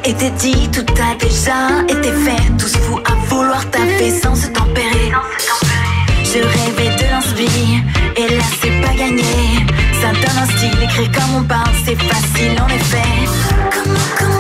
été 0.05 0.31
dit, 0.31 0.69
tout 0.70 0.85
a 1.01 1.15
déjà 1.16 1.83
été 1.89 2.11
fait. 2.12 2.43
Tous 2.59 2.77
fous 2.77 3.01
à 3.05 3.15
vouloir 3.27 3.69
taper 3.70 4.11
sans 4.11 4.35
se 4.35 4.49
tempérer. 4.49 5.12
Je 6.25 6.39
rêvais 6.39 6.95
de 6.97 7.11
l'inspire, 7.11 7.83
et 8.16 8.37
là 8.37 8.45
c'est 8.61 8.81
pas 8.83 8.95
gagné. 8.95 9.23
Ça 10.01 10.12
donne 10.12 10.39
un 10.43 10.47
style, 10.57 10.83
écrit 10.83 11.11
comme 11.11 11.37
on 11.39 11.43
parle, 11.45 11.73
c'est 11.85 11.97
facile 11.97 12.61
en 12.61 12.69
effet. 12.69 13.29
Comment, 13.73 13.99
comment 14.19 14.38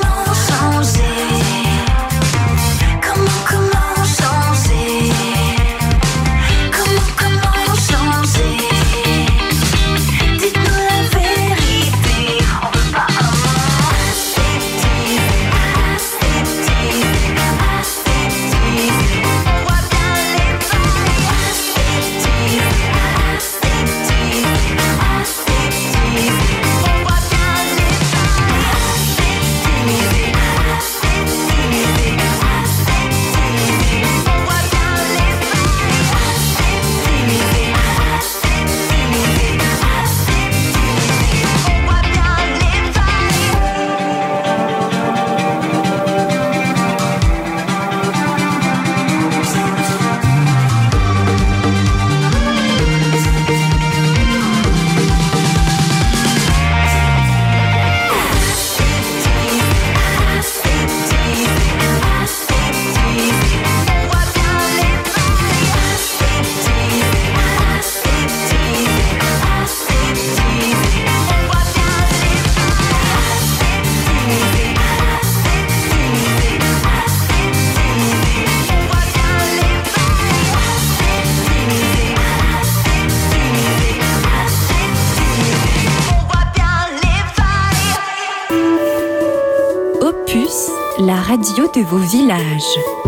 vos 91.84 92.12
villages. 92.12 93.07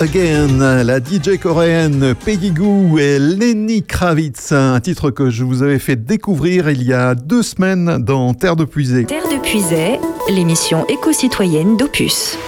Again, 0.00 0.84
la 0.84 1.00
DJ 1.00 1.40
coréenne 1.42 2.14
Peggy 2.24 2.52
Goo 2.52 2.98
et 2.98 3.18
Lenny 3.18 3.82
Kravitz, 3.82 4.52
un 4.52 4.78
titre 4.78 5.10
que 5.10 5.28
je 5.28 5.42
vous 5.42 5.64
avais 5.64 5.80
fait 5.80 5.96
découvrir 5.96 6.70
il 6.70 6.84
y 6.84 6.92
a 6.92 7.16
deux 7.16 7.42
semaines 7.42 7.98
dans 7.98 8.32
Terre 8.32 8.54
de 8.54 8.64
Puisée. 8.64 9.06
Terre 9.06 9.28
de 9.28 9.40
Puisée, 9.42 9.98
l'émission 10.30 10.86
éco-citoyenne 10.86 11.76
d'Opus. 11.76 12.38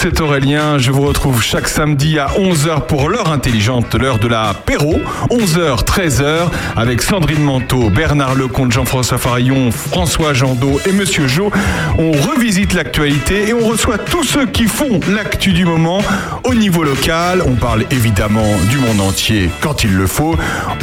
c'est 0.00 0.20
Aurélien. 0.20 0.78
Je 0.78 0.92
vous 0.92 1.02
retrouve 1.02 1.42
chaque 1.42 1.66
samedi 1.66 2.20
à 2.20 2.28
11h 2.38 2.86
pour 2.86 3.08
l'heure 3.08 3.32
intelligente, 3.32 3.96
l'heure 3.96 4.20
de 4.20 4.28
la 4.28 4.54
Péro. 4.54 5.00
11h, 5.28 5.84
13h, 5.84 6.48
avec 6.76 7.02
Sandrine 7.02 7.42
Manteau, 7.42 7.90
Bernard 7.90 8.36
Lecomte, 8.36 8.70
Jean-François 8.70 9.18
Farillon, 9.18 9.72
François 9.72 10.34
Jandot 10.34 10.78
et 10.86 10.92
Monsieur 10.92 11.26
Jo. 11.26 11.50
On 11.98 12.12
revisite 12.12 12.74
l'actualité 12.74 13.48
et 13.48 13.54
on 13.54 13.66
reçoit 13.66 13.98
tous 13.98 14.22
ceux 14.22 14.46
qui 14.46 14.66
font 14.66 15.00
l'actu 15.10 15.52
du 15.52 15.64
moment 15.64 16.00
au 16.44 16.54
niveau 16.54 16.84
local. 16.84 17.42
On 17.44 17.56
parle 17.56 17.84
évidemment 17.90 18.56
du 18.70 18.78
monde 18.78 19.00
entier 19.00 19.50
quand 19.60 19.82
il 19.82 19.96
le 19.96 20.06
faut. 20.06 20.36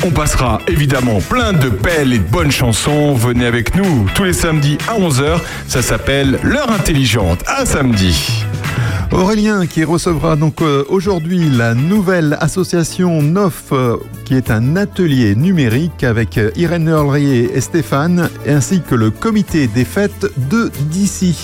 On 0.06 0.12
passera 0.12 0.60
évidemment 0.68 1.20
plein 1.22 1.54
de 1.54 1.70
belles 1.70 2.12
et 2.12 2.20
de 2.20 2.30
bonnes 2.30 2.52
chansons. 2.52 3.14
Venez 3.14 3.46
avec 3.46 3.76
nous 3.76 4.08
tous 4.14 4.26
les 4.26 4.34
samedis 4.34 4.78
à 4.90 5.00
11h. 5.00 5.40
Ça 5.70 5.82
s'appelle 5.82 6.38
L'heure 6.44 6.72
intelligente. 6.72 7.44
À 7.48 7.66
samedi. 7.66 8.44
Aurélien 9.11 9.65
qui 9.65 9.84
recevra 9.84 10.35
donc 10.35 10.61
euh, 10.61 10.84
aujourd'hui 10.89 11.49
la 11.49 11.73
nouvelle 11.73 12.38
association 12.41 13.22
NOF 13.22 13.72
euh, 13.72 13.97
qui 14.26 14.35
est 14.35 14.52
un 14.52 14.76
atelier 14.76 15.35
numérique 15.35 16.03
avec 16.03 16.38
euh, 16.38 16.52
Irène 16.56 16.89
Earlier 16.89 17.52
et 17.53 17.61
Stéphane 17.61 18.30
ainsi 18.47 18.81
que 18.81 18.95
le 18.95 19.11
comité 19.11 19.68
des 19.68 19.85
fêtes 19.85 20.27
de 20.49 20.72
DC. 20.91 21.35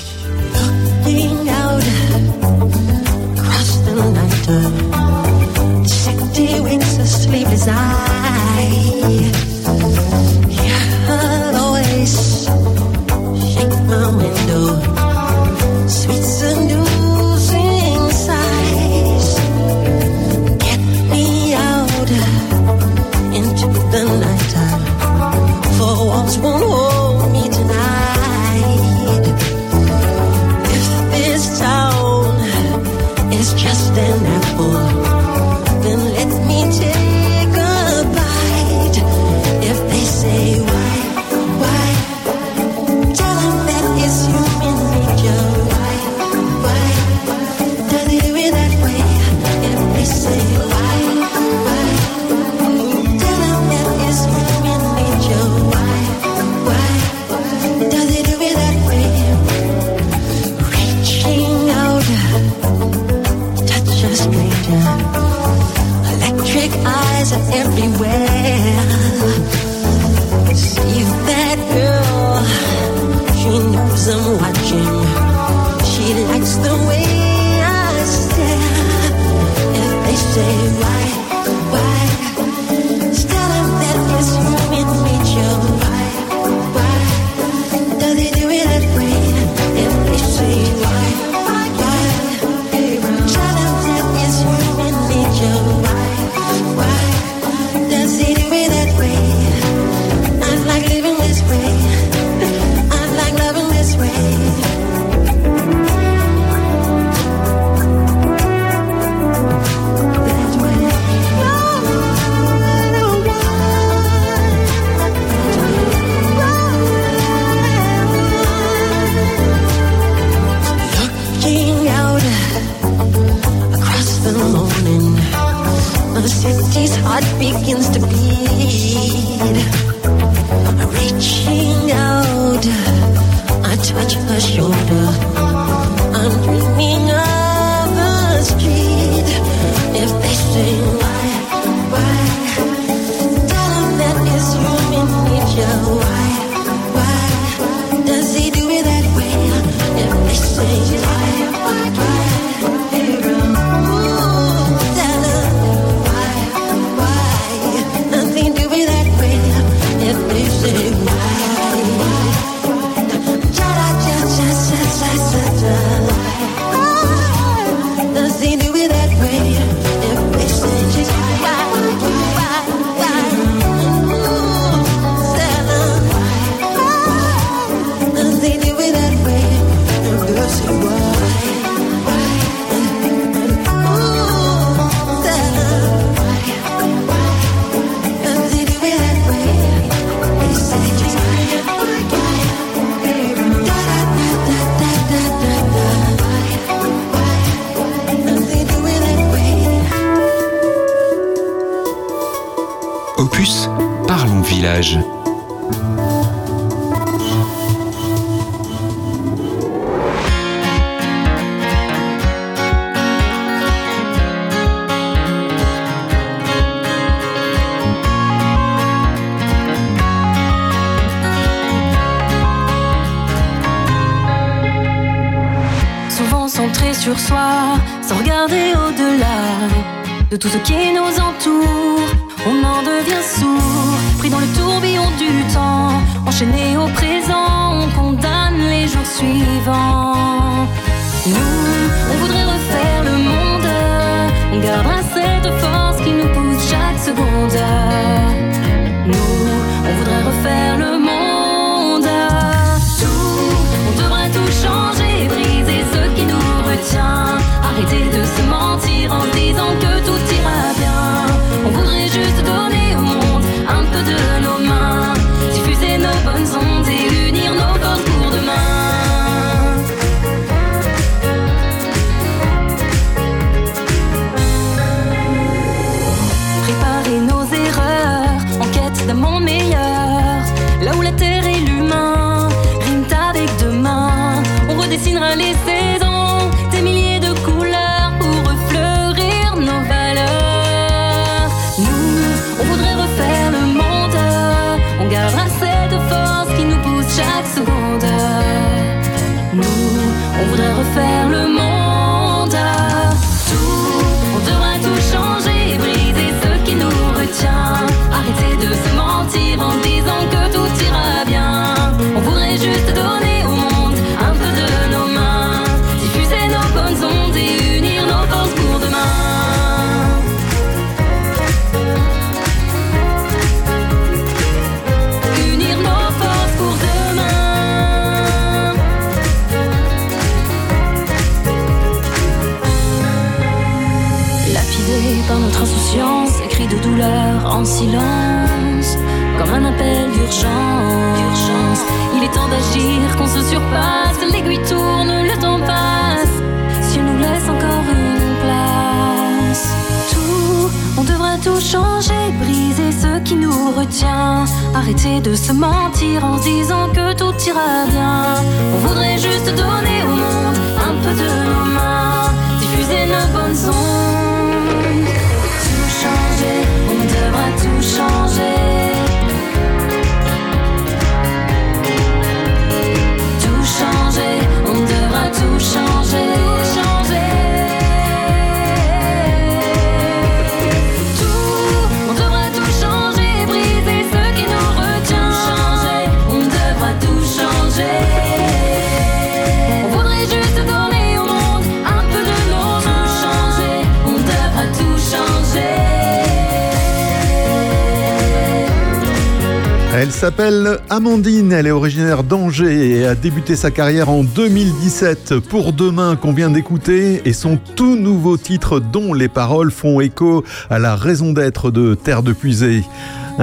s'appelle 400.27 400.77
Amandine, 400.91 401.51
elle 401.51 401.65
est 401.65 401.71
originaire 401.71 402.23
d'Angers 402.23 402.99
et 402.99 403.07
a 403.07 403.15
débuté 403.15 403.55
sa 403.55 403.71
carrière 403.71 404.09
en 404.09 404.23
2017 404.23 405.39
pour 405.39 405.73
Demain 405.73 406.15
qu'on 406.15 406.31
vient 406.31 406.51
d'écouter 406.51 407.23
et 407.25 407.33
son 407.33 407.57
tout 407.57 407.95
nouveau 407.95 408.37
titre 408.37 408.79
dont 408.79 409.15
les 409.15 409.29
paroles 409.29 409.71
font 409.71 409.99
écho 409.99 410.43
à 410.69 410.77
la 410.77 410.95
raison 410.95 411.33
d'être 411.33 411.71
de 411.71 411.95
Terre 411.95 412.21
de 412.21 412.33
Puisée. 412.33 412.83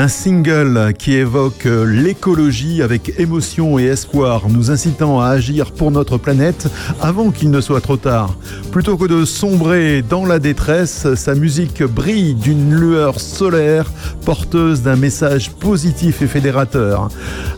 Un 0.01 0.07
single 0.07 0.93
qui 0.97 1.15
évoque 1.15 1.67
euh, 1.67 1.83
l'écologie 1.85 2.83
avec 2.83 3.19
émotion 3.19 3.81
et 3.81 3.87
espoir, 3.87 4.43
nous 4.49 4.71
incitant 4.71 5.21
à 5.21 5.27
agir 5.27 5.73
pour 5.73 5.91
notre 5.91 6.19
planète 6.19 6.69
avant 7.01 7.33
qu'il 7.33 7.51
ne 7.51 7.61
soit 7.61 7.81
trop 7.81 7.97
tard. 7.97 8.37
Plutôt 8.71 8.97
que 8.97 9.07
de 9.07 9.25
sombrer 9.25 10.03
dans 10.03 10.25
la 10.25 10.39
détresse, 10.39 11.13
sa 11.17 11.35
musique 11.35 11.83
brille 11.83 12.37
d'une 12.37 12.73
lueur 12.73 13.19
solaire, 13.19 13.91
porteuse 14.25 14.83
d'un 14.83 14.95
message 14.95 15.51
positif 15.51 16.23
et 16.23 16.29
fédérateur. 16.29 17.09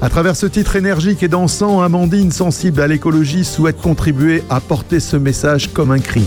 À 0.01 0.09
travers 0.09 0.35
ce 0.35 0.47
titre 0.47 0.77
énergique 0.77 1.23
et 1.23 1.29
dansant, 1.29 1.83
Amandine, 1.83 2.33
sensible 2.33 2.81
à 2.81 2.87
l'écologie, 2.87 3.45
souhaite 3.45 3.83
contribuer 3.83 4.45
à 4.49 4.61
porter 4.61 4.99
ce 4.99 5.19
message 5.19 5.75
comme 5.75 5.91
un 5.91 5.99
cri. 5.99 6.25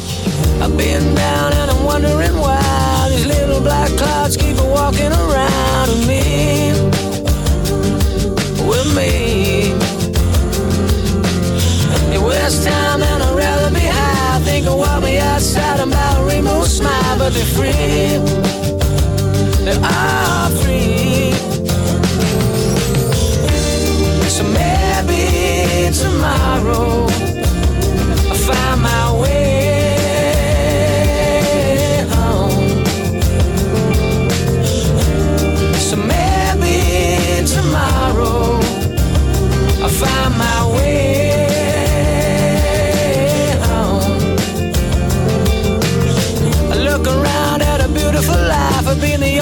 but 17.24 17.34
they're 17.34 17.46
free. 17.46 17.72
They 19.64 19.78
are 19.82 20.50
free. 20.62 21.32
So 24.28 24.44
maybe 24.44 25.96
tomorrow. 25.96 27.13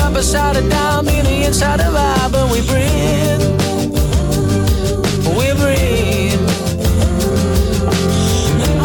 up 0.01 0.13
beside 0.13 0.55
a 0.57 0.69
dime 0.69 1.07
in 1.07 1.25
the 1.25 1.45
inside 1.45 1.81
of 1.81 1.95
our, 1.95 2.29
but 2.29 2.45
we 2.51 2.59
breathe. 2.69 3.41
We 5.37 5.47
breathe. 5.61 6.43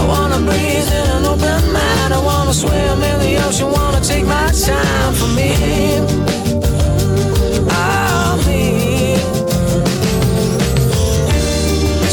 I 0.01 0.03
wanna 0.13 0.41
breathe 0.49 0.91
in 1.01 1.07
an 1.17 1.25
open 1.33 1.63
mind. 1.73 2.11
I 2.15 2.21
wanna 2.31 2.55
swim 2.55 3.03
in 3.11 3.19
the 3.25 3.33
ocean. 3.47 3.71
Wanna 3.71 4.01
take 4.01 4.27
my 4.27 4.49
time 4.69 5.13
for 5.15 5.29
me. 5.39 5.51
I'll. 7.71 8.37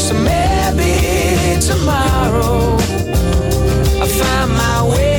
So 0.06 0.14
maybe 0.14 1.60
tomorrow 1.60 2.76
I 4.02 4.06
find 4.18 4.50
my 4.52 4.94
way. 4.94 5.13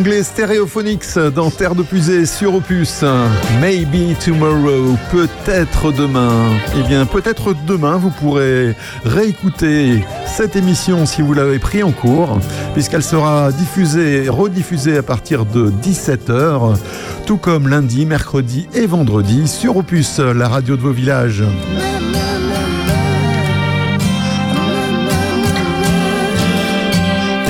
Anglais 0.00 0.22
Stereophonics 0.22 1.18
dans 1.34 1.50
Terre 1.50 1.74
de 1.74 1.82
Pusée 1.82 2.24
sur 2.24 2.54
Opus. 2.54 3.04
Maybe 3.60 4.16
tomorrow, 4.18 4.96
peut-être 5.10 5.92
demain. 5.92 6.52
Eh 6.78 6.88
bien, 6.88 7.04
peut-être 7.04 7.54
demain, 7.66 7.98
vous 7.98 8.08
pourrez 8.08 8.74
réécouter 9.04 10.02
cette 10.26 10.56
émission 10.56 11.04
si 11.04 11.20
vous 11.20 11.34
l'avez 11.34 11.58
pris 11.58 11.82
en 11.82 11.92
cours, 11.92 12.38
puisqu'elle 12.72 13.02
sera 13.02 13.52
diffusée, 13.52 14.30
rediffusée 14.30 14.96
à 14.96 15.02
partir 15.02 15.44
de 15.44 15.70
17h, 15.70 16.78
tout 17.26 17.36
comme 17.36 17.68
lundi, 17.68 18.06
mercredi 18.06 18.68
et 18.72 18.86
vendredi 18.86 19.46
sur 19.46 19.76
Opus, 19.76 20.18
la 20.18 20.48
radio 20.48 20.76
de 20.76 20.80
vos 20.80 20.92
villages. 20.92 21.44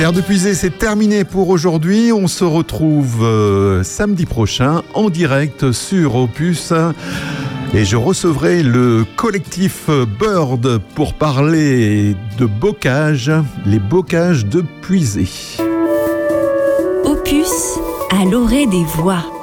Terre 0.01 0.13
de 0.13 0.21
Puisée, 0.21 0.55
c'est 0.55 0.79
terminé 0.79 1.23
pour 1.23 1.49
aujourd'hui. 1.49 2.11
On 2.11 2.27
se 2.27 2.43
retrouve 2.43 3.23
euh, 3.23 3.83
samedi 3.83 4.25
prochain 4.25 4.81
en 4.95 5.11
direct 5.11 5.71
sur 5.73 6.15
Opus. 6.15 6.73
Et 7.75 7.85
je 7.85 7.97
recevrai 7.97 8.63
le 8.63 9.05
collectif 9.15 9.91
Bird 10.19 10.79
pour 10.95 11.13
parler 11.13 12.15
de 12.39 12.47
bocage, 12.47 13.31
les 13.67 13.77
bocages 13.77 14.47
de 14.47 14.61
Puisée. 14.81 15.29
Opus 17.05 17.77
à 18.09 18.25
l'orée 18.25 18.65
des 18.65 18.83
voix. 18.83 19.40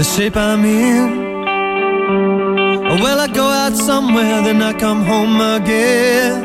The 0.00 0.04
shape 0.04 0.34
I'm 0.34 0.64
in. 0.64 1.44
Well, 3.02 3.20
I 3.20 3.26
go 3.26 3.44
out 3.44 3.74
somewhere, 3.74 4.40
then 4.46 4.62
I 4.62 4.72
come 4.72 5.02
home 5.04 5.36
again. 5.58 6.42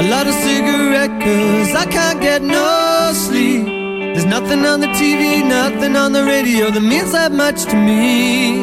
A 0.00 0.02
lot 0.12 0.28
of 0.28 0.34
cigarette, 0.34 1.14
cause 1.20 1.74
I 1.74 1.84
can't 1.96 2.20
get 2.20 2.42
no 2.42 3.10
sleep. 3.12 3.66
There's 4.12 4.24
nothing 4.24 4.64
on 4.64 4.78
the 4.78 4.90
TV, 5.00 5.44
nothing 5.44 5.96
on 5.96 6.12
the 6.12 6.22
radio 6.22 6.70
that 6.70 6.84
means 6.92 7.10
that 7.10 7.32
much 7.32 7.64
to 7.70 7.74
me. 7.74 8.60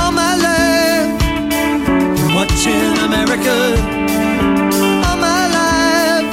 All 0.00 0.12
my 0.24 0.34
life, 0.48 1.12
been 2.18 2.34
watching 2.34 2.94
America. 3.08 3.56
All 5.06 5.18
my 5.30 5.42
life, 5.60 6.30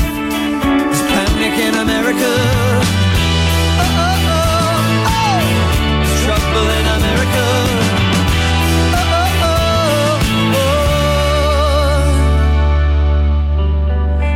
is 0.94 1.02
panic 1.14 1.56
in 1.68 1.76
America. 1.86 2.73